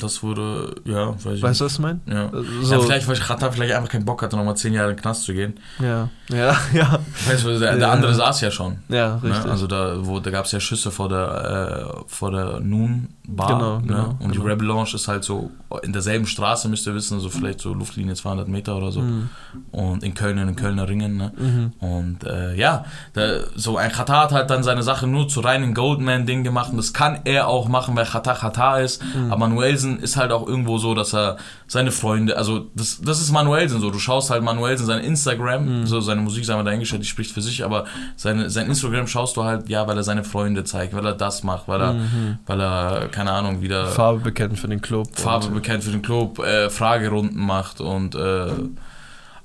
Das 0.00 0.24
wurde, 0.24 0.74
ja, 0.84 1.14
weiß 1.24 1.34
ich 1.36 1.42
Weißt 1.42 1.60
du, 1.60 1.64
was 1.66 1.74
ich 1.74 1.78
meine? 1.78 2.00
Ja. 2.06 2.30
So- 2.62 2.74
ja, 2.74 2.80
vielleicht, 2.80 3.06
weil 3.06 3.16
Katar 3.16 3.52
vielleicht 3.52 3.72
einfach 3.74 3.88
keinen 3.90 4.04
Bock 4.04 4.22
hatte, 4.22 4.36
nochmal 4.36 4.56
zehn 4.56 4.72
Jahre 4.72 4.90
in 4.90 4.96
den 4.96 5.00
Knast 5.02 5.22
zu 5.22 5.32
gehen. 5.32 5.60
Ja, 5.78 6.08
ja, 6.30 6.56
ja. 6.72 6.98
Weißt 7.28 7.44
du, 7.44 7.50
der, 7.58 7.76
der 7.76 7.78
Ja. 7.78 7.92
andere 7.92 8.12
saß 8.12 8.40
ja 8.40 8.50
schon. 8.50 8.78
Ja, 8.88 9.16
richtig. 9.18 9.44
Ne? 9.44 9.50
Also 9.50 9.68
da, 9.68 10.04
wo, 10.04 10.18
da 10.18 10.30
gab 10.30 10.46
es 10.46 10.52
ja 10.52 10.58
Schüsse 10.58 10.90
vor 10.90 11.08
der, 11.08 11.92
äh, 11.96 12.02
vor 12.08 12.32
der 12.32 12.58
Noon 12.58 13.08
Bar. 13.30 13.48
Genau, 13.58 13.78
ne? 13.78 13.86
genau, 13.86 14.16
Und 14.20 14.34
die 14.34 14.38
genau. 14.38 14.50
Rebel 14.50 14.66
Lounge 14.66 14.90
ist 14.94 15.06
halt 15.06 15.22
so 15.22 15.50
in 15.82 15.92
derselben 15.92 16.26
Straße, 16.26 16.68
müsst 16.68 16.86
ihr 16.86 16.94
wissen, 16.94 17.20
so 17.20 17.28
vielleicht 17.28 17.60
so 17.60 17.74
Luftlinie 17.74 18.14
200 18.14 18.48
Meter 18.48 18.76
oder 18.76 18.90
so. 18.90 19.00
Mhm. 19.02 19.28
Und 19.70 20.02
in 20.02 20.14
Köln, 20.14 20.38
in 20.38 20.46
den 20.46 20.56
Kölner 20.56 20.88
Ringen. 20.88 21.16
Ne? 21.18 21.32
Mhm. 21.36 21.72
Und 21.86 22.24
äh, 22.24 22.54
ja, 22.54 22.86
da, 23.12 23.40
so 23.54 23.76
ein 23.76 23.92
Katar 23.92 24.24
hat 24.24 24.32
halt 24.32 24.48
dann 24.50 24.62
seine 24.62 24.82
Sache 24.82 25.06
nur 25.06 25.28
zu 25.28 25.40
reinen 25.40 25.74
Goldman-Ding 25.74 26.42
gemacht. 26.42 26.70
Und 26.70 26.78
das 26.78 26.94
kann 26.94 27.20
er 27.24 27.48
auch 27.48 27.68
machen, 27.68 27.94
weil 27.96 28.06
Katar 28.06 28.34
Katar 28.34 28.80
ist. 28.80 29.02
Mhm. 29.04 29.30
Aber 29.30 29.46
Manuelsen 29.46 29.98
ist 29.98 30.16
halt 30.16 30.32
auch 30.32 30.46
irgendwo 30.48 30.78
so, 30.78 30.94
dass 30.94 31.14
er 31.14 31.36
seine 31.66 31.90
Freunde, 31.92 32.36
also 32.38 32.66
das, 32.74 33.00
das 33.02 33.20
ist 33.20 33.30
Manuelsen 33.30 33.80
so. 33.80 33.90
Du 33.90 33.98
schaust 33.98 34.30
halt 34.30 34.42
Manuelsen 34.42 34.86
sein 34.86 35.00
Instagram, 35.04 35.80
Mhm. 35.82 35.86
so 35.86 36.00
seine 36.00 36.22
Musik, 36.22 36.44
sagen 36.46 36.60
wir 36.60 36.64
dahingestellt, 36.64 37.02
die 37.02 37.06
spricht 37.06 37.32
für 37.32 37.42
sich, 37.42 37.62
aber 37.64 37.84
seine, 38.16 38.48
sein 38.48 38.66
Instagram 38.68 39.06
schaust 39.06 39.36
du 39.36 39.44
halt, 39.44 39.68
ja, 39.68 39.86
weil 39.86 39.96
er 39.98 40.02
seine 40.02 40.24
Freunde 40.24 40.64
zeigt, 40.64 40.94
weil 40.94 41.04
er 41.04 41.12
das 41.14 41.42
macht, 41.42 41.68
weil 41.68 41.80
er, 41.82 41.92
Mhm. 41.92 42.38
weil 42.46 42.60
er, 42.60 43.08
keine 43.18 43.32
Ahnung, 43.32 43.60
wieder 43.62 43.88
Farbe 43.88 44.20
bekennen 44.20 44.54
für 44.54 44.68
den 44.68 44.80
Club. 44.80 45.08
Farbe 45.18 45.48
bekennt 45.48 45.82
für 45.82 45.90
den 45.90 46.02
Club, 46.02 46.38
äh, 46.38 46.70
Fragerunden 46.70 47.44
macht 47.44 47.80
und 47.80 48.14
äh, 48.14 48.52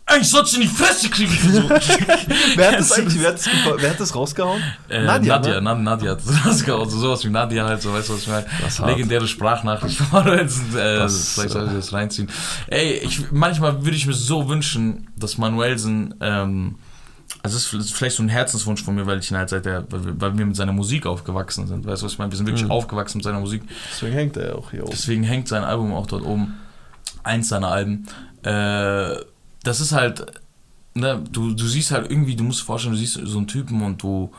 eigentlich 0.06 0.30
sollst 0.30 0.54
du 0.54 0.58
in 0.58 0.64
die 0.64 0.68
Fresse 0.68 1.10
kriegen. 1.10 1.32
So. 1.52 1.62
Wer 2.56 2.72
hat 2.72 2.80
das 2.80 2.92
eigentlich, 2.92 3.20
wer 3.20 3.30
hat 3.30 3.36
das, 3.36 3.50
wer 3.78 3.90
hat 3.90 4.00
das 4.00 4.14
rausgehauen? 4.14 4.62
Äh, 4.90 5.06
Nadia, 5.06 5.40
Nadia, 5.40 5.62
ne? 5.62 5.76
Nadia, 5.76 6.12
hat 6.12 6.20
das 6.20 6.46
rausgehauen. 6.46 6.88
So 6.88 7.00
sowas 7.00 7.26
wie 7.26 7.30
Nadia 7.30 7.66
halt, 7.66 7.82
so 7.82 7.92
weißt 7.92 8.10
du, 8.10 8.14
was 8.14 8.22
ich 8.22 8.28
meine? 8.28 8.46
Das 8.62 8.74
ist 8.74 8.80
hart. 8.80 8.92
Legendäre 8.92 9.28
Sprachnachricht 9.28 9.98
von 9.98 10.08
Manuelsen. 10.12 10.78
Äh, 10.78 10.98
Das, 10.98 11.34
vielleicht 11.34 11.52
soll 11.52 11.68
ich 11.68 11.74
das 11.74 11.94
reinziehen. 11.94 12.30
Ey, 12.68 13.00
ich, 13.00 13.32
manchmal 13.32 13.84
würde 13.84 13.98
ich 13.98 14.06
mir 14.06 14.14
so 14.14 14.48
wünschen, 14.50 15.08
dass 15.18 15.40
Manuelsen, 15.40 16.14
ähm, 16.22 16.76
also 17.44 17.58
es 17.58 17.74
ist 17.74 17.94
vielleicht 17.94 18.16
so 18.16 18.24
ein 18.24 18.30
Herzenswunsch 18.30 18.82
von 18.84 18.96
mir, 18.96 19.06
weil 19.06 19.20
ich 19.20 19.30
ihn 19.30 19.38
halt 19.38 19.50
seit 19.50 19.66
der, 19.66 19.86
weil 19.92 20.38
wir, 20.38 20.46
mit 20.46 20.56
seiner 20.56 20.72
Musik 20.72 21.06
aufgewachsen 21.06 21.68
sind. 21.68 21.86
Weißt 21.86 22.02
du, 22.02 22.06
was 22.06 22.14
ich 22.14 22.18
meine? 22.18 22.32
Wir 22.32 22.38
sind 22.38 22.48
wirklich 22.48 22.64
Mhm. 22.66 22.72
aufgewachsen 22.72 23.18
mit 23.18 23.26
seiner 23.26 23.40
Musik. 23.42 23.64
Deswegen 23.92 24.14
hängt 24.14 24.38
er 24.38 24.48
ja 24.48 24.56
auch 24.56 24.72
hier 24.72 24.84
oben. 24.84 24.92
Deswegen 24.92 25.24
hängt 25.24 25.48
sein 25.50 25.64
Album 25.64 25.94
auch 25.94 26.08
dort 26.08 26.24
oben. 26.24 26.56
Eins 27.24 27.50
seiner 27.50 27.68
Alben. 27.68 28.08
Äh, 28.44 29.16
das 29.64 29.80
ist 29.82 29.92
halt, 29.92 30.26
ne, 30.94 31.22
du, 31.32 31.54
du 31.54 31.68
siehst 31.68 31.92
halt 31.92 32.10
irgendwie, 32.10 32.36
du 32.36 32.44
musst 32.44 32.62
dir 32.62 32.66
vorstellen, 32.66 32.94
du 32.96 33.00
siehst 33.00 33.20
so 33.24 33.38
einen 33.38 33.48
Typen 33.48 33.82
und 33.82 34.02
du 34.02 34.32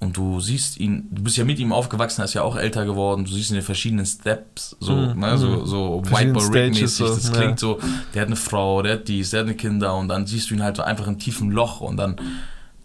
und 0.00 0.16
du 0.16 0.40
siehst 0.40 0.78
ihn, 0.80 1.06
du 1.10 1.22
bist 1.22 1.36
ja 1.36 1.44
mit 1.44 1.58
ihm 1.58 1.72
aufgewachsen, 1.72 2.20
er 2.20 2.24
ist 2.26 2.34
ja 2.34 2.42
auch 2.42 2.56
älter 2.56 2.84
geworden, 2.84 3.24
du 3.24 3.30
siehst 3.32 3.50
ihn 3.50 3.54
in 3.54 3.60
den 3.60 3.66
verschiedenen 3.66 4.04
Steps, 4.06 4.76
so, 4.80 4.92
Mhm, 4.92 5.18
ne, 5.20 5.38
so, 5.38 5.46
mhm. 5.48 5.66
so 5.66 6.02
White 6.10 6.32
Boy 6.32 6.44
Rick 6.48 6.70
mäßig, 6.74 6.90
so, 6.90 7.08
das 7.08 7.28
ja. 7.28 7.32
klingt 7.34 7.58
so, 7.58 7.78
der 8.12 8.22
hat 8.22 8.26
eine 8.28 8.36
Frau, 8.36 8.82
der 8.82 8.94
hat 8.94 9.08
dies, 9.08 9.30
der 9.30 9.40
hat 9.40 9.46
eine 9.46 9.56
Kinder 9.56 9.94
und 9.96 10.08
dann 10.08 10.26
siehst 10.26 10.50
du 10.50 10.54
ihn 10.54 10.62
halt 10.62 10.76
so 10.76 10.82
einfach 10.82 11.06
im 11.06 11.18
tiefen 11.18 11.50
Loch 11.50 11.80
und 11.80 11.96
dann 11.96 12.16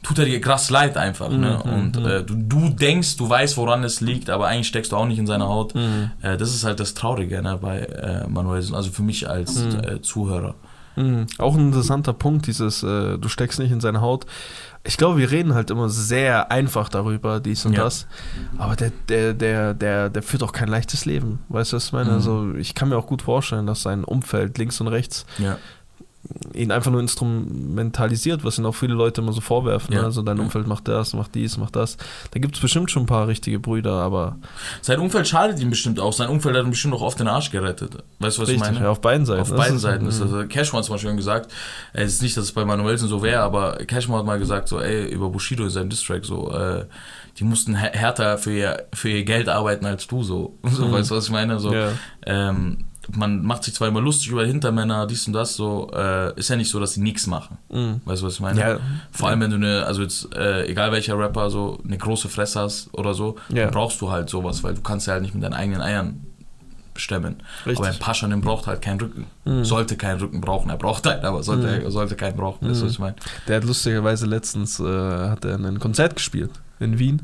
tut 0.02 0.18
er 0.18 0.24
dir 0.26 0.40
krass 0.40 0.70
leid 0.70 0.96
einfach, 0.96 1.30
ne, 1.30 1.60
Mhm, 1.66 1.72
und 1.74 2.00
mhm. 2.00 2.06
äh, 2.06 2.24
du, 2.24 2.36
du 2.36 2.70
denkst, 2.70 3.18
du 3.18 3.30
weißt, 3.30 3.58
woran 3.58 3.84
es 3.84 4.00
liegt, 4.00 4.30
aber 4.30 4.48
eigentlich 4.48 4.68
steckst 4.68 4.94
du 4.94 4.96
auch 4.96 5.06
nicht 5.06 5.20
in 5.20 5.28
seiner 5.28 5.48
Haut, 5.50 5.76
Mhm. 5.76 6.12
äh, 6.22 6.38
das 6.38 6.56
ist 6.56 6.64
halt 6.64 6.80
das 6.80 6.94
Traurige 6.94 7.42
ne, 7.42 7.58
bei 7.62 7.80
äh, 7.80 8.28
Manuelsen, 8.30 8.76
also 8.76 8.92
für 8.92 9.04
mich 9.04 9.30
als 9.30 9.56
Mhm. 9.62 9.80
äh, 9.84 10.02
Zuhörer. 10.02 10.56
Auch 11.38 11.56
ein 11.56 11.68
interessanter 11.68 12.12
Punkt, 12.12 12.46
dieses, 12.48 12.84
äh, 12.84 13.18
du 13.18 13.30
steckst 13.30 13.58
nicht 13.60 13.72
in 13.72 13.80
seine 13.80 14.02
Haut. 14.02 14.26
Ich 14.86 14.98
glaube, 14.98 15.18
wir 15.20 15.30
reden 15.30 15.54
halt 15.54 15.72
immer 15.72 15.90
sehr 15.90 16.52
einfach 16.52 16.88
darüber, 16.90 17.40
dies 17.42 17.66
und 17.66 17.74
Ja. 17.74 17.84
das. 17.84 18.08
Aber 18.58 18.76
der, 18.78 18.92
der, 19.10 19.34
der, 19.34 19.74
der, 19.74 20.10
der 20.10 20.24
führt 20.24 20.42
auch 20.42 20.54
kein 20.54 20.70
leichtes 20.70 21.06
Leben. 21.06 21.40
Weißt 21.50 21.74
du, 21.74 21.76
was 21.78 21.88
ich 21.88 21.92
meine? 21.94 22.10
Mhm. 22.12 22.16
Also, 22.16 22.54
ich 22.56 22.76
kann 22.76 22.90
mir 22.90 22.98
auch 22.98 23.08
gut 23.08 23.22
vorstellen, 23.22 23.68
dass 23.68 23.82
sein 23.82 24.04
Umfeld 24.06 24.58
links 24.58 24.80
und 24.80 24.88
rechts 24.88 25.26
Ja. 25.38 25.58
Ihn 26.54 26.72
einfach 26.72 26.92
nur 26.92 27.00
instrumentalisiert, 27.00 28.44
was 28.44 28.58
ihn 28.58 28.66
auch 28.66 28.76
viele 28.76 28.94
Leute 28.94 29.22
immer 29.22 29.32
so 29.34 29.42
vorwerfen. 29.42 29.94
Ja. 29.94 30.02
Ne? 30.02 30.06
Also, 30.08 30.22
dein. 30.22 30.40
Umfeld 30.40 30.68
macht 30.68 30.88
das, 30.88 31.14
macht 31.14 31.34
dies, 31.36 31.58
macht 31.58 31.76
das. 31.76 31.98
Da 32.32 32.40
gibt 32.40 32.56
es 32.56 32.62
bestimmt 32.62 32.92
schon 32.92 33.04
ein 33.04 33.08
paar 33.08 33.28
richtige 33.28 33.60
Brüder, 33.60 33.94
aber 33.94 34.38
Sein 34.82 35.00
Umfeld 35.00 35.28
schadet 35.28 35.60
ihm 35.60 35.70
bestimmt 35.70 36.00
auch, 36.00 36.14
sein 36.14 36.30
Umfeld 36.30 36.56
hat 36.56 36.64
ihm 36.66 36.72
bestimmt 36.72 36.94
auch 36.94 37.02
oft 37.02 37.20
den 37.20 37.28
Arsch 37.28 37.52
gerettet. 37.52 38.04
Weißt 38.20 38.38
du, 38.38 38.42
was 38.42 38.50
ich 38.50 38.56
richtig, 38.56 38.74
meine? 38.74 38.86
ja, 38.86 38.92
auf 38.92 39.02
beiden 39.02 39.26
Seiten. 39.26 39.42
Auf 39.42 39.54
beiden 39.56 39.76
ist- 39.78 39.82
Seiten 39.82 40.06
ist 40.08 40.20
mhm. 40.20 40.24
das. 40.26 40.34
Also 40.34 40.48
Cashmo 40.48 40.78
hat 40.80 40.86
zum 40.86 40.96
Beispiel 40.96 41.16
gesagt, 41.16 41.52
äh, 41.94 42.04
es 42.04 42.14
ist 42.14 42.22
nicht, 42.22 42.36
dass 42.38 42.46
es 42.46 42.52
bei 42.52 42.66
Manuelsen 42.66 43.08
so 43.08 43.22
wäre, 43.24 43.42
aber 43.42 43.78
Cashmo 43.86 44.18
hat 44.18 44.26
mal 44.26 44.40
gesagt, 44.40 44.68
so, 44.68 44.80
ey, 44.80 45.08
über 45.10 45.30
Bushido 45.30 45.64
in 45.64 45.70
seinem 45.70 45.90
Distrack, 45.90 46.26
so, 46.26 46.52
äh, 46.52 46.86
die 47.38 47.44
mussten 47.46 47.76
hä- 47.76 47.92
härter 47.94 48.38
für 48.38 48.52
ihr, 48.52 48.84
für 48.94 49.10
ihr 49.10 49.24
Geld 49.24 49.48
arbeiten 49.50 49.86
als 49.86 50.08
du, 50.08 50.24
so. 50.24 50.58
so 50.64 50.88
Mhm. 50.88 50.92
Weißt 50.94 51.12
du, 51.12 51.16
was 51.16 51.26
ich 51.26 51.32
meine? 51.32 51.60
So, 51.60 51.74
Ja. 51.74 51.90
ähm, 52.26 52.86
man 53.16 53.44
macht 53.44 53.64
sich 53.64 53.74
zwar 53.74 53.88
immer 53.88 54.02
lustig 54.02 54.30
über 54.32 54.46
Hintermänner, 54.46 55.08
dies 55.08 55.26
und 55.28 55.34
das, 55.34 55.56
so, 55.56 55.90
äh, 55.94 56.34
ist 56.40 56.50
ja 56.50 56.56
nicht 56.56 56.70
so, 56.70 56.80
dass 56.80 56.94
die 56.94 57.02
nichts 57.02 57.28
machen. 57.28 57.58
Mhm. 57.72 58.02
Weißt 58.06 58.22
du, 58.22 58.26
was 58.28 58.34
ich 58.36 58.40
meine? 58.40 58.60
Ja. 58.60 58.80
Vor 59.12 59.30
allem, 59.30 59.42
wenn 59.42 59.50
du 59.52 59.58
eine, 59.58 59.86
also 59.86 60.02
jetzt, 60.02 60.34
äh, 60.36 60.66
egal 60.68 60.92
welcher 60.92 61.18
Rapper, 61.18 61.50
so 61.50 61.80
eine 61.86 61.98
große 61.98 62.30
Fresse 62.30 62.60
hast 62.62 62.90
oder 62.94 63.14
so, 63.14 63.36
Ja. 63.50 63.64
dann 63.66 63.72
brauchst 63.74 64.00
du 64.02 64.10
halt 64.12 64.30
sowas, 64.30 64.64
weil 64.64 64.74
du 64.74 64.82
kannst 64.82 65.08
ja 65.08 65.14
halt 65.14 65.22
nicht 65.24 65.34
mit 65.34 65.44
deinen 65.44 65.54
eigenen 65.54 65.82
Eiern 65.82 66.26
stemmen. 66.96 67.38
Richtig. 67.66 67.78
Aber 67.80 67.88
ein 67.88 67.98
Paschanim 68.00 68.42
braucht 68.42 68.68
halt 68.68 68.82
keinen 68.82 69.00
Rücken. 69.00 69.26
Mhm. 69.46 69.64
Sollte 69.64 69.96
keinen 69.96 70.20
Rücken 70.20 70.42
brauchen. 70.42 70.70
Er 70.70 70.76
braucht 70.78 71.08
einen, 71.08 71.24
aber 71.24 71.44
sollte, 71.44 71.68
Mhm. 71.68 71.84
er 71.86 71.92
sollte 71.92 72.16
keinen 72.16 72.36
brauchen. 72.36 72.68
Weißt 72.70 72.82
du, 72.82 72.86
was 72.88 72.92
ich 72.92 73.00
meine? 73.00 73.16
Der 73.48 73.58
hat 73.58 73.64
lustigerweise 73.64 74.26
letztens 74.26 74.80
äh, 74.82 74.84
hat 74.84 75.46
er 75.46 75.56
ein 75.56 75.80
Konzert 75.80 76.16
gespielt 76.16 76.52
in 76.82 77.00
Wien. 77.00 77.22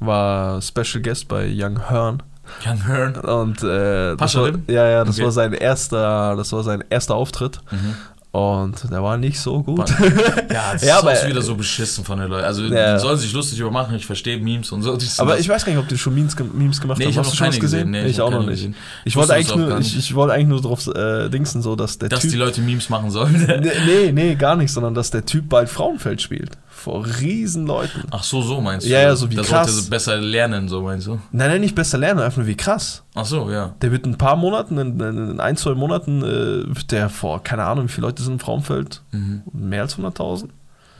War 0.00 0.60
Special 0.60 1.00
Guest 1.02 1.28
bei 1.28 1.48
Young 1.48 1.88
Hearn. 1.88 2.20
Young 2.66 2.86
Hearn. 2.86 3.16
Und 3.16 3.62
äh, 3.62 4.16
das 4.16 4.34
war, 4.34 4.50
ja, 4.68 4.88
ja, 4.88 5.04
das 5.04 5.16
Okay. 5.16 5.24
war 5.24 5.32
sein 5.32 5.52
erster, 5.52 6.36
das 6.36 6.52
war 6.52 6.62
sein 6.62 6.82
erster 6.90 7.14
Auftritt. 7.14 7.60
Mhm. 7.70 7.94
Und 8.32 8.90
der 8.90 9.02
war 9.02 9.18
nicht 9.18 9.38
so 9.38 9.62
gut. 9.62 9.90
Ja, 10.50 10.72
das 10.72 10.82
Ja, 10.82 10.98
ist 10.98 11.04
aber- 11.04 11.28
wieder 11.28 11.42
so 11.42 11.54
beschissen 11.54 12.02
von 12.02 12.18
den 12.18 12.28
Leuten. 12.28 12.44
Also, 12.46 12.62
Ja. 12.64 12.94
die 12.94 13.00
sollen 13.00 13.18
sich 13.18 13.30
lustig 13.34 13.58
übermachen. 13.58 13.94
Ich 13.94 14.06
verstehe 14.06 14.38
Memes 14.38 14.72
und 14.72 14.80
so. 14.82 14.96
Aber 15.18 15.38
ich 15.38 15.48
weiß 15.48 15.64
gar 15.66 15.72
nicht, 15.72 15.82
ob 15.82 15.88
die 15.88 15.98
schon 15.98 16.14
Memes, 16.14 16.34
Memes 16.54 16.80
gemacht 16.80 16.98
nee, 16.98 17.04
haben. 17.04 17.10
ich 17.10 17.16
habe 17.18 17.26
Hast 17.26 17.32
noch 17.34 17.38
du 17.38 17.44
schon 17.44 17.48
was 17.48 17.60
gesehen. 17.60 17.90
Nee, 17.90 18.06
ich 18.06 18.18
hab 18.18 18.26
auch 18.28 18.30
noch 18.30 18.40
nicht. 18.40 18.50
gesehen. 18.50 18.74
Ich 19.04 19.16
wollte 19.16 19.34
eigentlich 19.34 19.52
auch 19.52 19.56
nur, 19.56 19.78
ich, 19.78 19.98
ich 19.98 20.14
wollte 20.14 20.32
eigentlich 20.34 20.48
nur 20.48 20.62
drauf 20.62 20.86
äh, 20.86 21.28
dingsen, 21.28 21.60
so 21.60 21.76
dass 21.76 21.98
der 21.98 22.08
Dass 22.08 22.20
Typ. 22.20 22.30
die 22.30 22.36
Leute 22.38 22.62
Memes 22.62 22.88
machen 22.88 23.10
sollen. 23.10 23.32
nee, 23.62 23.70
nee, 23.86 24.12
nee, 24.12 24.34
gar 24.34 24.56
nicht, 24.56 24.72
sondern 24.72 24.94
dass 24.94 25.10
der 25.10 25.26
Typ 25.26 25.48
bald 25.50 25.68
Frauenfeld 25.68 26.22
spielt. 26.22 26.52
Vor 26.82 27.06
riesen 27.20 27.64
Leuten. 27.66 28.02
Ach 28.10 28.24
so, 28.24 28.42
so 28.42 28.60
meinst 28.60 28.84
du? 28.84 28.90
Ja, 28.90 29.02
ja, 29.02 29.14
so 29.14 29.30
wie 29.30 29.36
Da 29.36 29.42
krass. 29.42 29.72
sollte 29.72 29.88
besser 29.88 30.16
lernen, 30.16 30.68
so 30.68 30.82
meinst 30.82 31.06
du? 31.06 31.12
Nein, 31.30 31.48
nein, 31.50 31.60
nicht 31.60 31.76
besser 31.76 31.96
lernen, 31.96 32.18
einfach 32.18 32.38
nur 32.38 32.46
wie 32.48 32.56
krass. 32.56 33.04
Ach 33.14 33.24
so, 33.24 33.48
ja. 33.52 33.74
Der 33.82 33.92
wird 33.92 34.04
in 34.04 34.14
ein 34.14 34.18
paar 34.18 34.34
Monaten, 34.34 34.78
in, 34.78 34.98
in 34.98 35.38
ein, 35.38 35.56
zwei 35.56 35.74
Monaten, 35.74 36.22
äh, 36.22 36.66
wird 36.74 36.90
der 36.90 37.08
vor, 37.08 37.40
keine 37.44 37.62
Ahnung, 37.64 37.84
wie 37.84 37.92
viele 37.92 38.08
Leute 38.08 38.20
sind 38.24 38.32
im 38.32 38.38
Frauenfeld? 38.40 39.00
Mhm. 39.12 39.42
Mehr 39.52 39.82
als 39.82 39.96
100.000? 39.96 40.48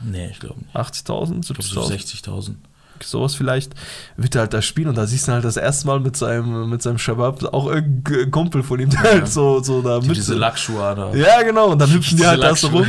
Nee, 0.05 0.27
ich 0.31 0.39
glaube 0.39 0.59
nicht. 0.61 0.73
80.000? 0.73 1.39
Ich 1.41 1.47
glaube 1.47 1.61
so 1.63 1.81
70.000? 1.81 2.23
60.000. 2.25 2.55
Sowas 3.01 3.35
vielleicht. 3.35 3.73
Wird 4.17 4.35
er 4.35 4.41
halt 4.41 4.53
da 4.53 4.61
spielen 4.61 4.87
und 4.89 4.97
da 4.97 5.05
siehst 5.07 5.27
du 5.27 5.31
halt 5.33 5.43
das 5.43 5.57
erste 5.57 5.87
Mal 5.87 5.99
mit 5.99 6.15
seinem, 6.15 6.69
mit 6.69 6.81
seinem 6.81 6.97
Shabab 6.97 7.43
auch 7.53 7.67
irgendein 7.67 8.31
Kumpel 8.31 8.63
von 8.63 8.79
ihm, 8.79 8.89
der 8.89 9.03
Ja. 9.03 9.09
halt 9.11 9.27
so, 9.27 9.61
so 9.61 9.81
da 9.81 9.99
Die, 9.99 10.07
mit. 10.07 10.17
diese 10.17 10.35
Lackschuhe 10.35 10.93
da. 10.95 11.13
Ja, 11.13 11.41
genau, 11.43 11.71
und 11.71 11.79
dann 11.81 11.91
hüpfen 11.91 12.17
die 12.17 12.25
halt 12.25 12.41
da 12.41 12.55
so 12.55 12.67
rum. 12.67 12.85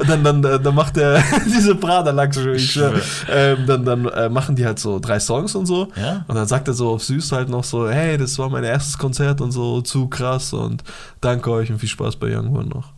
Und 0.00 0.08
dann, 0.08 0.22
dann, 0.24 0.42
dann, 0.42 0.62
dann 0.62 0.74
macht 0.74 0.96
er 0.98 1.22
diese 1.46 1.74
Prada-Lackschuhe, 1.74 3.00
ähm, 3.30 3.58
Dann, 3.66 3.84
dann 3.84 4.04
äh, 4.06 4.28
machen 4.28 4.56
die 4.56 4.66
halt 4.66 4.78
so 4.78 4.98
drei 4.98 5.18
Songs 5.20 5.54
und 5.54 5.66
so. 5.66 5.88
Ja? 5.96 6.24
Und 6.28 6.34
dann 6.34 6.46
sagt 6.46 6.68
er 6.68 6.74
so 6.74 6.90
auf 6.90 7.02
süß 7.04 7.32
halt 7.32 7.48
noch 7.48 7.64
so, 7.64 7.88
hey, 7.88 8.18
das 8.18 8.38
war 8.38 8.50
mein 8.50 8.64
erstes 8.64 8.98
Konzert 8.98 9.40
und 9.40 9.52
so, 9.52 9.80
zu 9.80 10.08
krass 10.08 10.52
und 10.52 10.82
danke 11.20 11.50
euch 11.50 11.70
und 11.70 11.78
viel 11.78 11.88
Spaß 11.88 12.16
bei 12.16 12.36
Young 12.36 12.54
One 12.54 12.68
noch. 12.68 12.92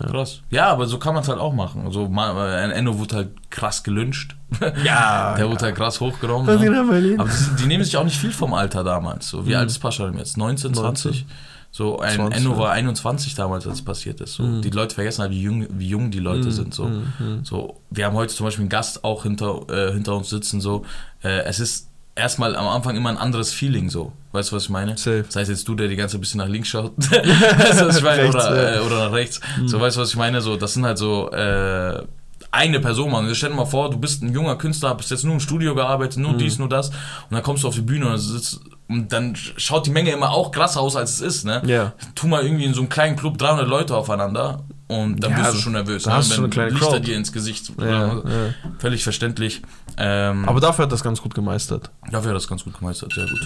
Ja. 0.00 0.08
Krass. 0.08 0.40
Ja, 0.50 0.66
aber 0.68 0.86
so 0.86 0.98
kann 0.98 1.14
man 1.14 1.22
es 1.22 1.28
halt 1.28 1.38
auch 1.38 1.52
machen. 1.54 1.86
Also, 1.86 2.04
Enno 2.06 2.98
wurde 2.98 3.16
halt 3.16 3.50
krass 3.50 3.82
gelünscht. 3.82 4.34
Ja, 4.84 5.34
Der 5.38 5.48
wurde 5.50 5.64
halt 5.66 5.76
krass 5.76 6.00
hochgenommen. 6.00 6.46
Ne? 6.46 6.66
in 6.66 6.88
Berlin. 6.88 7.20
Aber 7.20 7.28
die, 7.30 7.62
die 7.62 7.66
nehmen 7.66 7.84
sich 7.84 7.96
auch 7.96 8.04
nicht 8.04 8.18
viel 8.18 8.32
vom 8.32 8.54
Alter 8.54 8.84
damals. 8.84 9.28
So, 9.28 9.46
wie 9.46 9.50
Mhm. 9.50 9.56
alt 9.56 9.70
ist 9.70 9.78
Paschalim 9.78 10.18
jetzt? 10.18 10.36
19, 10.36 10.74
20? 10.74 11.10
19. 11.12 11.26
So, 11.70 11.98
ein 11.98 12.14
20, 12.14 12.40
Enno 12.40 12.56
war 12.56 12.70
21 12.70 13.34
damals, 13.34 13.66
als 13.66 13.76
es 13.78 13.84
passiert 13.84 14.20
ist. 14.20 14.34
So, 14.34 14.44
Mhm. 14.44 14.62
Die 14.62 14.70
Leute 14.70 14.94
vergessen 14.94 15.22
halt, 15.22 15.32
wie 15.32 15.42
jung, 15.42 15.66
wie 15.70 15.88
jung 15.88 16.10
die 16.12 16.20
Leute 16.20 16.46
Mhm, 16.46 16.52
sind. 16.52 16.74
So. 16.74 16.84
mhm, 16.84 17.12
mhm. 17.18 17.44
so, 17.44 17.80
wir 17.90 18.06
haben 18.06 18.14
heute 18.14 18.32
zum 18.32 18.46
Beispiel 18.46 18.62
einen 18.62 18.68
Gast 18.68 19.02
auch 19.02 19.24
hinter, 19.24 19.60
äh, 19.68 19.92
hinter 19.92 20.14
uns 20.16 20.28
sitzen. 20.30 20.60
So, 20.60 20.84
äh, 21.24 21.42
es 21.46 21.58
ist 21.58 21.88
erstmal 22.14 22.56
am 22.56 22.66
Anfang 22.66 22.96
immer 22.96 23.10
ein 23.10 23.18
anderes 23.18 23.52
Feeling. 23.52 23.90
So, 23.90 24.12
weißt 24.32 24.50
du, 24.50 24.56
was 24.56 24.64
ich 24.64 24.70
meine? 24.70 24.96
Safe. 24.96 25.24
Das 25.26 25.36
heißt 25.36 25.50
jetzt 25.50 25.68
du, 25.68 25.74
der 25.74 25.88
die 25.88 25.96
ganze 25.96 26.12
Zeit 26.12 26.18
ein 26.18 26.20
bisschen 26.20 26.38
nach 26.38 26.48
links 26.48 26.68
schaut. 26.68 26.92
weißt 26.98 27.80
du, 27.80 27.86
was 27.86 27.96
ich 27.98 28.02
meine? 28.04 28.22
Rechts, 28.22 28.36
oder, 28.36 28.76
äh, 28.76 28.80
oder 28.80 29.04
nach 29.06 29.12
rechts. 29.12 29.40
So, 29.66 29.80
weißt 29.80 29.96
du, 29.96 30.00
was 30.00 30.10
ich 30.10 30.16
meine? 30.16 30.40
So, 30.40 30.56
das 30.56 30.74
sind 30.74 30.84
halt 30.84 30.98
so 30.98 31.30
äh, 31.30 32.02
eine 32.50 32.80
Person, 32.80 33.10
man. 33.10 33.34
Stell 33.34 33.50
dir 33.50 33.56
mal 33.56 33.64
vor, 33.64 33.90
du 33.90 33.98
bist 33.98 34.22
ein 34.22 34.32
junger 34.32 34.56
Künstler, 34.56 34.94
bist 34.94 35.10
jetzt 35.10 35.24
nur 35.24 35.34
im 35.34 35.40
Studio 35.40 35.74
gearbeitet, 35.74 36.18
nur 36.18 36.34
dies, 36.34 36.58
nur 36.58 36.68
das. 36.68 36.90
Und 36.90 36.96
dann 37.30 37.42
kommst 37.42 37.64
du 37.64 37.68
auf 37.68 37.74
die 37.74 37.80
Bühne 37.80 38.08
und, 38.08 38.18
sitzt, 38.18 38.60
und 38.88 39.12
dann 39.12 39.34
schaut 39.36 39.86
die 39.86 39.90
Menge 39.90 40.10
immer 40.10 40.30
auch 40.30 40.50
krasser 40.52 40.80
aus, 40.80 40.94
als 40.96 41.14
es 41.14 41.20
ist, 41.20 41.44
ne? 41.44 41.62
Ja. 41.66 41.92
Tu 42.14 42.26
mal 42.26 42.42
irgendwie 42.44 42.64
in 42.64 42.74
so 42.74 42.80
einem 42.80 42.88
kleinen 42.90 43.16
Club 43.16 43.38
300 43.38 43.66
Leute 43.66 43.96
aufeinander 43.96 44.64
und 44.88 45.20
dann 45.24 45.30
Ja, 45.32 45.38
bist 45.38 45.54
du 45.54 45.58
schon 45.58 45.72
nervös. 45.72 46.04
ne? 46.06 46.12
hast 46.12 46.26
du 46.26 46.30
Wenn 46.30 46.34
schon 46.36 46.44
eine 46.44 46.50
kleine 46.52 46.70
Lichter 46.70 46.86
Crowd. 46.88 47.00
dir 47.06 47.16
ins 47.16 47.32
Gesicht. 47.32 47.72
Ja, 47.80 48.08
ja. 48.18 48.22
Völlig 48.78 49.02
verständlich. 49.02 49.62
Ähm, 49.96 50.46
Aber 50.48 50.60
dafür 50.60 50.84
hat 50.84 50.92
das 50.92 51.02
ganz 51.02 51.20
gut 51.22 51.34
gemeistert. 51.34 51.90
dafür 52.10 52.30
hat 52.30 52.36
das 52.36 52.46
ganz 52.48 52.64
gut 52.64 52.78
gemeistert, 52.78 53.12
sehr 53.14 53.26
gut. 53.26 53.40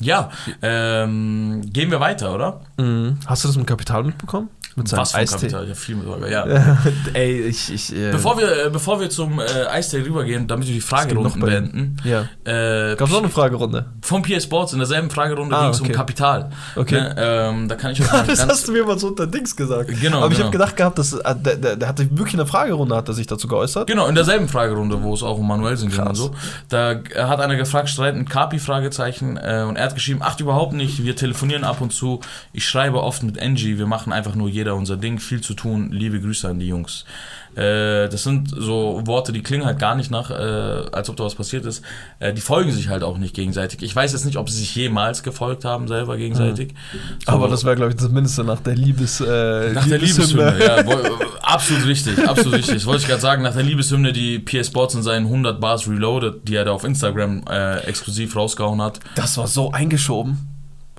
Ja, 0.00 0.30
ähm, 0.62 1.62
gehen 1.72 1.90
wir 1.90 1.98
weiter, 1.98 2.32
oder? 2.32 2.60
Mhm. 2.76 3.18
Hast 3.26 3.42
du 3.42 3.48
das 3.48 3.56
mit 3.56 3.66
Kapital 3.66 4.04
mitbekommen? 4.04 4.48
Mit 4.78 4.88
seinem 4.88 5.00
Was 5.00 5.12
für 5.12 5.18
Eistee? 5.18 5.36
Kapital? 5.36 5.68
Ja, 5.68 5.74
viel 5.74 5.96
mit 5.96 6.06
Sorge, 6.06 6.30
ja. 6.30 6.44
Ey, 7.14 7.42
ich. 7.42 7.72
ich 7.72 7.94
äh, 7.94 8.10
Bevor 8.12 8.38
wir, 8.38 8.66
äh, 8.66 8.70
bevor 8.70 9.00
wir 9.00 9.10
zum 9.10 9.38
äh, 9.40 9.44
Eistee 9.70 9.98
rübergehen, 9.98 10.46
damit 10.46 10.66
wir 10.68 10.74
die 10.74 10.80
Fragerunden 10.80 11.40
beenden, 11.40 11.96
Ja. 12.04 12.22
äh, 12.44 12.96
Gab 12.96 13.08
es 13.08 13.12
noch 13.12 13.20
eine 13.20 13.28
Fragerunde? 13.28 13.86
vom 14.02 14.22
PS 14.22 14.44
Sports 14.44 14.72
in 14.72 14.78
derselben 14.78 15.10
Fragerunde 15.10 15.54
Ah, 15.56 15.62
ging 15.62 15.70
es 15.70 15.80
okay. 15.80 15.90
um 15.90 15.96
Kapital. 15.96 16.50
Okay. 16.76 16.94
Ne, 17.00 17.14
ähm, 17.18 17.68
da 17.68 17.74
kann 17.74 17.90
ich 17.92 18.02
auch 18.06 18.12
mal 18.12 18.26
Das 18.26 18.46
hast 18.46 18.68
du 18.68 18.72
mir 18.72 18.84
mal 18.84 18.98
so 18.98 19.08
unter 19.08 19.26
Dings 19.26 19.54
gesagt. 19.56 19.90
Genau, 20.00 20.18
Aber 20.18 20.28
ich 20.28 20.34
genau. 20.38 20.46
habe 20.46 20.52
gedacht 20.52 20.76
gehabt, 20.76 20.98
dass, 20.98 21.12
äh, 21.12 21.34
der, 21.36 21.56
der, 21.56 21.76
der 21.76 21.88
hatte 21.88 22.08
wirklich 22.16 22.34
eine 22.34 22.46
Fragerunde, 22.46 22.94
hat 22.96 23.08
er 23.08 23.14
sich 23.14 23.26
dazu 23.26 23.48
geäußert. 23.48 23.86
Genau, 23.86 24.06
in 24.06 24.14
derselben 24.14 24.48
Fragerunde, 24.48 25.02
wo 25.02 25.12
es 25.14 25.22
auch 25.22 25.38
um 25.38 25.48
Manuelsen 25.48 25.90
ging 25.90 26.00
und 26.00 26.14
so. 26.14 26.30
Da 26.68 27.00
hat 27.16 27.40
einer 27.40 27.56
gefragt, 27.56 27.88
streiten 27.90 28.24
Kapi? 28.26 28.58
Fragezeichen. 28.58 29.36
Äh, 29.36 29.64
und 29.68 29.76
er 29.76 29.84
hat 29.86 29.94
geschrieben, 29.94 30.20
ach 30.22 30.38
überhaupt 30.40 30.72
nicht, 30.72 31.02
wir 31.04 31.16
telefonieren 31.16 31.64
ab 31.64 31.80
und 31.80 31.92
zu. 31.92 32.20
Ich 32.52 32.66
schreibe 32.68 33.02
oft 33.02 33.22
mit 33.22 33.40
Angie, 33.40 33.78
wir 33.78 33.86
machen 33.86 34.12
einfach 34.12 34.34
nur 34.34 34.48
jeder 34.48 34.67
unser 34.74 34.96
Ding, 34.96 35.18
viel 35.18 35.40
zu 35.40 35.54
tun. 35.54 35.90
Liebe 35.92 36.20
Grüße 36.20 36.48
an 36.48 36.58
die 36.58 36.68
Jungs. 36.68 37.04
Äh, 37.56 38.08
das 38.08 38.22
sind 38.22 38.50
so 38.56 39.00
Worte, 39.04 39.32
die 39.32 39.42
klingen 39.42 39.64
halt 39.66 39.78
gar 39.80 39.96
nicht 39.96 40.10
nach, 40.12 40.30
äh, 40.30 40.34
als 40.92 41.10
ob 41.10 41.16
da 41.16 41.24
was 41.24 41.34
passiert 41.34 41.64
ist. 41.66 41.82
Äh, 42.20 42.32
die 42.32 42.40
folgen 42.40 42.70
sich 42.70 42.88
halt 42.88 43.02
auch 43.02 43.18
nicht 43.18 43.34
gegenseitig. 43.34 43.82
Ich 43.82 43.96
weiß 43.96 44.12
jetzt 44.12 44.24
nicht, 44.26 44.36
ob 44.36 44.48
sie 44.48 44.58
sich 44.58 44.74
jemals 44.76 45.22
gefolgt 45.24 45.64
haben, 45.64 45.88
selber 45.88 46.16
gegenseitig. 46.16 46.74
So- 47.26 47.32
Aber 47.32 47.48
das 47.48 47.64
wäre, 47.64 47.74
glaube 47.74 47.90
ich, 47.92 47.96
das 47.96 48.10
Mindeste 48.10 48.44
nach 48.44 48.60
der 48.60 48.76
Liebes. 48.76 49.18
Nach 49.20 49.26
der 49.26 49.98
Liebeshymne. 49.98 50.56
Ja, 50.64 50.86
wo, 50.86 50.92
absolut 51.42 51.86
richtig, 51.86 52.18
absolut 52.28 52.54
richtig. 52.58 52.74
Das 52.76 52.86
wollte 52.86 53.02
ich 53.02 53.08
gerade 53.08 53.22
sagen, 53.22 53.42
nach 53.42 53.54
der 53.54 53.64
Liebeshymne, 53.64 54.12
die 54.12 54.38
PS 54.38 54.68
Sports 54.68 54.94
in 54.94 55.02
seinen 55.02 55.26
100 55.26 55.60
Bars 55.60 55.88
Reloaded, 55.88 56.46
die 56.46 56.54
er 56.54 56.64
da 56.64 56.72
auf 56.72 56.84
Instagram 56.84 57.42
exklusiv 57.86 58.36
rausgehauen 58.36 58.80
hat, 58.82 59.00
Das 59.16 59.36
war 59.36 59.46
so 59.48 59.72
eingeschoben. 59.72 60.38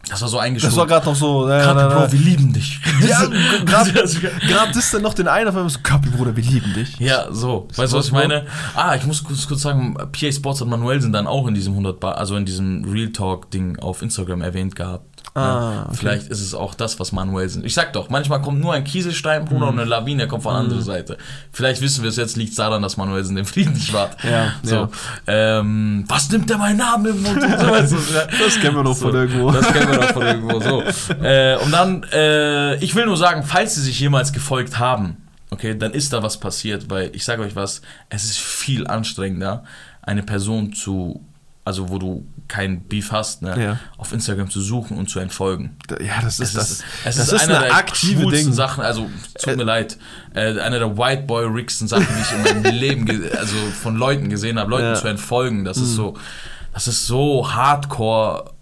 Das 0.09 0.21
war 0.21 0.27
so 0.27 0.27
Das 0.27 0.33
war 0.33 0.41
eingeschoben. 0.43 0.87
gerade 0.87 1.05
noch 1.05 1.15
so. 1.15 1.49
Äh, 1.49 1.61
Kapi, 1.61 1.93
Bro, 1.95 2.11
wir 2.11 2.19
lieben 2.19 2.53
dich. 2.53 2.79
Ja, 3.07 3.25
gerade 3.65 4.71
das 4.73 4.91
dann 4.91 5.01
noch 5.01 5.13
den 5.13 5.27
einen 5.27 5.47
auf 5.47 5.55
einmal 5.55 5.69
so, 5.69 5.79
Kapi, 5.81 6.09
Bruder, 6.09 6.35
wir 6.35 6.43
lieben 6.43 6.73
dich. 6.73 6.99
Ja, 6.99 7.27
so. 7.31 7.67
Weißt 7.75 7.93
du, 7.93 7.97
was 7.97 8.07
ich 8.07 8.11
meine? 8.11 8.45
Ah, 8.75 8.95
ich 8.95 9.05
muss 9.05 9.23
kurz, 9.23 9.47
kurz 9.47 9.61
sagen, 9.61 9.95
PA 9.95 10.31
Sports 10.31 10.61
und 10.61 10.69
Manuelsen 10.69 11.11
dann 11.13 11.27
auch 11.27 11.47
in 11.47 11.53
diesem 11.53 11.73
100 11.73 11.99
Bar, 11.99 12.17
also 12.17 12.35
in 12.35 12.45
diesem 12.45 12.83
Real 12.85 13.09
Talk 13.09 13.51
Ding 13.51 13.79
auf 13.79 14.01
Instagram 14.01 14.41
erwähnt 14.41 14.75
gehabt. 14.75 15.05
Ah, 15.35 15.39
Ja, 15.41 15.85
okay. 15.87 15.95
Vielleicht 15.97 16.27
ist 16.27 16.41
es 16.41 16.53
auch 16.53 16.73
das, 16.73 16.99
was 16.99 17.11
Manuelsen. 17.11 17.63
Ich 17.63 17.73
sag 17.75 17.93
doch, 17.93 18.09
manchmal 18.09 18.41
kommt 18.41 18.59
nur 18.59 18.73
ein 18.73 18.83
Kieselstein, 18.83 19.45
Bruder, 19.45 19.67
Mhm. 19.67 19.73
und 19.73 19.79
eine 19.79 19.89
Lawine 19.89 20.27
kommt 20.27 20.43
von 20.43 20.53
der 20.53 20.61
anderen 20.61 20.83
Seite. 20.83 21.17
Vielleicht 21.51 21.81
wissen 21.81 22.01
wir 22.03 22.09
es 22.09 22.15
jetzt, 22.15 22.35
liegt 22.35 22.57
daran, 22.57 22.81
dass 22.81 22.97
Manuelsen 22.97 23.35
den 23.35 23.45
Frieden 23.45 23.73
nicht 23.73 23.93
wahrt. 23.93 24.17
Ja, 24.23 24.53
so. 24.63 24.75
ja. 24.75 24.89
Ähm, 25.27 26.03
was 26.07 26.29
nimmt 26.31 26.49
der 26.49 26.57
meinen 26.57 26.77
Namen 26.77 27.05
im 27.05 27.21
Mund? 27.21 27.41
So. 27.89 27.95
Das 28.43 28.59
kennen 28.59 28.75
wir 28.75 28.83
doch 28.83 28.97
von 28.97 29.13
irgendwo. 29.13 29.51
Das 29.51 29.67
kennen 29.71 29.91
wir 29.91 29.99
doch 29.99 30.11
von 30.11 30.21
irgendwo. 30.23 30.59
So. 30.59 30.83
Äh, 31.23 31.57
und 31.63 31.71
dann, 31.71 32.03
äh, 32.11 32.75
ich 32.83 32.95
will 32.95 33.05
nur 33.05 33.17
sagen, 33.17 33.43
falls 33.43 33.75
sie 33.75 33.81
sich 33.81 33.99
jemals 33.99 34.33
gefolgt 34.33 34.79
haben, 34.79 35.17
okay, 35.51 35.77
dann 35.77 35.91
ist 35.93 36.11
da 36.13 36.21
was 36.23 36.39
passiert, 36.39 36.89
weil 36.89 37.11
ich 37.13 37.23
sage 37.23 37.41
euch 37.43 37.55
was, 37.55 37.81
es 38.09 38.23
ist 38.25 38.39
viel 38.39 38.87
anstrengender, 38.87 39.63
eine 40.01 40.23
Person 40.23 40.73
zu, 40.73 41.23
also 41.69 41.89
wo 41.89 41.97
du 41.99 42.25
kein 42.47 42.81
Beef 42.87 43.11
hast, 43.11 43.41
ne, 43.43 43.63
Ja. 43.63 43.79
auf 43.97 44.11
Instagram 44.11 44.49
zu 44.49 44.59
suchen 44.59 44.97
und 44.97 45.07
zu 45.09 45.19
entfolgen. 45.19 45.77
Ja, 46.01 46.19
das 46.21 46.39
ist 46.39 46.49
Es 46.49 46.53
das. 46.55 46.69
ist, 46.71 46.83
es 47.05 47.15
das 47.15 47.27
ist, 47.27 47.33
ist 47.33 47.41
einer 47.43 47.57
eine 47.59 47.65
der 47.67 47.75
aktive 47.75 48.25
Ding. 48.31 48.51
Sachen, 48.51 48.83
also 48.83 49.07
tut 49.39 49.53
Äh, 49.53 49.55
mir 49.55 49.63
leid, 49.63 49.97
äh, 50.33 50.59
einer 50.59 50.79
der 50.79 50.97
White 50.97 51.23
Boy 51.23 51.45
ricksten 51.45 51.87
Sachen, 51.87 52.07
die 52.07 52.21
ich 52.21 52.31
in 52.53 52.61
meinem 52.63 52.73
Leben, 52.79 53.29
also 53.37 53.55
von 53.81 53.95
Leuten 53.95 54.29
gesehen 54.29 54.57
habe, 54.59 54.71
Leuten 54.71 54.83
Ja. 54.85 54.91
Mhm. 54.91 54.95
zu 54.95 55.07
entfolgen, 55.07 55.63
das 55.63 55.77
ist 55.77 55.93
so, 55.93 56.15
das 56.73 56.87
ist 56.87 57.05
so 57.07 57.51
hardcore 57.53 58.45
Äh, 58.45 58.58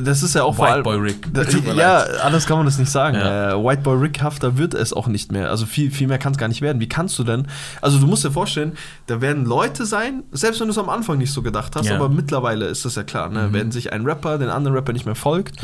Das 0.00 0.22
ist 0.22 0.34
ja 0.34 0.42
auch 0.44 0.54
vor 0.56 0.64
White 0.66 0.74
allem. 0.74 0.82
Boy 0.84 0.96
Rick. 0.98 1.28
Ja, 1.76 2.00
anders 2.22 2.46
kann 2.46 2.56
man 2.56 2.66
das 2.66 2.78
nicht 2.78 2.90
sagen. 2.90 3.16
Ja. 3.16 3.52
Äh, 3.52 3.64
White 3.64 3.82
Boy 3.82 3.96
Rick 3.98 4.22
hafter 4.22 4.58
wird 4.58 4.74
es 4.74 4.92
auch 4.92 5.06
nicht 5.06 5.32
mehr. 5.32 5.50
Also 5.50 5.66
viel, 5.66 5.90
viel 5.90 6.06
mehr 6.08 6.18
kann 6.18 6.32
es 6.32 6.38
gar 6.38 6.48
nicht 6.48 6.60
werden. 6.62 6.80
Wie 6.80 6.88
kannst 6.88 7.18
du 7.18 7.24
denn? 7.24 7.46
Also 7.80 7.98
du 7.98 8.06
musst 8.06 8.24
dir 8.24 8.30
vorstellen, 8.30 8.72
da 9.06 9.20
werden 9.20 9.44
Leute 9.44 9.86
sein, 9.86 10.22
selbst 10.32 10.60
wenn 10.60 10.68
du 10.68 10.72
es 10.72 10.78
am 10.78 10.88
Anfang 10.88 11.18
nicht 11.18 11.32
so 11.32 11.42
gedacht 11.42 11.74
hast, 11.76 11.86
Ja. 11.86 11.94
Mhm. 11.94 12.00
aber 12.02 12.08
mittlerweile 12.14 12.66
ist 12.66 12.84
das 12.84 12.94
ja 12.94 13.02
klar. 13.02 13.28
Ne? 13.28 13.48
Wenn 13.52 13.70
sich 13.72 13.92
ein 13.92 14.04
Rapper 14.04 14.38
den 14.38 14.48
anderen 14.48 14.76
Rapper 14.76 14.92
nicht 14.92 15.06
mehr 15.06 15.14
folgt, 15.14 15.56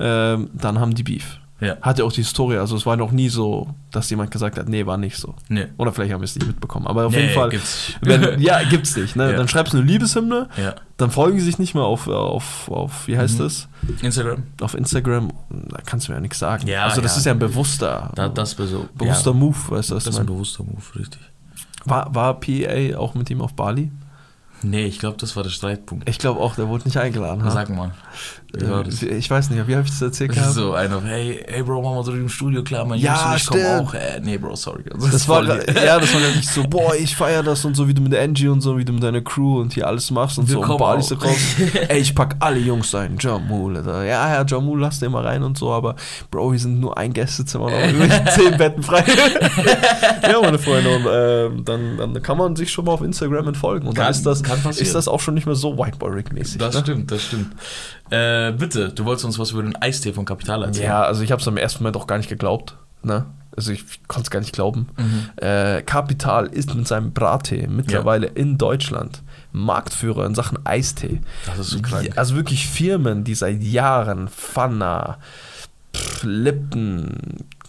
ähm, 0.00 0.50
dann 0.52 0.78
haben 0.80 0.94
die 0.94 1.02
Beef. 1.02 1.38
Ja. 1.62 1.76
Hat 1.80 1.98
ja 1.98 2.04
auch 2.04 2.12
die 2.12 2.22
Historie. 2.22 2.56
Also 2.58 2.74
es 2.76 2.84
war 2.86 2.96
noch 2.96 3.12
nie 3.12 3.28
so, 3.28 3.68
dass 3.92 4.10
jemand 4.10 4.30
gesagt 4.32 4.58
hat, 4.58 4.68
nee, 4.68 4.84
war 4.84 4.96
nicht 4.96 5.16
so. 5.16 5.34
Nee. 5.48 5.66
Oder 5.78 5.92
vielleicht 5.92 6.12
haben 6.12 6.20
wir 6.20 6.24
es 6.24 6.34
nicht 6.34 6.46
mitbekommen. 6.46 6.86
Aber 6.88 7.06
auf 7.06 7.12
Nee, 7.12 7.20
jeden 7.22 7.34
Fall. 7.34 7.50
gibt's. 7.50 7.92
Wenn, 8.00 8.40
ja, 8.40 8.62
gibt's 8.64 8.96
nicht. 8.96 9.14
Ne? 9.14 9.30
Ja. 9.30 9.36
Dann 9.36 9.46
schreibst 9.46 9.72
du 9.72 9.78
eine 9.78 9.86
Liebeshymne, 9.86 10.48
Ja. 10.56 10.74
dann 10.96 11.10
folgen 11.12 11.38
sie 11.38 11.44
sich 11.44 11.58
nicht 11.60 11.74
mehr 11.74 11.84
auf, 11.84 12.08
auf, 12.08 12.68
auf 12.68 13.06
wie 13.06 13.16
heißt 13.16 13.38
Mhm. 13.38 13.42
das? 13.44 13.68
Instagram. 14.02 14.42
Auf 14.60 14.74
Instagram, 14.74 15.32
da 15.50 15.78
kannst 15.86 16.08
du 16.08 16.12
mir 16.12 16.16
ja 16.16 16.20
nichts 16.20 16.40
sagen. 16.40 16.66
Ja, 16.66 16.84
also 16.86 17.00
das 17.00 17.16
ist 17.16 17.26
ja 17.26 17.32
ein 17.32 17.38
bewusster, 17.38 18.10
Da, 18.16 18.28
das 18.28 18.50
so. 18.50 18.88
bewusster 18.96 19.32
Move, 19.32 19.56
weißt 19.68 19.90
du, 19.92 19.94
was 19.94 20.04
Das 20.04 20.14
ist 20.14 20.20
ein 20.20 20.26
bewusster 20.26 20.64
Move, 20.64 20.82
richtig. 20.98 21.20
War, 21.84 22.14
war 22.14 22.40
PA 22.40 22.96
auch 22.98 23.14
mit 23.14 23.30
ihm 23.30 23.40
auf 23.40 23.54
Bali? 23.54 23.90
Nee, 24.64 24.84
ich 24.86 25.00
glaube, 25.00 25.16
das 25.18 25.34
war 25.34 25.42
der 25.42 25.50
Streitpunkt. 25.50 26.08
Ich 26.08 26.18
glaube 26.20 26.38
auch, 26.40 26.54
der 26.54 26.68
wurde 26.68 26.84
nicht 26.84 26.96
eingeladen. 26.96 27.42
Sag 27.50 27.68
mal. 27.70 27.92
Wie 28.54 28.68
war 28.70 28.84
das? 28.84 29.02
Äh, 29.02 29.16
Ich 29.16 29.30
weiß 29.30 29.50
nicht, 29.50 29.66
wie 29.66 29.74
habe 29.74 29.84
ich 29.84 29.90
das 29.90 30.02
erzählt 30.02 30.32
gehabt? 30.32 30.52
So 30.54 30.74
einer, 30.74 31.00
hey, 31.02 31.42
hey 31.48 31.62
Bro, 31.62 31.80
machen 31.82 31.96
wir 31.96 32.04
so 32.04 32.12
im 32.12 32.28
Studio 32.28 32.62
klar, 32.62 32.84
mein 32.84 32.98
Ja, 33.00 33.14
Jungs 33.14 33.24
und 33.26 33.36
ich 33.36 33.46
kommen 33.62 33.86
auch. 33.86 33.94
Äh, 33.94 34.20
nee, 34.22 34.36
Bro, 34.38 34.56
sorry. 34.56 34.82
Das 35.10 35.26
war, 35.28 35.44
voll- 35.44 35.64
ja, 35.74 35.98
das 35.98 36.12
war 36.14 36.20
richtig 36.20 36.48
so, 36.50 36.62
boah, 36.64 36.94
ich 36.94 37.16
feier 37.16 37.42
das 37.42 37.64
und 37.64 37.74
so, 37.74 37.88
wie 37.88 37.94
du 37.94 38.02
mit 38.02 38.12
der 38.12 38.22
Angie 38.22 38.48
und 38.48 38.60
so, 38.60 38.76
wie 38.76 38.84
du 38.84 38.92
mit 38.92 39.02
deiner 39.02 39.20
Crew 39.22 39.60
und 39.60 39.72
hier 39.72 39.86
alles 39.86 40.10
machst 40.10 40.38
und 40.38 40.48
Wir 40.48 40.54
so. 40.54 40.62
Und 40.62 40.76
Bali 40.78 41.02
so 41.02 41.14
raus. 41.14 41.36
Ey, 41.88 42.00
ich 42.00 42.14
pack 42.14 42.36
alle 42.40 42.58
Jungs 42.58 42.94
ein. 42.94 43.16
Jamul. 43.18 43.76
Ja, 43.86 44.02
ja, 44.04 44.44
Jamul, 44.46 44.80
lass 44.80 44.98
den 45.00 45.12
mal 45.12 45.24
rein 45.26 45.42
und 45.42 45.56
so, 45.56 45.70
aber 45.72 45.96
Bro, 46.30 46.50
hier 46.50 46.60
sind 46.60 46.78
nur 46.80 46.96
ein 46.98 47.12
Gästezimmer 47.12 47.70
noch, 47.70 47.78
zehn 48.34 48.56
Betten 48.58 48.82
frei. 48.82 49.04
ja, 50.22 50.40
meine 50.40 50.58
Freunde, 50.58 50.90
und 50.96 51.06
ähm, 51.10 51.64
dann, 51.64 51.96
dann 52.12 52.22
kann 52.22 52.36
man 52.38 52.56
sich 52.56 52.70
schon 52.70 52.84
mal 52.84 52.92
auf 52.92 53.02
Instagram 53.02 53.48
entfolgen. 53.48 53.88
Und 53.88 53.96
dann 53.98 54.04
Kann- 54.06 54.12
ist 54.14 54.24
das, 54.26 54.42
ist 54.78 54.94
das 54.94 55.08
auch 55.08 55.20
schon 55.20 55.34
nicht 55.34 55.46
mehr 55.46 55.54
so 55.54 55.76
White 55.78 55.98
Boy 55.98 56.10
Rick-mäßig. 56.12 56.58
Das 56.58 56.74
ne? 56.74 56.80
stimmt, 56.82 57.10
das 57.10 57.22
stimmt. 57.24 57.52
Äh, 58.12 58.52
bitte, 58.52 58.90
du 58.90 59.06
wolltest 59.06 59.24
uns 59.24 59.38
was 59.38 59.52
über 59.52 59.62
den 59.62 59.74
Eistee 59.76 60.12
von 60.12 60.26
Kapital 60.26 60.62
erzählen. 60.62 60.86
Ja, 60.86 61.02
also 61.02 61.22
ich 61.22 61.32
habe 61.32 61.40
es 61.40 61.46
im 61.46 61.56
ersten 61.56 61.82
Moment 61.82 61.96
auch 61.96 62.06
gar 62.06 62.18
nicht 62.18 62.28
geglaubt. 62.28 62.76
Ne? 63.02 63.24
Also 63.56 63.72
ich 63.72 63.84
konnte 64.06 64.26
es 64.26 64.30
gar 64.30 64.40
nicht 64.40 64.52
glauben. 64.52 64.88
Mhm. 64.98 65.30
Äh, 65.36 65.80
Capital 65.82 66.46
ist 66.46 66.74
mit 66.74 66.86
seinem 66.86 67.14
Brattee 67.14 67.66
mittlerweile 67.68 68.26
in 68.26 68.58
Deutschland 68.58 69.22
Marktführer 69.52 70.26
in 70.26 70.34
Sachen 70.34 70.58
Eistee. 70.66 71.22
Das 71.46 71.58
ist 71.58 71.70
so 71.70 71.80
krank. 71.80 72.10
Also 72.16 72.36
wirklich 72.36 72.68
Firmen, 72.68 73.24
die 73.24 73.34
seit 73.34 73.62
Jahren 73.62 74.28
Pfanner, 74.28 75.16
pff, 75.96 76.24
Lipton, 76.24 77.16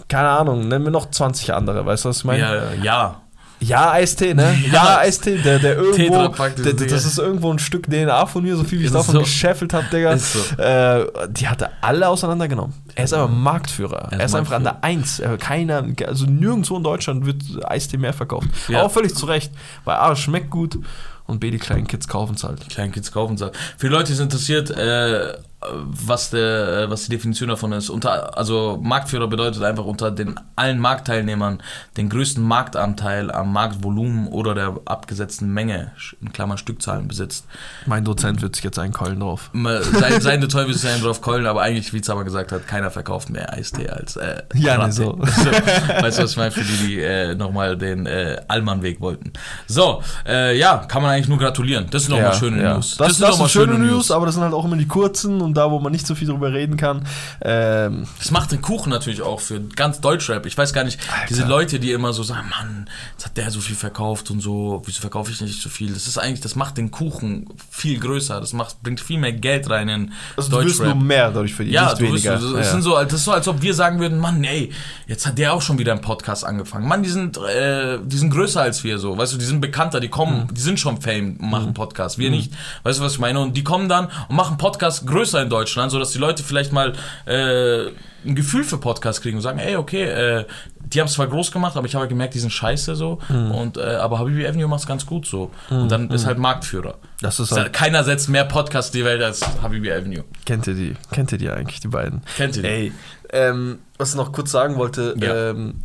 keine 0.10 0.28
Ahnung, 0.28 0.68
nennen 0.68 0.84
wir 0.84 0.92
noch 0.92 1.10
20 1.10 1.54
andere, 1.54 1.86
weißt 1.86 2.04
du, 2.04 2.10
was 2.10 2.18
ich 2.18 2.26
meine? 2.26 2.40
Ja, 2.40 2.74
ja. 2.84 3.22
Ja, 3.68 3.92
Eistee, 3.92 4.34
ne? 4.34 4.56
Ja, 4.72 4.74
Ja. 4.74 4.98
Eistee, 5.00 5.38
der, 5.38 5.60
der 5.60 5.78
irgendwo, 5.78 6.28
der, 6.28 6.74
das 6.74 7.06
ist 7.06 7.18
irgendwo 7.18 7.52
ein 7.52 7.60
Stück 7.60 7.84
DNA 7.84 8.26
von 8.26 8.44
mir, 8.44 8.56
so 8.56 8.64
viel 8.64 8.80
wie 8.80 8.84
ich 8.84 8.88
Ist 8.88 8.96
davon 8.96 9.14
so. 9.16 9.20
gescheffelt 9.22 9.74
habe, 9.74 9.86
Digga. 9.92 10.12
Ist 10.14 10.34
so. 10.34 10.62
Äh, 10.62 11.06
die 11.30 11.48
hat 11.48 11.62
er 11.62 11.72
alle 11.82 12.08
auseinandergenommen. 12.08 12.74
Er 12.96 13.06
ist 13.06 13.14
aber 13.14 13.28
Marktführer. 13.28 14.10
Er 14.10 14.14
ist 14.14 14.20
Er 14.20 14.26
ist 14.26 14.36
einfach 14.36 14.56
an 14.56 14.64
der 14.64 14.84
Eins. 14.84 15.20
Äh, 15.20 15.38
Keiner, 15.40 15.86
also 16.08 16.26
nirgendwo 16.26 16.78
in 16.78 16.84
Deutschland 16.84 17.26
wird 17.26 17.42
Eistee 17.66 17.98
mehr 17.98 18.14
verkauft. 18.14 18.48
Ja. 18.68 18.80
Aber 18.82 18.90
völlig 18.90 19.16
zu 19.16 19.26
Recht, 19.26 19.52
weil 19.86 19.96
A, 19.96 20.16
schmeckt 20.16 20.50
gut 20.50 20.78
und 21.26 21.40
B, 21.40 21.52
die 21.52 21.60
kleinen 21.60 21.88
Kids 21.88 22.08
kaufen 22.08 22.36
es 22.36 22.44
halt. 22.44 22.68
Kleinen 22.70 22.92
Kids 22.92 23.12
kaufen 23.12 23.36
es. 23.36 23.42
Für 23.78 23.88
die 23.88 23.94
Leute, 23.94 24.08
die 24.08 24.14
es 24.14 24.20
interessiert, 24.20 24.70
äh, 24.72 25.34
was, 25.72 26.30
der, 26.30 26.84
äh, 26.84 26.90
was 26.90 27.04
die 27.04 27.10
Definition 27.10 27.50
davon 27.50 27.72
ist. 27.72 27.90
Unter, 27.90 28.38
also 28.38 28.80
Marktführer 28.82 29.28
bedeutet 29.28 29.64
einfach 29.64 29.86
unter 29.86 30.12
den 30.12 30.40
allen 30.56 30.80
Marktteilnehmern 30.80 31.62
den 31.98 32.10
größten 32.10 32.44
Marktanteil 32.44 33.32
am 33.32 33.54
Marktvolumen 33.54 34.28
oder 34.28 34.56
der 34.56 34.76
abgesetzten 34.86 35.52
Menge, 35.52 35.92
in 36.22 36.34
Klammern 36.34 36.58
Stückzahlen 36.58 37.08
besitzt. 37.08 37.46
Mein 37.86 38.04
Dozent 38.04 38.42
wird 38.42 38.56
sich 38.56 38.64
jetzt 38.64 38.80
einkeulen 38.80 39.20
drauf. 39.20 39.50
Sein, 39.54 40.22
sein 40.22 40.42
Detail 40.42 40.68
wird 40.68 40.78
sich 40.78 41.02
drauf 41.02 41.22
keulen, 41.22 41.46
aber 41.46 41.62
eigentlich, 41.62 41.94
wie 41.94 42.00
es 42.00 42.10
aber 42.10 42.24
gesagt 42.24 42.52
hat, 42.52 42.68
keiner 42.68 42.92
verkauft 42.92 43.30
mehr 43.30 43.54
Eistee 43.54 43.90
als 43.90 44.16
äh, 44.16 44.44
Ja, 44.54 44.78
nee, 44.78 44.84
Latte. 44.84 44.92
so. 44.94 45.20
Weißt 45.20 46.20
du, 46.20 46.24
was 46.24 46.32
ich 46.32 46.38
meine? 46.38 46.52
Für 46.52 46.64
die, 46.64 46.88
die 46.88 47.00
äh, 47.02 47.36
nochmal 47.36 47.78
den 47.78 48.06
äh, 48.06 48.42
Allmann-Weg 48.48 49.02
wollten. 49.02 49.34
So, 49.68 50.02
äh, 50.28 50.58
ja, 50.58 50.78
kann 50.88 51.02
man 51.02 51.12
eigentlich 51.12 51.28
nur 51.28 51.38
gratulieren. 51.38 51.88
Das 51.90 52.04
sind 52.04 52.12
nochmal 52.12 52.34
schöne 52.34 52.58
News. 52.58 52.98
Das, 52.98 53.08
das, 53.08 53.18
sind 53.18 53.30
doch 53.30 53.38
sind 53.38 53.52
schöne 53.52 53.80
News, 53.80 54.12
aber 54.12 54.26
das 54.26 54.36
sind 54.36 54.44
halt 54.44 54.54
auch 54.54 54.66
immer 54.66 54.78
die 54.78 54.88
kurzen 54.88 55.42
und 55.42 55.53
da, 55.54 55.72
wo 55.72 55.80
man 55.80 55.92
nicht 55.92 56.06
so 56.08 56.16
viel 56.16 56.28
drüber 56.28 56.54
reden 56.54 56.78
kann. 56.78 57.06
Ähm, 57.42 58.08
Das 58.20 58.32
macht 58.32 58.52
den 58.52 58.62
Kuchen 58.62 58.90
natürlich 58.90 59.22
auch 59.22 59.40
für 59.40 59.60
ganz 59.60 60.02
Deutschrap. 60.02 60.46
Ich 60.46 60.58
weiß 60.58 60.74
gar 60.74 60.84
nicht, 60.84 61.00
Alter. 61.12 61.26
diese 61.30 61.46
Leute, 61.46 61.80
die 61.80 61.92
immer 61.92 62.14
so 62.14 62.24
sagen, 62.24 62.50
Mann, 62.50 62.90
jetzt 63.14 63.26
hat 63.26 63.38
der 63.38 63.52
so 63.52 63.60
viel 63.60 63.76
verkauft 63.76 64.32
und 64.32 64.40
so, 64.42 64.82
wieso 64.86 65.02
verkaufe 65.02 65.32
ich 65.32 65.42
nicht 65.42 65.62
so 65.62 65.70
viel? 65.70 65.94
Das 65.94 66.08
ist 66.08 66.18
eigentlich, 66.18 66.42
das 66.42 66.56
macht 66.56 66.78
den 66.78 66.92
Kuchen 66.92 67.48
viel 67.70 68.00
größer. 68.00 68.40
Das 68.40 68.54
macht, 68.54 68.82
bringt 68.84 69.00
viel 69.02 69.20
mehr 69.20 69.34
Geld 69.34 69.70
rein 69.70 69.90
in 69.90 70.14
also 70.38 70.50
du 70.52 70.66
wirst 70.66 70.80
nur 70.80 70.88
Deutschrap. 70.90 71.04
mehr 71.04 71.28
dadurch 71.32 71.54
verdienen, 71.54 71.76
Ja, 71.76 71.86
nicht 71.86 72.00
du 72.00 72.04
wirst, 72.04 72.26
weniger. 72.26 72.34
das, 72.34 72.44
Ja. 72.72 72.78
ist 72.78 72.84
so, 72.84 72.96
das 73.04 73.14
ist 73.14 73.24
so, 73.26 73.32
als 73.32 73.48
ob 73.48 73.62
wir 73.62 73.74
sagen 73.74 74.00
würden, 74.00 74.18
Mann, 74.20 74.44
ey, 74.44 74.72
jetzt 75.08 75.26
hat 75.26 75.38
der 75.38 75.54
auch 75.54 75.62
schon 75.62 75.78
wieder 75.78 75.92
einen 75.92 76.02
Podcast 76.02 76.46
angefangen. 76.46 76.88
Mann, 76.88 77.04
die 77.04 77.10
sind, 77.10 77.38
äh, 77.38 78.00
die 78.04 78.18
sind 78.18 78.30
größer 78.32 78.62
als 78.62 78.84
wir 78.84 78.98
so, 79.00 79.18
weißt 79.18 79.34
du, 79.34 79.38
die 79.38 79.46
sind 79.46 79.62
bekannter, 79.62 80.00
die 80.00 80.10
kommen, 80.10 80.48
Mhm. 80.50 80.54
die 80.54 80.62
sind 80.62 80.80
schon 80.80 81.02
Fame 81.02 81.38
und 81.40 81.50
machen 81.50 81.74
Podcast, 81.74 82.18
wir 82.18 82.30
nicht. 82.30 82.52
Weißt 82.84 83.00
du, 83.00 83.04
was 83.04 83.14
ich 83.14 83.20
meine? 83.20 83.40
Und 83.40 83.56
die 83.58 83.64
kommen 83.64 83.90
dann 83.90 84.10
und 84.30 84.36
machen 84.36 84.58
Podcast 84.58 85.06
größer 85.08 85.43
in 85.44 85.50
Deutschland, 85.50 85.92
sodass 85.92 86.12
die 86.12 86.18
Leute 86.20 86.44
vielleicht 86.44 86.72
mal 86.72 86.94
äh, 87.26 87.88
ein 88.26 88.36
Gefühl 88.36 88.64
für 88.64 88.78
Podcasts 88.78 89.22
kriegen 89.22 89.38
und 89.38 89.44
sagen, 89.44 89.60
ey, 89.60 89.76
okay, 89.76 90.04
äh, 90.04 90.46
die 90.80 91.00
haben 91.00 91.08
es 91.08 91.14
zwar 91.14 91.28
groß 91.28 91.52
gemacht, 91.52 91.76
aber 91.76 91.86
ich 91.88 91.96
habe 91.96 92.08
gemerkt, 92.08 92.34
die 92.36 92.40
sind 92.40 92.52
scheiße 92.52 92.96
so. 92.96 93.20
Mhm. 93.30 93.52
Und, 93.52 93.78
äh, 93.78 93.82
aber 93.82 94.20
Habibi 94.20 94.46
Avenue 94.48 94.68
macht 94.68 94.82
es 94.82 94.88
ganz 94.88 95.06
gut 95.06 95.26
so. 95.26 95.52
Und 95.70 95.92
dann 95.92 96.10
ist 96.10 96.26
halt 96.26 96.38
Marktführer. 96.38 96.96
Das 97.22 97.40
ist 97.40 97.52
halt- 97.52 97.64
halt, 97.64 97.74
Keiner 97.74 98.04
setzt 98.04 98.30
mehr 98.30 98.46
Podcasts 98.46 98.94
in 98.94 99.00
die 99.02 99.06
Welt 99.06 99.22
als 99.22 99.42
Habibi 99.62 99.92
Avenue. 99.92 100.24
kennt 100.46 100.68
ihr 100.68 100.74
die? 100.76 100.94
Kennt 101.12 101.32
ihr 101.32 101.38
die 101.38 101.50
eigentlich, 101.50 101.80
die 101.80 101.88
beiden? 101.88 102.22
Kennt 102.38 102.56
ihr 102.58 102.64
die? 102.64 102.68
Ey, 102.70 102.92
ähm, 103.32 103.80
was 104.04 104.12
ich 104.12 104.16
noch 104.18 104.32
kurz 104.32 104.52
sagen 104.52 104.76
wollte, 104.76 105.16
Ja. 105.20 105.50
ähm, 105.52 105.76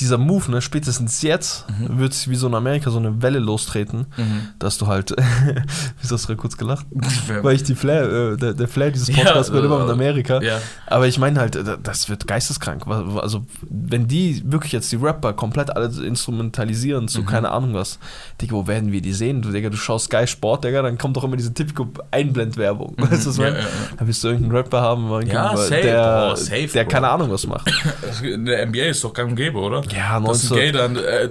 dieser 0.00 0.16
Move, 0.18 0.50
ne, 0.50 0.62
spätestens 0.62 1.20
jetzt 1.22 1.66
wird 1.78 2.12
es 2.12 2.28
wie 2.28 2.36
so 2.36 2.46
in 2.46 2.54
Amerika 2.54 2.90
so 2.90 2.98
eine 2.98 3.20
Welle 3.22 3.38
lostreten, 3.40 4.06
Mhm. 4.16 4.48
dass 4.58 4.78
du 4.78 4.86
halt, 4.86 5.14
wieso 6.00 6.14
hast 6.14 6.22
du 6.24 6.26
gerade 6.28 6.40
kurz 6.40 6.56
gelacht? 6.56 6.86
Weil 7.42 7.56
ich 7.56 7.62
die 7.64 7.74
Flair, 7.74 8.04
äh, 8.32 8.36
der, 8.36 8.54
der 8.54 8.68
Flair 8.68 8.90
dieses 8.90 9.10
Podcasts 9.10 9.48
Ja, 9.48 9.54
wird 9.54 9.64
immer 9.64 9.82
in 9.82 9.88
äh, 9.88 9.92
Amerika. 9.92 10.40
Ja. 10.42 10.58
Aber 10.86 11.06
ich 11.06 11.18
meine 11.18 11.40
halt, 11.40 11.56
äh, 11.56 11.76
das 11.82 12.08
wird 12.08 12.26
geisteskrank. 12.26 12.86
Also, 12.86 13.44
wenn 13.68 14.06
die 14.08 14.42
wirklich 14.50 14.72
jetzt 14.72 14.90
die 14.92 14.96
Rapper 14.96 15.32
komplett 15.32 15.74
alle 15.76 15.86
instrumentalisieren 16.04 17.04
Mhm. 17.04 17.08
zu 17.08 17.24
keine 17.24 17.50
Ahnung 17.50 17.74
was, 17.74 17.98
Digga, 18.40 18.54
wo 18.54 18.66
werden 18.66 18.92
wir 18.92 19.00
die 19.02 19.12
sehen? 19.12 19.42
Du, 19.42 19.50
Digga, 19.50 19.68
du 19.70 19.76
schaust 19.76 20.06
Sky 20.06 20.26
Sport, 20.26 20.64
Digga, 20.64 20.82
dann 20.82 20.96
kommt 20.98 21.16
doch 21.16 21.24
immer 21.24 21.36
diese 21.36 21.52
typische 21.52 21.88
Einblendwerbung. 22.10 22.94
Weißt 22.98 23.26
du, 23.26 23.30
was 23.30 23.38
Mhm. 23.38 23.44
Ja, 23.44 23.48
ja. 23.50 23.64
Da 23.98 24.06
wirst 24.06 24.22
du 24.24 24.28
irgendeinen 24.28 24.56
Rapper 24.56 24.80
haben, 24.80 25.26
Ja, 25.26 25.56
safe. 25.56 25.80
der, 25.82 26.28
Boah, 26.28 26.36
safe, 26.36 26.68
der 26.68 26.84
keine 26.86 27.08
Ahnung 27.08 27.30
was 27.30 27.46
macht. 27.46 27.63
Das- 28.02 28.20
In 28.20 28.44
der 28.46 28.66
NBA 28.66 28.86
ist 28.86 29.02
doch 29.04 29.12
gang 29.12 29.30
und 29.30 29.36
gäbe, 29.36 29.58
oder? 29.58 29.82
Ja, 29.90 30.20
Das 30.20 30.44
19 30.44 30.44
ist 30.44 30.50
gay 30.54 30.72
dann. 30.72 30.96
Äh, 30.96 31.30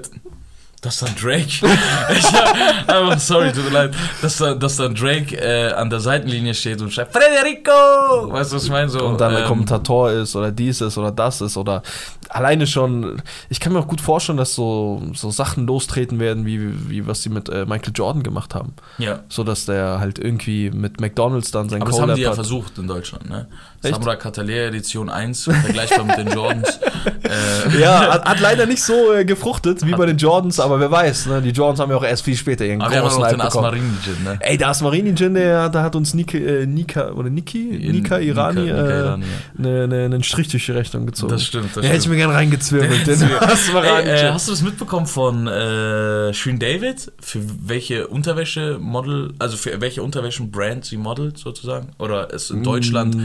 dass 0.83 0.99
dann 0.99 1.15
Drake. 1.15 1.45
ich, 1.45 1.61
aber 2.87 3.17
sorry, 3.17 3.51
tut 3.51 3.63
mir 3.65 3.71
leid. 3.71 3.95
Dass 4.21 4.37
dann, 4.37 4.59
dass 4.59 4.75
dann 4.75 4.93
Drake 4.93 5.35
äh, 5.35 5.71
an 5.73 5.89
der 5.89 5.99
Seitenlinie 5.99 6.53
steht 6.53 6.81
und 6.81 6.93
schreibt: 6.93 7.13
Federico! 7.13 8.31
Weißt 8.31 8.51
du, 8.51 8.57
was 8.57 8.65
ich 8.65 8.69
meine? 8.69 8.89
So, 8.89 9.03
und 9.05 9.19
dann 9.19 9.31
der 9.31 9.41
ähm, 9.43 9.47
Kommentator 9.47 10.11
ist 10.11 10.35
oder 10.35 10.51
dies 10.51 10.81
ist 10.81 10.97
oder 10.97 11.11
das 11.11 11.41
ist 11.41 11.57
oder 11.57 11.81
alleine 12.29 12.67
schon, 12.67 13.21
ich 13.49 13.59
kann 13.59 13.73
mir 13.73 13.79
auch 13.79 13.87
gut 13.87 14.01
vorstellen, 14.01 14.37
dass 14.37 14.55
so, 14.55 15.01
so 15.13 15.29
Sachen 15.29 15.67
lostreten 15.67 16.19
werden, 16.19 16.45
wie, 16.45 16.89
wie 16.89 17.07
was 17.07 17.23
sie 17.23 17.29
mit 17.29 17.49
äh, 17.49 17.65
Michael 17.65 17.93
Jordan 17.95 18.23
gemacht 18.23 18.55
haben. 18.55 18.73
Ja. 18.97 19.19
So 19.29 19.43
dass 19.43 19.65
der 19.65 19.99
halt 19.99 20.19
irgendwie 20.19 20.71
mit 20.71 20.99
McDonalds 20.99 21.51
dann 21.51 21.69
sein 21.69 21.81
Aber 21.81 21.91
das 21.91 21.99
haben 22.01 22.15
die 22.15 22.21
ja 22.21 22.29
hat. 22.29 22.35
versucht 22.35 22.77
in 22.77 22.87
Deutschland, 22.87 23.29
ne? 23.29 23.47
Echt? 23.83 23.95
Samurai 23.95 24.15
Catalea 24.15 24.67
Edition 24.67 25.09
1, 25.09 25.43
vergleichbar 25.43 26.05
mit 26.05 26.17
den 26.17 26.31
Jordans. 26.31 26.79
Äh, 27.23 27.81
Ja, 27.81 28.13
hat, 28.13 28.25
hat 28.25 28.39
leider 28.39 28.65
nicht 28.65 28.81
so 28.81 29.13
äh, 29.13 29.25
gefruchtet 29.25 29.85
wie 29.85 29.91
bei 29.91 30.05
den 30.05 30.17
Jordans, 30.17 30.59
aber 30.59 30.72
wer 30.79 30.91
weiß, 30.91 31.27
ne? 31.27 31.41
die 31.41 31.49
Jordans 31.49 31.79
haben 31.79 31.89
ja 31.91 31.97
auch 31.97 32.03
erst 32.03 32.23
viel 32.23 32.35
später 32.35 32.65
ihren 32.65 32.81
aber 32.81 32.95
großen 32.95 33.23
Hype 33.23 33.31
bekommen. 33.37 33.65
Asmarini 33.65 33.97
Gin, 34.03 34.23
ne? 34.23 34.37
Ey, 34.39 34.57
der 34.57 34.69
Asmarini 34.69 35.15
Gin, 35.15 35.33
der, 35.33 35.69
der 35.69 35.83
hat 35.83 35.95
uns 35.95 36.13
Niki, 36.13 36.37
äh, 36.37 36.65
Nika, 36.65 37.11
oder 37.11 37.29
Niki? 37.29 37.57
Nika 37.91 38.19
Irani, 38.19 38.61
Nika, 38.61 38.73
Nika 38.73 38.89
äh, 38.89 39.05
ja. 39.05 39.17
ne, 39.57 39.87
ne, 39.87 40.05
einen 40.05 40.23
Strich 40.23 40.47
durch 40.49 40.65
die 40.65 40.71
Rechnung 40.71 41.05
gezogen. 41.05 41.31
Das 41.31 41.43
stimmt, 41.43 41.75
das 41.75 41.81
Den 41.81 41.91
hätte 41.91 42.03
ich 42.03 42.09
mir 42.09 42.17
gerne 42.17 42.33
reingezwirbelt. 42.33 43.07
den 43.07 43.23
Asmarini 43.39 44.09
Ey, 44.09 44.27
äh, 44.27 44.31
hast 44.31 44.47
du 44.47 44.51
das 44.51 44.61
mitbekommen 44.61 45.07
von 45.07 45.47
äh, 45.47 46.33
Shirin 46.33 46.59
David? 46.59 47.11
Für 47.19 47.39
welche 47.65 48.07
Unterwäsche-Model, 48.07 49.33
also 49.39 49.57
für 49.57 49.79
welche 49.81 50.03
Unterwäschen-Brand 50.03 50.85
sie 50.85 50.97
modelt 50.97 51.37
sozusagen? 51.37 51.91
Oder 51.99 52.33
es 52.33 52.49
in 52.49 52.63
Deutschland 52.63 53.15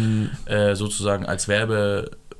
äh, 0.46 0.74
sozusagen 0.74 1.26
als 1.26 1.48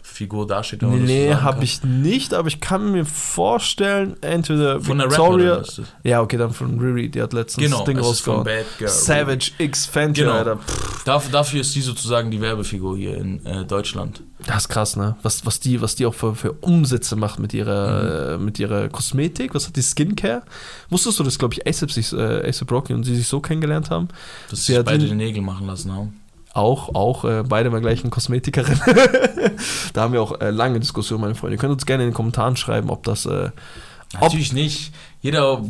Werbefigur 0.08 0.46
dasteht? 0.46 0.80
so 0.80 0.88
Nee, 0.88 1.34
habe 1.34 1.64
ich 1.64 1.82
nicht, 1.84 2.34
aber 2.34 2.48
ich 2.48 2.60
kann 2.60 2.92
mir 2.92 3.04
vorstellen, 3.04 4.16
entweder 4.20 4.80
Von 4.80 4.98
der 4.98 5.08
Victoria. 5.10 5.62
Ja, 6.02 6.20
okay, 6.20 6.36
dann 6.36 6.52
von 6.52 6.78
Riri, 6.78 7.08
die 7.08 7.22
hat 7.22 7.32
letztens 7.32 7.64
Genau, 7.66 7.78
das 7.78 7.86
Ding 7.86 7.98
rausgehauen. 7.98 8.46
Savage 8.86 9.52
X 9.58 9.86
Fenty, 9.86 10.22
Genau. 10.22 10.32
Alter. 10.32 10.56
Pff, 10.56 11.04
Dafür, 11.04 11.60
ist 11.60 11.72
sie 11.72 11.80
sozusagen 11.80 12.30
die 12.30 12.40
Werbefigur 12.40 12.96
hier 12.96 13.16
in 13.16 13.44
äh, 13.46 13.64
Deutschland. 13.64 14.22
Das 14.46 14.64
ist 14.64 14.68
krass, 14.68 14.96
ne? 14.96 15.16
Was, 15.22 15.44
was, 15.46 15.58
die, 15.60 15.80
was 15.80 15.96
die 15.96 16.06
auch 16.06 16.14
für, 16.14 16.34
für 16.34 16.52
Umsätze 16.52 17.16
macht 17.16 17.38
mit 17.38 17.54
ihrer, 17.54 18.34
äh, 18.34 18.38
mit 18.38 18.58
ihrer 18.58 18.88
Kosmetik. 18.88 19.54
Was 19.54 19.66
hat 19.66 19.76
die 19.76 19.82
Skincare? 19.82 20.42
Wusstest 20.90 21.18
du, 21.18 21.24
dass, 21.24 21.38
glaube 21.38 21.54
ich, 21.54 21.66
ASAP, 21.66 21.90
sich, 21.90 22.12
äh, 22.12 22.48
ASAP 22.48 22.70
Rocky 22.70 22.94
und 22.94 23.04
sie 23.04 23.16
sich 23.16 23.26
so 23.26 23.40
kennengelernt 23.40 23.90
haben? 23.90 24.08
Dass 24.50 24.66
Sie 24.66 24.76
hat 24.76 24.86
beide 24.86 25.06
die 25.06 25.14
Nägel 25.14 25.42
machen 25.42 25.66
lassen 25.66 25.92
haben. 25.92 26.20
Auch, 26.58 26.94
auch, 26.94 27.24
äh, 27.24 27.44
beide 27.46 27.70
mal 27.70 27.80
gleichen 27.80 28.10
Kosmetikerin. 28.10 28.80
da 29.92 30.02
haben 30.02 30.12
wir 30.12 30.20
auch 30.20 30.40
äh, 30.40 30.50
lange 30.50 30.80
Diskussionen, 30.80 31.20
meine 31.20 31.34
Freunde. 31.36 31.54
Ihr 31.54 31.60
könnt 31.60 31.72
uns 31.72 31.86
gerne 31.86 32.02
in 32.02 32.10
den 32.10 32.14
Kommentaren 32.14 32.56
schreiben, 32.56 32.90
ob 32.90 33.04
das. 33.04 33.26
Äh, 33.26 33.50
ob, 34.14 34.22
Natürlich 34.22 34.52
nicht. 34.52 34.92
Jeder. 35.20 35.62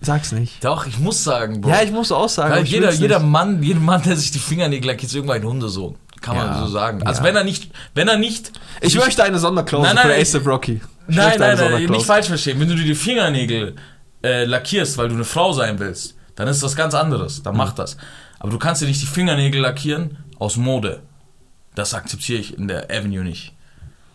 sag's 0.00 0.32
nicht. 0.32 0.64
Doch, 0.64 0.86
ich 0.86 0.98
muss 0.98 1.22
sagen, 1.24 1.60
Bro. 1.60 1.70
Ja, 1.70 1.82
ich 1.82 1.92
muss 1.92 2.10
auch 2.10 2.28
sagen. 2.30 2.54
Weil 2.54 2.64
jeder, 2.64 2.92
jeder 2.92 3.18
nicht. 3.18 3.28
Mann, 3.28 3.62
jeder 3.62 3.80
Mann, 3.80 4.02
der 4.02 4.16
sich 4.16 4.30
die 4.30 4.38
Fingernägel 4.38 4.86
lackiert, 4.86 5.10
ist 5.10 5.14
irgendwann 5.14 5.42
ein 5.42 5.46
Hundesohn. 5.46 5.96
Kann 6.22 6.36
man 6.36 6.46
Ja, 6.46 6.58
so 6.60 6.68
sagen. 6.68 7.02
Also 7.02 7.20
ja. 7.20 7.26
wenn 7.28 7.36
er 7.36 7.44
nicht, 7.44 7.70
wenn 7.94 8.08
er 8.08 8.16
nicht. 8.16 8.50
Ich 8.80 8.94
möchte 8.96 9.24
eine 9.24 9.38
Sonderklausel 9.38 9.92
Nein, 9.92 9.96
nein, 9.96 10.14
für 10.14 10.22
ich- 10.22 10.28
ASAP 10.28 10.46
Rocky. 10.46 10.80
Ich 11.06 11.16
Nein, 11.16 11.38
nein, 11.38 11.58
nein, 11.58 11.84
nicht 11.84 12.06
falsch 12.06 12.28
verstehen. 12.28 12.58
Wenn 12.58 12.68
du 12.68 12.76
dir 12.76 12.84
die 12.84 12.94
Fingernägel 12.94 13.76
äh, 14.22 14.44
lackierst, 14.44 14.96
weil 14.96 15.08
du 15.08 15.16
eine 15.16 15.24
Frau 15.24 15.52
sein 15.52 15.78
willst, 15.78 16.14
dann 16.34 16.48
ist 16.48 16.62
das 16.62 16.74
ganz 16.74 16.94
anderes. 16.94 17.40
Mhm. 17.40 17.42
Dann 17.42 17.56
mach 17.58 17.72
das. 17.72 17.98
Aber 18.44 18.50
du 18.52 18.58
kannst 18.58 18.82
dir 18.82 18.86
nicht 18.86 19.00
die 19.00 19.06
Fingernägel 19.06 19.62
lackieren 19.62 20.18
aus 20.38 20.58
Mode. 20.58 21.00
Das 21.74 21.94
akzeptiere 21.94 22.38
ich 22.40 22.58
in 22.58 22.68
der 22.68 22.90
Avenue 22.90 23.24
nicht. 23.24 23.54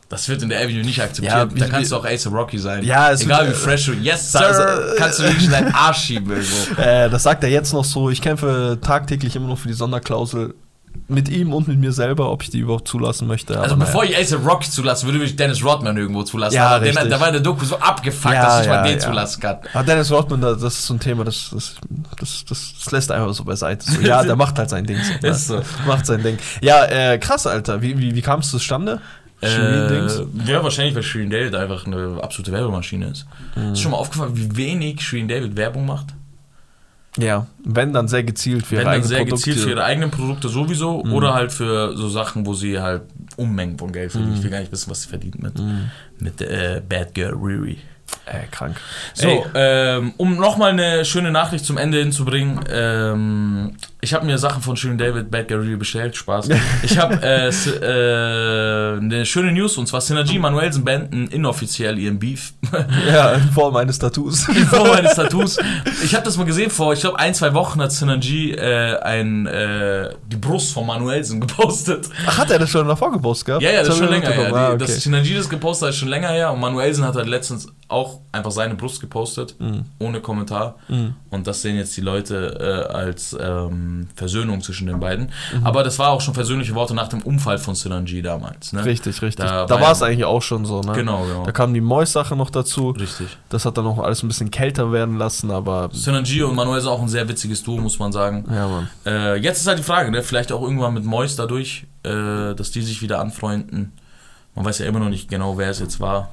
Das 0.07 0.29
wird 0.29 0.43
in 0.43 0.49
der 0.49 0.59
Avenue 0.59 0.83
nicht 0.83 1.01
akzeptiert. 1.01 1.33
Ja, 1.33 1.45
da 1.45 1.67
kannst 1.67 1.91
du 1.91 1.95
auch 1.95 2.05
Ace 2.05 2.27
Rocky 2.27 2.59
sein. 2.59 2.83
Ja, 2.83 3.09
es 3.11 3.23
Egal 3.23 3.47
wird- 3.47 3.57
wie 3.57 3.59
fresh 3.59 3.87
du. 3.87 3.93
Yes, 3.93 4.31
sir. 4.31 4.53
sa- 4.53 4.93
kannst 4.99 5.17
du 5.17 5.23
wirklich 5.23 5.45
in 5.45 5.49
deinen 5.51 5.73
Arsch 5.73 5.97
schieben 6.03 6.29
irgendwo. 6.29 6.79
Äh, 6.79 7.09
das 7.09 7.23
sagt 7.23 7.43
er 7.43 7.49
jetzt 7.49 7.73
noch 7.73 7.83
so. 7.83 8.11
Ich 8.11 8.21
kämpfe 8.21 8.77
tagtäglich 8.83 9.35
immer 9.35 9.47
noch 9.47 9.57
für 9.57 9.67
die 9.67 9.73
Sonderklausel 9.73 10.53
mit 11.07 11.29
ihm 11.29 11.53
und 11.53 11.67
mit 11.67 11.79
mir 11.79 11.91
selber, 11.91 12.31
ob 12.31 12.43
ich 12.43 12.49
die 12.49 12.59
überhaupt 12.59 12.87
zulassen 12.87 13.27
möchte. 13.27 13.59
Also 13.59 13.75
bevor 13.75 14.03
naja. 14.03 14.19
ich 14.19 14.33
Ace 14.33 14.39
Rocky 14.45 14.69
zulasse, 14.69 15.05
würde 15.05 15.23
ich 15.23 15.35
Dennis 15.35 15.63
Rodman 15.63 15.97
irgendwo 15.97 16.23
zulassen. 16.23 16.55
Ja, 16.55 16.67
aber 16.69 16.79
den, 16.79 16.93
richtig. 16.93 17.09
der 17.09 17.19
war 17.19 17.27
in 17.27 17.33
der 17.33 17.41
Doku 17.41 17.65
so 17.65 17.77
abgefuckt, 17.77 18.33
Ja, 18.33 18.45
dass 18.45 18.61
ich 18.61 18.67
ja, 18.67 18.73
mal 18.73 18.83
den 18.83 18.99
ja. 18.99 18.99
zulassen 18.99 19.41
kann. 19.41 19.57
Aber 19.73 19.83
Dennis 19.83 20.11
Rodman, 20.11 20.41
das 20.41 20.61
ist 20.61 20.85
so 20.85 20.93
ein 20.93 20.99
Thema, 20.99 21.23
das, 21.23 21.49
das, 21.51 21.75
das, 22.19 22.45
das, 22.47 22.91
lässt 22.91 23.11
einfach 23.11 23.33
so 23.33 23.43
beiseite. 23.43 23.89
So, 23.89 24.01
ja, 24.01 24.23
der 24.23 24.35
macht 24.37 24.57
halt 24.57 24.69
sein 24.69 24.85
Ding. 24.85 24.97
So, 24.97 25.13
ne? 25.21 25.29
Ist 25.29 25.47
so. 25.47 25.61
Macht 25.87 26.05
sein 26.05 26.21
Ding. 26.23 26.37
Ja, 26.61 26.85
äh, 26.85 27.17
krass, 27.17 27.47
Alter. 27.47 27.81
Wie, 27.81 27.97
wie, 27.97 28.15
wie 28.15 28.21
kam 28.21 28.39
es 28.41 28.51
zustande? 28.51 29.01
Äh, 29.41 30.05
ja, 30.45 30.61
wahrscheinlich, 30.61 30.95
weil 30.95 31.03
Shirin 31.03 31.29
David 31.29 31.55
einfach 31.55 31.85
eine 31.85 32.19
absolute 32.21 32.51
Werbemaschine 32.51 33.07
ist. 33.07 33.25
Mhm. 33.55 33.73
Ist 33.73 33.79
schon 33.79 33.91
mal 33.91 33.97
aufgefallen, 33.97 34.35
wie 34.35 34.55
wenig 34.57 35.01
Shirin 35.01 35.27
David 35.27 35.55
Werbung 35.55 35.85
macht? 35.85 36.07
Ja, 37.17 37.47
wenn 37.65 37.91
dann 37.91 38.07
sehr 38.07 38.23
gezielt 38.23 38.65
für 38.65 38.73
Wenn 38.77 38.77
ihre 38.81 38.85
dann 38.85 38.93
eigenen 38.93 39.07
sehr 39.09 39.17
Produkte. 39.19 39.35
gezielt 39.49 39.57
für 39.65 39.69
ihre 39.71 39.83
eigenen 39.83 40.11
Produkte 40.11 40.47
sowieso 40.47 41.03
Mhm. 41.03 41.13
oder 41.13 41.33
halt 41.33 41.51
für 41.51 41.97
so 41.97 42.07
Sachen, 42.07 42.45
wo 42.45 42.53
sie 42.53 42.79
halt 42.79 43.01
Unmengen 43.35 43.77
von 43.77 43.91
Geld 43.91 44.11
verdient. 44.11 44.31
Mhm. 44.33 44.37
Ich 44.37 44.43
will 44.43 44.51
gar 44.51 44.59
nicht 44.59 44.71
wissen, 44.71 44.89
was 44.91 45.01
sie 45.03 45.09
verdient 45.09 45.41
mit, 45.41 45.57
Mhm. 45.57 45.89
mit 46.19 46.41
äh, 46.41 46.81
Bad 46.87 47.13
Girl 47.15 47.33
Riri. 47.35 47.77
Äh, 48.29 48.47
krank. 48.51 48.77
So, 49.13 49.27
Ey, 49.27 49.43
ähm, 49.55 50.13
um 50.17 50.35
nochmal 50.35 50.71
eine 50.71 51.03
schöne 51.03 51.31
Nachricht 51.31 51.65
zum 51.65 51.77
Ende 51.77 51.97
hinzubringen. 51.97 52.59
Ähm, 52.71 53.75
ich 54.01 54.13
habe 54.13 54.25
mir 54.25 54.37
Sachen 54.37 54.61
von 54.61 54.77
Shirin 54.77 54.97
David 54.97 55.29
Bad 55.29 55.51
Riri 55.51 55.75
bestellt. 55.75 56.15
Spaß. 56.15 56.49
Ich 56.83 56.97
habe 56.97 57.19
äh, 57.21 57.49
äh, 57.49 58.97
eine 58.97 59.25
schöne 59.25 59.51
News 59.51 59.77
und 59.77 59.87
zwar 59.87 60.01
Synergy 60.01 60.39
Manuelsen 60.39 60.85
beenden 60.85 61.27
inoffiziell 61.27 61.97
ihren 61.97 62.19
Beef. 62.19 62.53
ja, 63.07 63.33
in 63.33 63.49
Form 63.51 63.75
eines 63.75 63.99
Tattoos. 63.99 64.47
in 64.55 64.65
Form 64.65 64.91
eines 64.91 65.15
Tattoos. 65.15 65.57
Ich 66.03 66.13
habe 66.15 66.23
das 66.23 66.37
mal 66.37 66.45
gesehen 66.45 66.69
vor, 66.69 66.93
ich 66.93 67.01
glaube, 67.01 67.19
ein, 67.19 67.33
zwei 67.33 67.53
Wochen 67.53 67.81
hat 67.81 67.91
Synergy 67.91 68.51
äh, 68.51 68.97
ein, 68.99 69.45
äh, 69.47 70.11
die 70.27 70.37
Brust 70.37 70.73
von 70.73 70.85
Manuelsen 70.85 71.41
gepostet. 71.41 72.09
Ach, 72.25 72.37
hat 72.37 72.51
er 72.51 72.59
das 72.59 72.69
schon 72.69 72.87
davor 72.87 73.11
gepostet 73.11 73.47
gehabt? 73.47 73.63
Ja, 73.63 73.71
ja, 73.71 73.79
das 73.79 73.89
ist 73.89 73.97
schon 73.97 74.09
länger 74.09 74.29
her. 74.29 74.37
mitbekommen. 74.37 74.63
Ah, 74.63 74.69
okay. 74.69 74.77
Das 74.77 75.01
Synergy 75.01 75.35
das 75.35 75.49
gepostet 75.49 75.87
hat, 75.87 75.93
ist 75.93 75.99
schon 75.99 76.09
länger 76.09 76.29
her. 76.29 76.53
Und 76.53 76.59
Manuelsen 76.59 77.03
hat 77.03 77.15
halt 77.15 77.27
letztens 77.27 77.67
auch 77.87 78.18
einfach 78.31 78.51
seine 78.51 78.75
Brust 78.75 79.01
gepostet, 79.01 79.55
Mhm. 79.59 79.85
ohne 79.99 80.21
Kommentar. 80.21 80.75
Mhm. 80.87 81.15
Und 81.31 81.47
das 81.47 81.61
sehen 81.61 81.75
jetzt 81.77 81.95
die 81.97 82.01
Leute 82.01 82.87
äh, 82.89 82.93
als 82.93 83.35
ähm, 83.39 84.07
Versöhnung 84.15 84.61
zwischen 84.61 84.87
den 84.87 84.99
beiden. 84.99 85.31
Mhm. 85.57 85.65
Aber 85.65 85.83
das 85.83 85.97
war 85.99 86.09
auch 86.11 86.21
schon 86.21 86.33
versöhnliche 86.33 86.75
Worte 86.75 86.93
nach 86.93 87.07
dem 87.07 87.21
Unfall 87.23 87.57
von 87.57 87.73
Synergy 87.75 88.21
damals. 88.21 88.73
Ne? 88.73 88.85
Richtig, 88.85 89.21
richtig. 89.21 89.45
Da 89.45 89.65
Da, 89.65 89.81
war 89.81 89.91
es 89.91 90.01
eigentlich 90.03 90.25
auch 90.25 90.41
schon 90.41 90.65
so, 90.65 90.81
ne? 90.81 90.93
Genau, 90.93 91.23
genau. 91.25 91.43
Da 91.45 91.51
kam 91.51 91.73
die 91.73 91.81
Mois-Sache 91.81 92.35
noch 92.35 92.49
dazu. 92.49 92.91
Richtig. 92.91 93.27
Das 93.49 93.65
hat 93.65 93.77
dann 93.77 93.85
noch 93.85 93.99
alles 93.99 94.21
ein 94.23 94.27
bisschen 94.27 94.51
kälter 94.51 94.91
werden 94.91 95.17
lassen, 95.17 95.49
aber. 95.51 95.89
Synergy 95.91 96.43
und 96.43 96.55
Manuel 96.55 96.79
ist 96.79 96.85
auch 96.87 97.01
ein 97.01 97.07
sehr 97.09 97.27
witziges 97.27 97.63
Duo, 97.63 97.77
muss 97.81 97.97
man 97.99 98.11
sagen. 98.11 98.45
Ja, 98.51 98.67
Mann. 98.67 98.89
Äh, 99.05 99.35
jetzt 99.37 99.61
ist 99.61 99.67
halt 99.67 99.79
die 99.79 99.83
Frage, 99.83 100.11
ne? 100.11 100.21
vielleicht 100.23 100.51
auch 100.51 100.61
irgendwann 100.61 100.93
mit 100.93 101.03
Mois 101.05 101.35
dadurch, 101.35 101.85
äh, 102.03 102.53
dass 102.55 102.71
die 102.71 102.81
sich 102.81 103.01
wieder 103.01 103.19
anfreunden. 103.19 103.93
Man 104.55 104.65
weiß 104.65 104.79
ja 104.79 104.85
immer 104.87 104.99
noch 104.99 105.09
nicht 105.09 105.29
genau, 105.29 105.57
wer 105.57 105.69
es 105.69 105.79
jetzt 105.79 105.99
war. 105.99 106.29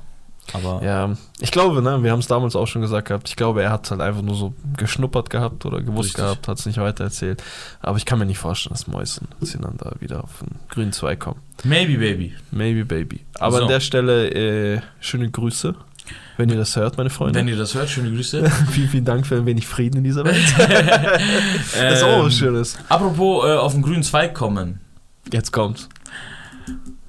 Aber 0.53 0.80
Ja, 0.84 1.16
ich 1.40 1.51
glaube, 1.51 1.82
ne, 1.82 2.03
wir 2.03 2.12
haben 2.12 2.20
es 2.20 2.26
damals 2.28 2.55
auch 2.57 2.66
schon 2.66 2.82
gesagt 2.82 3.09
gehabt, 3.09 3.28
ich 3.28 3.36
glaube, 3.36 3.62
er 3.62 3.70
hat 3.70 3.90
halt 3.90 4.01
einfach 4.01 4.22
nur 4.22 4.34
so 4.36 4.55
geschnuppert 4.76 5.28
gehabt 5.30 5.64
oder 5.66 5.80
gewusst 5.82 6.11
Richtig. 6.11 6.24
gehabt, 6.24 6.49
hat 6.49 6.59
es 6.59 6.66
nicht 6.66 6.78
weiter 6.78 7.05
erzählt. 7.05 7.42
Aber 7.80 7.97
ich 7.99 8.05
kann 8.07 8.18
mir 8.18 8.26
nicht 8.26 8.38
vorstellen, 8.38 8.74
dass 8.74 8.86
Mäusen 8.86 9.28
sie 9.40 9.59
dann 9.59 9.76
da 9.76 9.92
wieder 10.01 10.22
auf 10.24 10.38
den 10.40 10.57
grünen 10.68 10.92
Zweig 10.92 11.20
kommen. 11.20 11.40
maybe, 11.64 11.99
baby. 11.99 12.34
Maybe, 12.51 12.84
baby. 12.84 13.24
Aber 13.40 13.57
So. 13.59 13.62
an 13.64 13.68
der 13.68 13.80
Stelle 13.80 14.30
äh, 14.76 14.80
schöne 15.01 15.30
Grüße, 15.30 15.74
wenn 16.36 16.49
ihr 16.49 16.57
das 16.57 16.76
hört, 16.76 16.97
meine 16.99 17.11
Freunde. 17.11 17.38
Wenn 17.38 17.49
ihr 17.49 17.57
das 17.57 17.74
hört, 17.74 17.88
schöne 17.88 18.11
Grüße. 18.11 18.49
vielen, 18.70 18.88
vielen 18.88 19.05
Dank 19.05 19.26
für 19.26 19.34
ein 19.36 19.47
wenig 19.47 19.66
Frieden 19.66 19.99
in 19.99 20.05
dieser 20.05 20.24
Welt. 20.24 20.36
das 20.59 21.94
ist 21.99 22.03
auch 22.05 22.18
Ähm, 22.20 22.24
was 22.26 22.34
Schönes. 22.36 22.78
Apropos 22.88 23.44
äh, 23.47 23.55
auf 23.57 23.72
den 23.72 23.82
grünen 23.82 24.03
Zweig 24.03 24.34
kommen. 24.34 24.80
Jetzt 25.32 25.53
kommt's. 25.53 25.88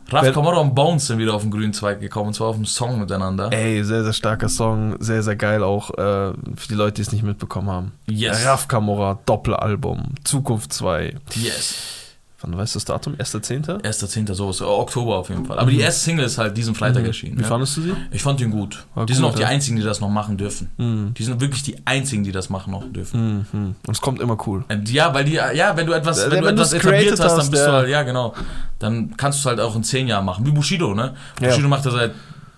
Raf 0.09 0.33
Kamara 0.33 0.57
und 0.57 0.73
Bones 0.73 1.07
sind 1.07 1.19
wieder 1.19 1.33
auf 1.33 1.41
den 1.41 1.51
grünen 1.51 1.73
Zweig 1.73 1.99
gekommen, 1.99 2.27
und 2.27 2.33
zwar 2.33 2.47
auf 2.47 2.55
dem 2.55 2.65
Song 2.65 2.99
miteinander. 2.99 3.51
Ey, 3.51 3.83
sehr, 3.83 4.03
sehr 4.03 4.13
starker 4.13 4.47
Song. 4.47 4.95
Sehr, 4.99 5.21
sehr 5.21 5.35
geil 5.35 5.63
auch 5.63 5.91
äh, 5.91 6.33
für 6.55 6.67
die 6.69 6.75
Leute, 6.75 6.93
die 6.95 7.01
es 7.01 7.11
nicht 7.11 7.23
mitbekommen 7.23 7.69
haben. 7.69 7.91
Yes. 8.09 8.45
Raf 8.45 8.67
Kamora, 8.67 9.19
Doppelalbum, 9.25 10.15
Zukunft 10.23 10.71
2. 10.71 11.15
Yes. 11.35 12.06
Wann 12.41 12.55
weißt 12.55 12.75
du 12.75 12.77
das 12.77 12.85
Datum? 12.85 13.15
1.10.? 13.15 13.81
1.10. 13.81 14.33
sowas, 14.35 14.61
äh, 14.61 14.63
Oktober 14.63 15.17
auf 15.17 15.29
jeden 15.29 15.45
Fall. 15.45 15.57
Aber 15.57 15.71
die 15.71 15.79
erste 15.79 16.01
Single 16.01 16.25
ist 16.25 16.37
halt 16.37 16.55
diesen 16.55 16.75
Freitag 16.75 17.03
erschienen. 17.05 17.33
Mhm. 17.33 17.39
Wie 17.39 17.43
ja. 17.43 17.47
fandest 17.47 17.77
du 17.77 17.81
sie? 17.81 17.93
Ich 18.11 18.21
fand 18.21 18.39
ihn 18.41 18.51
gut. 18.51 18.85
War 18.93 19.07
die 19.07 19.13
sind 19.13 19.23
gut, 19.23 19.31
auch 19.31 19.35
die 19.35 19.41
ja. 19.41 19.47
einzigen, 19.47 19.77
die 19.77 19.83
das 19.83 20.01
noch 20.01 20.09
machen 20.09 20.37
dürfen. 20.37 20.69
Mhm. 20.77 21.15
Die 21.15 21.23
sind 21.23 21.41
wirklich 21.41 21.63
die 21.63 21.77
einzigen, 21.85 22.23
die 22.23 22.31
das 22.31 22.49
machen 22.49 22.71
noch 22.71 22.83
dürfen. 22.91 23.47
Mhm. 23.51 23.75
Und 23.87 23.93
es 23.93 24.01
kommt 24.01 24.21
immer 24.21 24.37
cool. 24.45 24.63
Und 24.69 24.89
Ja, 24.89 25.15
weil 25.15 25.25
die, 25.25 25.33
ja, 25.33 25.75
wenn 25.75 25.87
du 25.87 25.93
etwas, 25.93 26.19
Ja, 26.19 26.31
wenn 26.31 26.41
du 26.41 26.45
wenn 26.45 26.53
etwas 26.53 26.73
etabliert 26.73 27.19
hast, 27.19 27.37
dann 27.37 27.49
bist 27.49 27.63
ja. 27.63 27.65
du 27.65 27.73
halt, 27.73 27.89
ja 27.89 28.03
genau, 28.03 28.35
dann 28.77 29.17
kannst 29.17 29.39
du 29.39 29.41
es 29.41 29.45
halt 29.47 29.59
auch 29.59 29.75
in 29.75 29.83
10 29.83 30.07
Jahren 30.07 30.25
machen. 30.25 30.45
Wie 30.45 30.51
Bushido, 30.51 30.93
ne? 30.93 31.15
Bushido 31.39 31.67
macht 31.67 31.85
ja 31.85 31.91
seit 31.91 32.11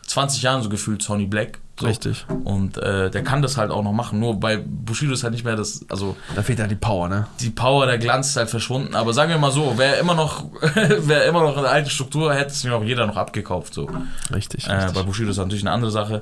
20 0.10 0.42
Jahren 0.42 0.64
so 0.64 0.70
gefühlt 0.70 1.02
Sony 1.04 1.26
Black. 1.28 1.60
So. 1.80 1.86
Richtig. 1.86 2.26
Und 2.44 2.78
äh, 2.78 3.10
der 3.10 3.24
kann 3.24 3.42
das 3.42 3.56
halt 3.56 3.72
auch 3.72 3.84
noch 3.84 3.94
machen. 3.94 4.20
Nur 4.20 4.38
bei 4.38 4.58
Bushido 4.58 5.14
ist 5.14 5.24
halt 5.24 5.32
nicht 5.34 5.46
mehr 5.46 5.56
das, 5.56 5.86
also 5.88 6.18
Da 6.36 6.42
fehlt 6.44 6.60
ja 6.60 6.68
die 6.68 6.76
Power, 6.76 7.08
ne? 7.08 7.28
die 7.40 7.52
Power, 7.52 7.86
der 7.86 7.98
Glanz 8.00 8.30
ist 8.30 8.36
halt 8.36 8.50
verschwunden. 8.50 8.96
Aber 8.96 9.14
sagen 9.14 9.30
wir 9.30 9.38
mal 9.38 9.52
so, 9.52 9.76
wer 9.78 9.98
immer 10.00 10.14
noch, 10.16 10.44
wer 10.62 11.26
immer 11.26 11.42
noch 11.44 11.56
eine 11.56 11.70
alte 11.70 11.90
Struktur 11.90 12.34
hätte 12.34 12.52
es 12.52 12.64
mir 12.66 12.76
auch 12.76 12.84
jeder 12.84 13.06
noch 13.08 13.16
abgekauft. 13.16 13.74
So. 13.74 13.90
Richtig, 14.34 14.68
Äh, 14.68 14.74
richtig. 14.74 14.94
bei 14.94 15.04
Bushido 15.04 15.30
ist 15.30 15.38
natürlich 15.38 15.64
eine 15.64 15.72
andere 15.72 15.92
Sache. 15.92 16.22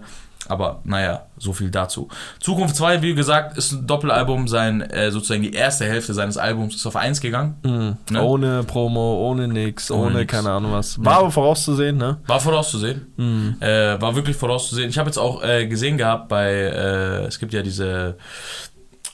Aber 0.50 0.80
naja, 0.84 1.26
so 1.38 1.54
viel 1.54 1.70
dazu. 1.70 2.08
Zukunft 2.40 2.76
2, 2.76 3.02
wie 3.02 3.14
gesagt, 3.16 3.58
ist 3.58 3.72
ein 3.74 3.86
Doppelalbum. 3.88 4.48
Sein, 4.48 4.82
äh, 4.82 5.12
sozusagen 5.12 5.42
die 5.42 5.54
erste 5.54 5.86
Hälfte 5.86 6.14
seines 6.14 6.38
Albums 6.38 6.76
ist 6.76 6.86
auf 6.86 6.96
1 6.96 7.20
gegangen. 7.22 7.56
Mhm. 7.64 7.98
Ne? 8.12 8.24
Ohne 8.24 8.64
Promo, 8.64 9.28
ohne 9.30 9.48
nix, 9.48 9.92
Ohne 9.92 10.04
ohne, 10.08 10.20
nix. 10.20 10.32
keine 10.32 10.52
Ahnung 10.52 10.72
was. 10.72 11.04
War 11.04 11.18
aber 11.20 11.32
vorauszusehen, 11.32 11.98
ne? 11.98 12.18
War 12.28 12.40
vorauszusehen. 12.40 13.14
Mhm. 13.18 13.58
Äh, 13.60 14.00
war 14.02 14.16
wirklich 14.16 14.36
vorauszusehen. 14.38 14.90
Ich 14.90 14.98
habe 14.98 15.10
jetzt 15.10 15.18
auch 15.18 15.44
äh, 15.44 15.68
gesehen 15.68 15.98
gehabt 15.98 16.30
bei, 16.30 16.50
äh, 16.52 17.26
es 17.26 17.40
gibt 17.40 17.54
ja 17.54 17.62
diese 17.62 18.18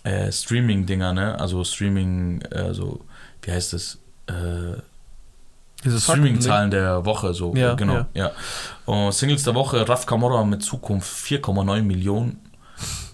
äh, 0.03 0.31
Streaming-Dinger, 0.31 1.13
ne? 1.13 1.39
Also 1.39 1.63
Streaming, 1.63 2.41
äh, 2.51 2.73
so, 2.73 3.01
wie 3.41 3.51
heißt 3.51 3.73
es? 3.73 3.99
Äh, 4.27 4.81
Dieses 5.83 6.03
Streaming-Zahlen 6.03 6.71
der 6.71 7.05
Woche, 7.05 7.33
so, 7.33 7.53
Ja, 7.55 7.73
genau, 7.73 7.93
ja. 7.93 8.05
ja. 8.13 8.31
Und 8.85 9.13
Singles 9.13 9.43
der 9.43 9.55
Woche, 9.55 9.87
Raf 9.87 10.05
Kamora 10.05 10.43
mit 10.43 10.63
Zukunft 10.63 11.11
4,9 11.25 11.81
Millionen. 11.83 12.39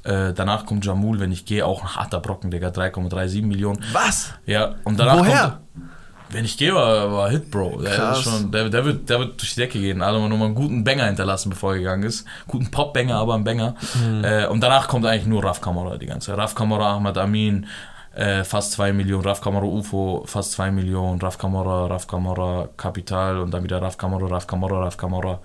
Äh, 0.03 0.33
danach 0.33 0.65
kommt 0.65 0.85
Jamul, 0.85 1.19
wenn 1.19 1.31
ich 1.31 1.45
gehe, 1.45 1.65
auch 1.65 1.81
ein 1.81 1.95
harter 1.95 2.19
Brocken, 2.19 2.51
Digga, 2.51 2.69
3,37 2.69 3.45
Millionen. 3.45 3.83
Was? 3.91 4.33
Ja, 4.45 4.75
und 4.83 4.99
danach 4.99 5.19
Woher? 5.19 5.39
kommt. 5.73 5.89
Wenn 6.31 6.45
ich 6.45 6.57
gehe, 6.57 6.73
war, 6.75 7.11
war 7.11 7.29
Hit, 7.31 7.49
Bro. 7.49 7.81
Der, 7.81 8.13
schon, 8.15 8.51
der, 8.51 8.69
der, 8.69 8.85
wird, 8.85 9.09
der 9.09 9.19
wird 9.19 9.41
durch 9.41 9.55
die 9.55 9.61
Decke 9.61 9.79
gehen. 9.79 10.01
Also 10.03 10.27
nochmal 10.27 10.47
einen 10.47 10.55
guten 10.55 10.83
Banger 10.83 11.05
hinterlassen, 11.05 11.49
bevor 11.49 11.73
er 11.73 11.79
gegangen 11.79 12.03
ist. 12.03 12.25
Guten 12.47 12.69
Pop-Banger, 12.69 13.15
aber 13.15 13.33
ein 13.33 13.43
Banger. 13.43 13.75
Mhm. 13.95 14.23
Äh, 14.23 14.45
und 14.45 14.61
danach 14.61 14.87
kommt 14.87 15.07
eigentlich 15.07 15.25
nur 15.25 15.43
Raf 15.43 15.59
Kamara 15.59 15.97
die 15.97 16.05
ganze 16.05 16.27
Zeit. 16.27 16.37
Raf 16.37 16.53
Kamara, 16.53 16.97
Ahmad 16.97 17.17
Amin, 17.17 17.65
äh, 18.19 18.43
fast 18.43 18.73
2 18.73 18.91
Millionen. 18.93 19.23
Raf 19.23 19.41
Kamara 19.41 19.65
UFO, 19.65 20.23
fast 20.25 20.51
2 20.53 20.71
Millionen. 20.71 21.21
Raf 21.21 21.37
Kamara, 21.37 21.87
Raf 21.87 22.07
Kamara 22.07 22.67
Kapital 22.77 23.39
und 23.39 23.51
dann 23.51 23.63
wieder 23.63 23.81
Raf 23.81 23.97
Kamara, 23.97 24.27
Raf 24.27 24.45
Kamara, 24.47 24.83
Raf 24.83 24.97
Kamara. 24.97 25.39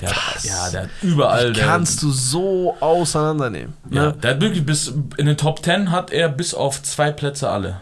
Der 0.00 0.10
hat, 0.10 0.44
ja, 0.44 0.70
der 0.70 0.82
hat 0.82 0.88
überall. 1.02 1.52
Der, 1.52 1.64
Kannst 1.66 2.02
du 2.02 2.10
so 2.10 2.74
auseinandernehmen. 2.80 3.74
ja, 3.90 4.06
Ne? 4.06 4.12
der 4.14 4.30
hat 4.32 4.40
wirklich 4.40 4.64
bis 4.64 4.94
in 5.16 5.26
den 5.26 5.36
Top 5.36 5.62
10 5.64 5.90
hat 5.90 6.10
er 6.10 6.28
bis 6.28 6.54
auf 6.54 6.82
zwei 6.82 7.10
Plätze 7.12 7.48
alle. 7.50 7.80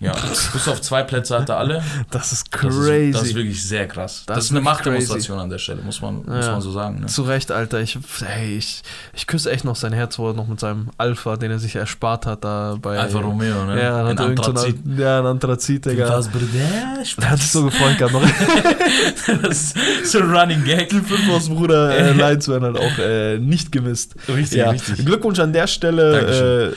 Ja, 0.00 0.12
bis 0.52 0.68
auf 0.68 0.80
zwei 0.80 1.02
Plätze 1.02 1.36
hat 1.40 1.48
er 1.48 1.56
alle. 1.58 1.82
Das 2.10 2.30
ist 2.32 2.46
Das 2.52 2.60
crazy. 2.60 3.08
ist, 3.10 3.14
das 3.16 3.22
ist 3.28 3.34
wirklich 3.34 3.66
sehr 3.66 3.88
krass. 3.88 4.22
Das, 4.26 4.36
Das 4.36 4.44
ist 4.44 4.50
eine 4.52 4.60
Machtdemonstration 4.60 5.38
an 5.40 5.50
der 5.50 5.58
Stelle, 5.58 5.82
muss 5.82 6.00
man, 6.00 6.24
muss 6.24 6.46
Ja. 6.46 6.52
man 6.52 6.60
so 6.60 6.70
sagen. 6.70 7.00
Ne? 7.00 7.06
Zu 7.06 7.22
Recht, 7.22 7.50
Alter. 7.50 7.80
Ich, 7.80 7.98
hey, 8.24 8.56
ich, 8.58 8.82
ich 9.12 9.26
küsse 9.26 9.50
echt 9.50 9.64
noch 9.64 9.74
sein 9.74 9.92
Herz, 9.92 10.16
wo 10.18 10.28
er 10.28 10.34
noch 10.34 10.46
mit 10.46 10.60
seinem 10.60 10.90
Alpha, 10.98 11.36
den 11.36 11.50
er 11.50 11.58
sich 11.58 11.74
erspart 11.74 12.26
hat, 12.26 12.44
da 12.44 12.76
bei. 12.80 12.96
Alfa 12.98 13.18
Romeo, 13.18 13.64
ne? 13.64 13.82
Ja, 13.82 14.02
In 14.02 14.06
hat 14.18 14.20
irgend 14.20 14.38
so 14.44 14.50
Anthrazit. 14.52 14.76
ja, 14.96 15.18
ein 15.18 15.26
Anthrazit, 15.26 15.84
Digga. 15.86 16.08
Was, 16.10 16.28
Bruder? 16.28 16.46
Da 17.18 17.30
hat 17.30 17.38
sich 17.40 17.50
so 17.50 17.64
gefreut 17.64 17.98
gehabt. 17.98 18.12
Noch 18.14 18.22
Das 19.42 19.72
ist 20.02 20.12
so 20.12 20.18
ein 20.20 20.30
Running 20.34 20.64
Gag. 20.64 20.88
die 20.90 21.00
fünf 21.00 21.28
aus 21.30 21.48
Bruder 21.48 21.90
äh, 21.96 22.12
Lines 22.12 22.48
werden 22.48 22.64
halt 22.64 22.78
auch 22.78 22.98
äh, 22.98 23.38
nicht 23.38 23.72
gemisst. 23.72 24.14
Richtig, 24.28 24.58
Ja. 24.58 24.70
richtig. 24.70 25.04
Glückwunsch 25.04 25.38
an 25.40 25.52
der 25.52 25.66
Stelle. 25.66 26.12
Dankeschön. 26.12 26.72
Äh, 26.72 26.74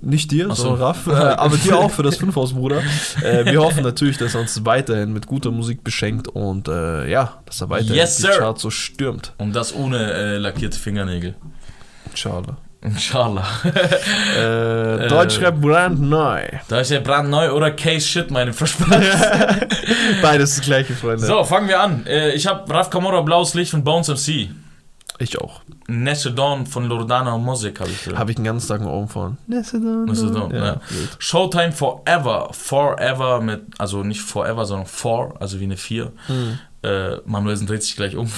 nicht 0.00 0.30
dir, 0.30 0.48
Ach 0.50 0.56
so. 0.56 0.62
sondern 0.64 0.82
Raff, 0.82 1.06
äh, 1.06 1.10
aber 1.12 1.56
dir 1.56 1.78
auch 1.78 1.90
für 1.90 2.02
das 2.02 2.16
Fünfhaus-Bruder. 2.16 2.82
Äh, 3.22 3.46
wir 3.46 3.60
hoffen 3.60 3.82
natürlich, 3.82 4.18
dass 4.18 4.34
er 4.34 4.40
uns 4.40 4.64
weiterhin 4.64 5.12
mit 5.12 5.26
guter 5.26 5.50
Musik 5.50 5.84
beschenkt 5.84 6.28
und 6.28 6.68
äh, 6.68 7.10
ja, 7.10 7.38
dass 7.46 7.60
er 7.60 7.70
weiterhin 7.70 7.94
Yes, 7.94 8.16
die. 8.18 8.26
Charts 8.28 8.62
so 8.62 8.70
stürmt. 8.70 9.32
Und 9.38 9.54
das 9.54 9.74
ohne 9.74 10.12
äh, 10.12 10.36
lackierte 10.38 10.78
Fingernägel. 10.78 11.34
Inshallah. 12.10 12.56
Inshallah. 12.84 13.46
Äh, 14.36 15.08
Deutschrap 15.08 15.60
brandneu. 15.60 16.42
Ja 16.68 17.00
brandneu 17.00 17.52
oder 17.52 17.70
Case 17.70 18.06
Shit, 18.06 18.30
meine 18.30 18.52
Versprechen. 18.52 19.02
Beides 20.22 20.56
das 20.56 20.64
gleiche, 20.64 20.92
Freunde. 20.92 21.24
So, 21.24 21.44
fangen 21.44 21.68
wir 21.68 21.80
an. 21.80 22.04
Äh, 22.06 22.32
ich 22.32 22.46
habe 22.46 22.72
Raf 22.72 22.90
Kamora 22.90 23.20
Blaues 23.20 23.54
Licht 23.54 23.70
von 23.70 23.84
Bones 23.84 24.08
MC. 24.08 24.50
Ich 25.18 25.40
auch. 25.40 25.60
Nestor 25.86 26.32
Dawn 26.32 26.66
von 26.66 26.86
Loredana 26.86 27.34
und 27.34 27.44
Musik 27.44 27.78
habe 27.78 27.90
ich 27.90 28.02
drin. 28.02 28.18
Habe 28.18 28.30
ich 28.32 28.36
den 28.36 28.44
ganzen 28.44 28.66
Tag 28.66 28.80
einen 28.80 28.90
Ohren 28.90 29.08
von. 29.08 29.36
Necedon. 29.46 30.06
Necedon, 30.06 30.52
ja. 30.52 30.72
gut. 30.72 31.16
Showtime 31.18 31.70
Forever. 31.70 32.48
Forever 32.52 33.40
mit, 33.40 33.62
also 33.78 34.02
nicht 34.02 34.20
Forever, 34.20 34.64
sondern 34.64 34.86
For, 34.86 35.40
also 35.40 35.60
wie 35.60 35.64
eine 35.64 35.76
4. 35.76 36.10
Hm. 36.26 36.58
Äh, 36.82 37.18
Manuelsen 37.24 37.66
dreht 37.66 37.82
sich 37.82 37.96
gleich 37.96 38.16
um. 38.16 38.28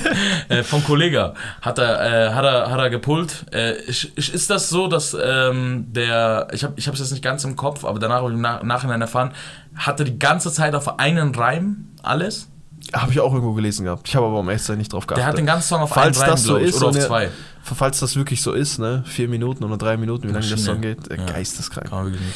äh, 0.48 0.62
vom 0.62 0.82
Kollega 0.82 1.34
hat 1.60 1.78
er, 1.78 2.30
äh, 2.30 2.34
hat 2.34 2.44
er, 2.44 2.70
hat 2.70 2.80
er 2.80 2.90
gepullt. 2.90 3.44
Äh, 3.52 3.80
ist, 3.82 4.04
ist 4.04 4.30
ist 4.30 4.50
das 4.50 4.70
so, 4.70 4.88
dass 4.88 5.14
ähm, 5.22 5.86
der, 5.92 6.48
ich 6.52 6.64
habe 6.64 6.74
ich 6.76 6.88
es 6.88 6.98
jetzt 6.98 7.12
nicht 7.12 7.22
ganz 7.22 7.44
im 7.44 7.56
Kopf, 7.56 7.84
aber 7.84 7.98
danach 7.98 8.16
habe 8.16 8.30
ich 8.30 8.34
im 8.34 8.40
Nach 8.40 8.62
Nachhinein 8.62 9.02
erfahren, 9.02 9.32
hatte 9.76 10.04
die 10.04 10.18
ganze 10.18 10.50
Zeit 10.50 10.74
auf 10.74 10.98
einen 10.98 11.34
Reim 11.34 11.90
alles? 12.02 12.48
Habe 12.92 13.12
ich 13.12 13.20
auch 13.20 13.32
irgendwo 13.32 13.52
gelesen 13.54 13.84
gehabt. 13.84 14.08
Ich 14.08 14.16
habe 14.16 14.26
aber 14.26 14.40
um 14.40 14.48
zu 14.48 14.58
sein 14.58 14.78
nicht 14.78 14.92
drauf 14.92 15.06
geachtet. 15.06 15.22
Der 15.22 15.26
hat 15.26 15.38
den 15.38 15.46
ganzen 15.46 15.68
Song 15.68 15.80
auf 15.82 15.90
Falls 15.90 16.20
einen 16.20 16.30
das 16.32 16.42
so 16.42 16.56
ist 16.56 16.76
oder 16.82 16.88
auf 16.88 16.98
zwei. 16.98 17.28
Falls 17.62 18.00
das 18.00 18.16
wirklich 18.16 18.42
so 18.42 18.52
ist, 18.52 18.78
ne? 18.78 19.04
Vier 19.06 19.28
Minuten 19.28 19.62
oder 19.64 19.76
drei 19.76 19.96
Minuten, 19.96 20.28
wie 20.28 20.32
lange 20.32 20.46
der. 20.46 20.58
Song 20.58 20.80
geht, 20.80 21.10
äh, 21.10 21.16
Ja. 21.16 21.26
geisteskrank. 21.26 21.90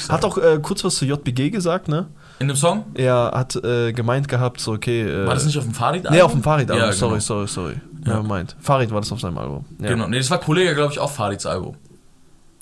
Hat 0.08 0.24
auch 0.24 0.38
äh, 0.38 0.58
kurz 0.62 0.84
was 0.84 0.94
zu 0.96 1.04
JBG 1.04 1.50
gesagt, 1.50 1.88
ne? 1.88 2.06
In 2.38 2.48
dem 2.48 2.56
Song? 2.56 2.84
Er 2.94 3.32
hat 3.34 3.56
äh, 3.56 3.92
gemeint 3.92 4.28
gehabt, 4.28 4.60
so 4.60 4.72
okay. 4.72 5.02
Äh, 5.02 5.26
War 5.26 5.34
das 5.34 5.44
nicht 5.46 5.58
auf 5.58 5.64
dem 5.64 5.74
Fahrrad? 5.74 6.10
Nee, 6.10 6.22
auf 6.22 6.32
dem 6.32 6.42
Fahrrad, 6.42 6.68
Ja, 6.68 6.92
sorry, 6.92 7.14
genau. 7.14 7.20
sorry, 7.20 7.48
sorry. 7.48 7.74
Ja. 8.06 8.14
Ja, 8.14 8.22
meint. 8.22 8.54
Fahrrad 8.60 8.90
war 8.92 9.00
das 9.00 9.10
auf 9.10 9.20
seinem 9.20 9.38
Album. 9.38 9.64
Ja. 9.80 9.88
Genau, 9.88 10.06
nee, 10.06 10.18
das 10.18 10.30
war 10.30 10.38
Kollege, 10.38 10.74
glaube 10.74 10.92
ich, 10.92 10.98
auf 11.00 11.14
Farids 11.16 11.44
Album. 11.44 11.74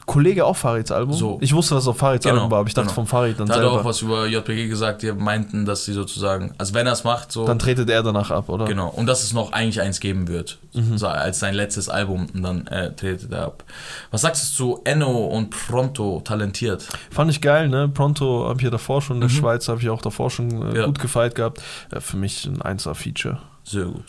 Kollege 0.06 0.44
auf 0.44 0.58
Farids 0.58 0.90
Album? 0.90 1.14
So. 1.16 1.38
Ich 1.40 1.54
wusste, 1.54 1.74
dass 1.74 1.84
es 1.84 1.88
auf 1.88 1.96
Farids 1.96 2.24
Genau, 2.24 2.36
Album 2.36 2.50
war, 2.50 2.58
aber 2.60 2.68
ich 2.68 2.74
dachte 2.74 2.86
genau. 2.86 2.94
vom 2.94 3.06
Farid 3.06 3.40
dann 3.40 3.46
Da 3.46 3.54
hat 3.54 3.60
er 3.62 3.68
auch 3.68 3.74
selber. 3.76 3.88
was 3.88 4.02
über 4.02 4.26
JPG 4.26 4.68
gesagt, 4.68 5.02
die 5.02 5.12
meinten, 5.12 5.64
dass 5.64 5.84
sie 5.86 5.92
sozusagen, 5.94 6.54
also 6.58 6.74
wenn 6.74 6.86
er 6.86 6.92
es 6.92 7.04
macht, 7.04 7.32
so. 7.32 7.46
Dann 7.46 7.58
tretet 7.58 7.88
er 7.88 8.02
danach 8.02 8.30
ab, 8.30 8.48
oder? 8.48 8.66
Genau, 8.66 8.88
und 8.88 9.06
dass 9.06 9.22
es 9.22 9.32
noch 9.32 9.52
eigentlich 9.52 9.80
eins 9.80 10.00
geben 10.00 10.28
wird. 10.28 10.58
Mhm. 10.74 10.98
So, 10.98 11.06
als 11.08 11.38
sein 11.40 11.54
letztes 11.54 11.88
Album 11.88 12.26
und 12.34 12.42
dann 12.42 12.66
äh, 12.66 12.92
tretet 12.94 13.32
er 13.32 13.44
ab. 13.46 13.64
Was 14.10 14.20
sagst 14.22 14.52
du 14.52 14.56
zu 14.56 14.80
Enno 14.84 15.10
und 15.26 15.50
Pronto 15.50 16.20
talentiert? 16.24 16.86
Fand 17.10 17.30
ich 17.30 17.40
geil, 17.40 17.68
ne? 17.68 17.88
Pronto 17.88 18.46
habe 18.48 18.58
ich 18.58 18.64
ja 18.64 18.70
davor 18.70 19.00
schon, 19.00 19.20
der 19.20 19.30
Mhm. 19.30 19.34
Schweiz 19.34 19.68
habe 19.68 19.80
ich 19.80 19.88
auch 19.88 20.02
davor 20.02 20.30
schon 20.30 20.74
äh, 20.74 20.78
Ja. 20.80 20.86
gut 20.86 20.98
gefeilt 20.98 21.34
gehabt. 21.34 21.62
Äh, 21.90 22.00
für 22.00 22.16
mich 22.18 22.44
ein 22.46 22.60
1A-Feature. 22.60 23.38
Sehr 23.64 23.84
gut. 23.86 24.04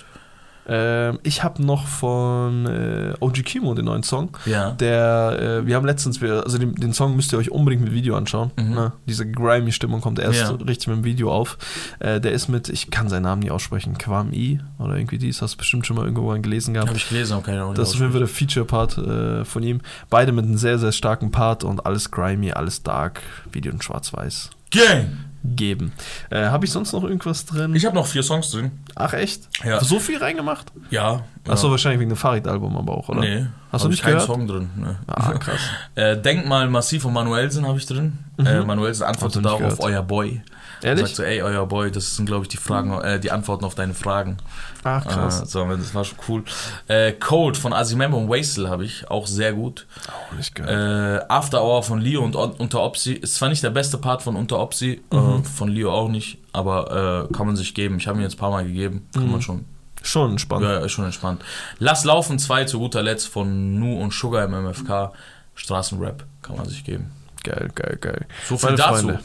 Ähm, 0.68 1.20
ich 1.24 1.44
habe 1.44 1.64
noch 1.64 1.88
von 1.88 2.66
äh, 2.66 3.14
OG 3.20 3.44
Kimo 3.44 3.74
den 3.74 3.86
neuen 3.86 4.04
Song. 4.04 4.36
Ja. 4.46 4.72
Der, 4.72 5.38
äh, 5.62 5.68
wir 5.68 5.76
haben 5.76 5.86
letztens, 5.86 6.22
wir, 6.22 6.44
also 6.44 6.58
den, 6.58 6.76
den 6.76 6.94
Song 6.94 7.16
müsst 7.16 7.32
ihr 7.34 7.38
euch 7.40 7.52
unbedingt 7.52 7.84
mit 7.84 7.94
Video 7.94 8.16
anschauen. 8.16 8.52
Mhm. 8.58 8.74
Ne? 8.74 8.92
Diese 9.08 9.30
grimy 9.30 9.72
Stimmung 9.72 10.02
kommt 10.02 10.20
erst 10.20 10.40
Ja. 10.42 10.50
richtig 10.52 10.88
mit 10.88 10.98
dem 10.98 11.04
Video 11.04 11.32
auf. 11.32 11.58
Äh, 12.00 12.20
der 12.20 12.32
ist 12.32 12.48
mit, 12.48 12.70
ich 12.70 12.90
kann 12.90 13.10
seinen 13.10 13.24
Namen 13.24 13.42
nie 13.42 13.52
aussprechen, 13.52 13.98
Kwam 13.98 14.34
I 14.34 14.60
oder 14.80 14.96
irgendwie 14.96 15.18
dies, 15.18 15.42
hast 15.42 15.54
du 15.54 15.58
bestimmt 15.58 15.86
schon 15.86 15.96
mal 15.98 16.06
irgendwo 16.06 16.30
gelesen 16.40 16.74
gehabt. 16.74 16.90
Habe 16.90 16.98
ich 16.98 17.10
gelesen, 17.10 17.34
aber 17.34 17.44
keine 17.44 17.62
Ahnung. 17.62 17.76
Das 17.76 17.90
ist 17.90 17.96
auf 17.96 18.02
jeden 18.02 18.12
Fall 18.12 18.20
der 18.20 18.28
Feature-Part 18.28 18.98
äh, 18.98 19.46
von 19.46 19.64
ihm. 19.64 19.82
Beide 20.10 20.32
mit 20.32 20.46
einem 20.46 20.58
sehr, 20.58 20.80
sehr 20.80 20.92
starken 20.92 21.32
Part 21.32 21.64
und 21.64 21.86
alles 21.86 22.12
grimy, 22.12 22.52
alles 22.52 22.84
dark, 22.84 23.22
Video 23.52 23.72
in 23.72 23.82
schwarz-weiß 23.82 24.50
Gang! 24.72 25.25
Geben. 25.56 25.94
Äh, 26.30 26.46
habe 26.46 26.66
ich 26.66 26.72
sonst 26.72 26.94
noch 26.94 27.04
irgendwas 27.04 27.46
drin? 27.46 27.76
Ich 27.76 27.86
habe 27.86 27.96
noch 27.96 28.08
vier 28.08 28.24
Songs 28.24 28.52
drin. 28.52 28.72
Ach 28.96 29.14
echt? 29.14 29.50
Ja. 29.64 29.84
So 29.84 30.00
viel 30.00 30.18
reingemacht? 30.18 30.72
Ja, 30.90 31.26
Achso, 31.48 31.68
Ja. 31.68 31.72
wahrscheinlich 31.72 32.00
wegen 32.00 32.10
dem 32.10 32.18
Farid-Album 32.18 32.76
aber 32.78 32.98
auch, 32.98 33.10
oder? 33.10 33.22
Nee, 33.22 33.46
Hast 33.72 33.84
du 33.84 33.88
ich 33.90 33.92
nicht 33.92 34.04
keinen 34.04 34.14
gehört? 34.14 34.28
Song 34.28 34.48
drin. 34.48 34.70
Ne. 34.76 34.96
Ah, 35.08 35.34
krass. 35.34 35.60
Äh, 35.96 36.18
Denk 36.18 36.48
mal 36.48 36.68
massiv 36.70 37.06
und 37.06 37.14
Manuelsen 37.14 37.68
habe 37.68 37.78
ich 37.78 37.86
drin. 37.86 38.18
Äh, 38.38 38.62
Manuelsen 38.64 39.04
antwortet 39.04 39.44
nicht 39.44 39.52
auch 39.52 39.56
auf 39.62 39.78
gehört. 39.78 39.80
euer 39.84 40.02
Boy. 40.04 40.42
Ehrlich? 40.82 41.06
sagt 41.06 41.16
so, 41.16 41.24
ey, 41.24 41.42
euer 41.42 41.66
Boy, 41.68 41.90
das 41.92 42.16
sind, 42.16 42.26
glaube 42.26 42.44
ich, 42.44 42.50
die 42.50 42.58
Fragen, 42.58 42.92
äh, 43.02 43.20
die 43.20 43.32
Antworten 43.32 43.64
auf 43.64 43.76
deine 43.76 43.94
Fragen. 43.94 44.38
Ach, 44.84 45.06
krass. 45.06 45.42
Äh, 45.42 45.46
so, 45.46 45.66
das 45.66 45.96
war 45.96 46.04
schon 46.04 46.18
cool. 46.28 46.44
Äh, 46.88 47.14
Cold 47.14 47.58
von 47.58 47.74
Azimembe 47.74 48.18
und 48.18 48.30
Wastel 48.30 48.70
habe 48.70 48.84
ich, 48.86 49.10
auch 49.10 49.26
sehr 49.26 49.54
gut. 49.54 49.88
Auch 50.08 50.36
nicht 50.38 50.54
gehört. 50.54 51.22
Äh, 51.24 51.26
After 51.30 51.64
Hour 51.64 51.82
von 51.84 52.00
Leo 52.02 52.24
und 52.24 52.36
On- 52.36 52.52
Unter 52.54 52.82
Opsi 52.84 53.14
ist 53.14 53.36
zwar 53.36 53.50
nicht 53.50 53.64
der 53.64 53.70
beste 53.70 53.98
Part 53.98 54.22
von 54.22 54.36
Unter 54.36 54.60
Opsi, 54.60 55.02
Mhm. 55.12 55.18
äh, 55.18 55.44
von 55.44 55.70
Leo 55.70 55.92
auch 55.92 56.10
nicht, 56.10 56.40
aber 56.54 57.28
äh, 57.30 57.34
kann 57.34 57.48
man 57.48 57.56
sich 57.56 57.74
geben. 57.74 57.98
Ich 57.98 58.08
habe 58.08 58.20
ihn 58.20 58.24
jetzt 58.24 58.36
ein 58.36 58.40
paar 58.40 58.52
Mal 58.52 58.66
gegeben, 58.66 59.08
kann 59.14 59.26
Mhm. 59.26 59.32
man 59.32 59.42
schon, 59.42 59.66
Schon 60.06 60.32
entspannt. 60.32 60.64
ja, 60.64 60.78
ist 60.78 60.92
schon 60.92 61.06
entspannt. 61.06 61.44
Lass 61.80 62.06
laufen 62.06 62.40
2 62.40 62.66
zu 62.66 62.80
guter 62.80 63.02
Letzt 63.02 63.28
von 63.28 63.80
Nu 63.80 64.00
und 64.00 64.14
Sugar 64.14 64.46
im 64.46 64.52
MFK, 64.52 65.12
Straßenrap, 65.56 66.26
kann 66.42 66.58
man 66.58 66.68
sich 66.68 66.84
geben. 66.84 67.12
Geil, 67.44 67.70
geil, 67.74 67.98
geil. 68.00 68.26
So 68.48 68.58
viel 68.58 68.70
Meine 68.70 68.78
dazu. 68.78 68.94
Freunde, 68.94 69.20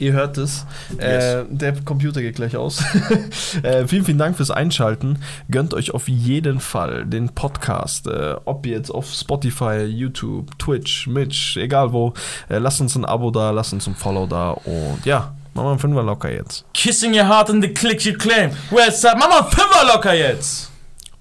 Ihr 0.00 0.12
hört 0.14 0.38
es. 0.38 0.64
Äh, 0.96 1.44
der 1.50 1.74
Computer 1.84 2.22
geht 2.22 2.36
gleich 2.36 2.56
aus. 2.56 2.82
äh, 3.62 3.86
vielen, 3.86 4.04
vielen 4.04 4.18
Dank 4.18 4.36
fürs 4.36 4.50
Einschalten. 4.50 5.18
Gönnt 5.50 5.74
euch 5.74 5.92
auf 5.92 6.08
jeden 6.08 6.58
Fall 6.58 7.04
den 7.04 7.28
Podcast. 7.28 8.06
Äh, 8.06 8.36
ob 8.46 8.64
jetzt 8.64 8.90
auf 8.90 9.12
Spotify, 9.12 9.82
YouTube, 9.84 10.58
Twitch, 10.58 11.06
Mitch, 11.06 11.60
egal 11.60 11.92
wo. 11.92 12.14
Äh, 12.48 12.58
lasst 12.58 12.80
uns 12.80 12.96
ein 12.96 13.04
Abo 13.04 13.30
da, 13.30 13.50
lasst 13.50 13.74
uns 13.74 13.86
ein 13.86 13.94
Follow 13.94 14.26
da. 14.26 14.52
Und 14.52 15.04
ja, 15.04 15.34
Mach 15.54 15.64
mal 15.64 15.70
einen 15.70 15.78
Fünfer 15.78 16.02
locker 16.02 16.30
jetzt. 16.30 16.64
Kissing 16.72 17.14
your 17.14 17.26
heart 17.26 17.50
and 17.50 17.62
the 17.62 17.72
click 17.72 18.04
you 18.04 18.16
claim. 18.16 18.50
Where's 18.70 19.00
that? 19.02 19.18
mach 19.18 19.28
mal 19.28 19.40
einen 19.42 19.50
Fünfer 19.50 19.84
locker 19.86 20.14
jetzt. 20.14 20.70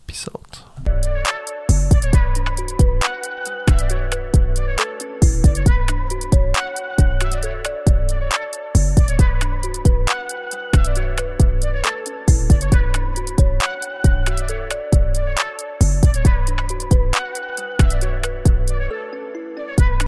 Peace 0.08 0.28
out. 0.30 0.64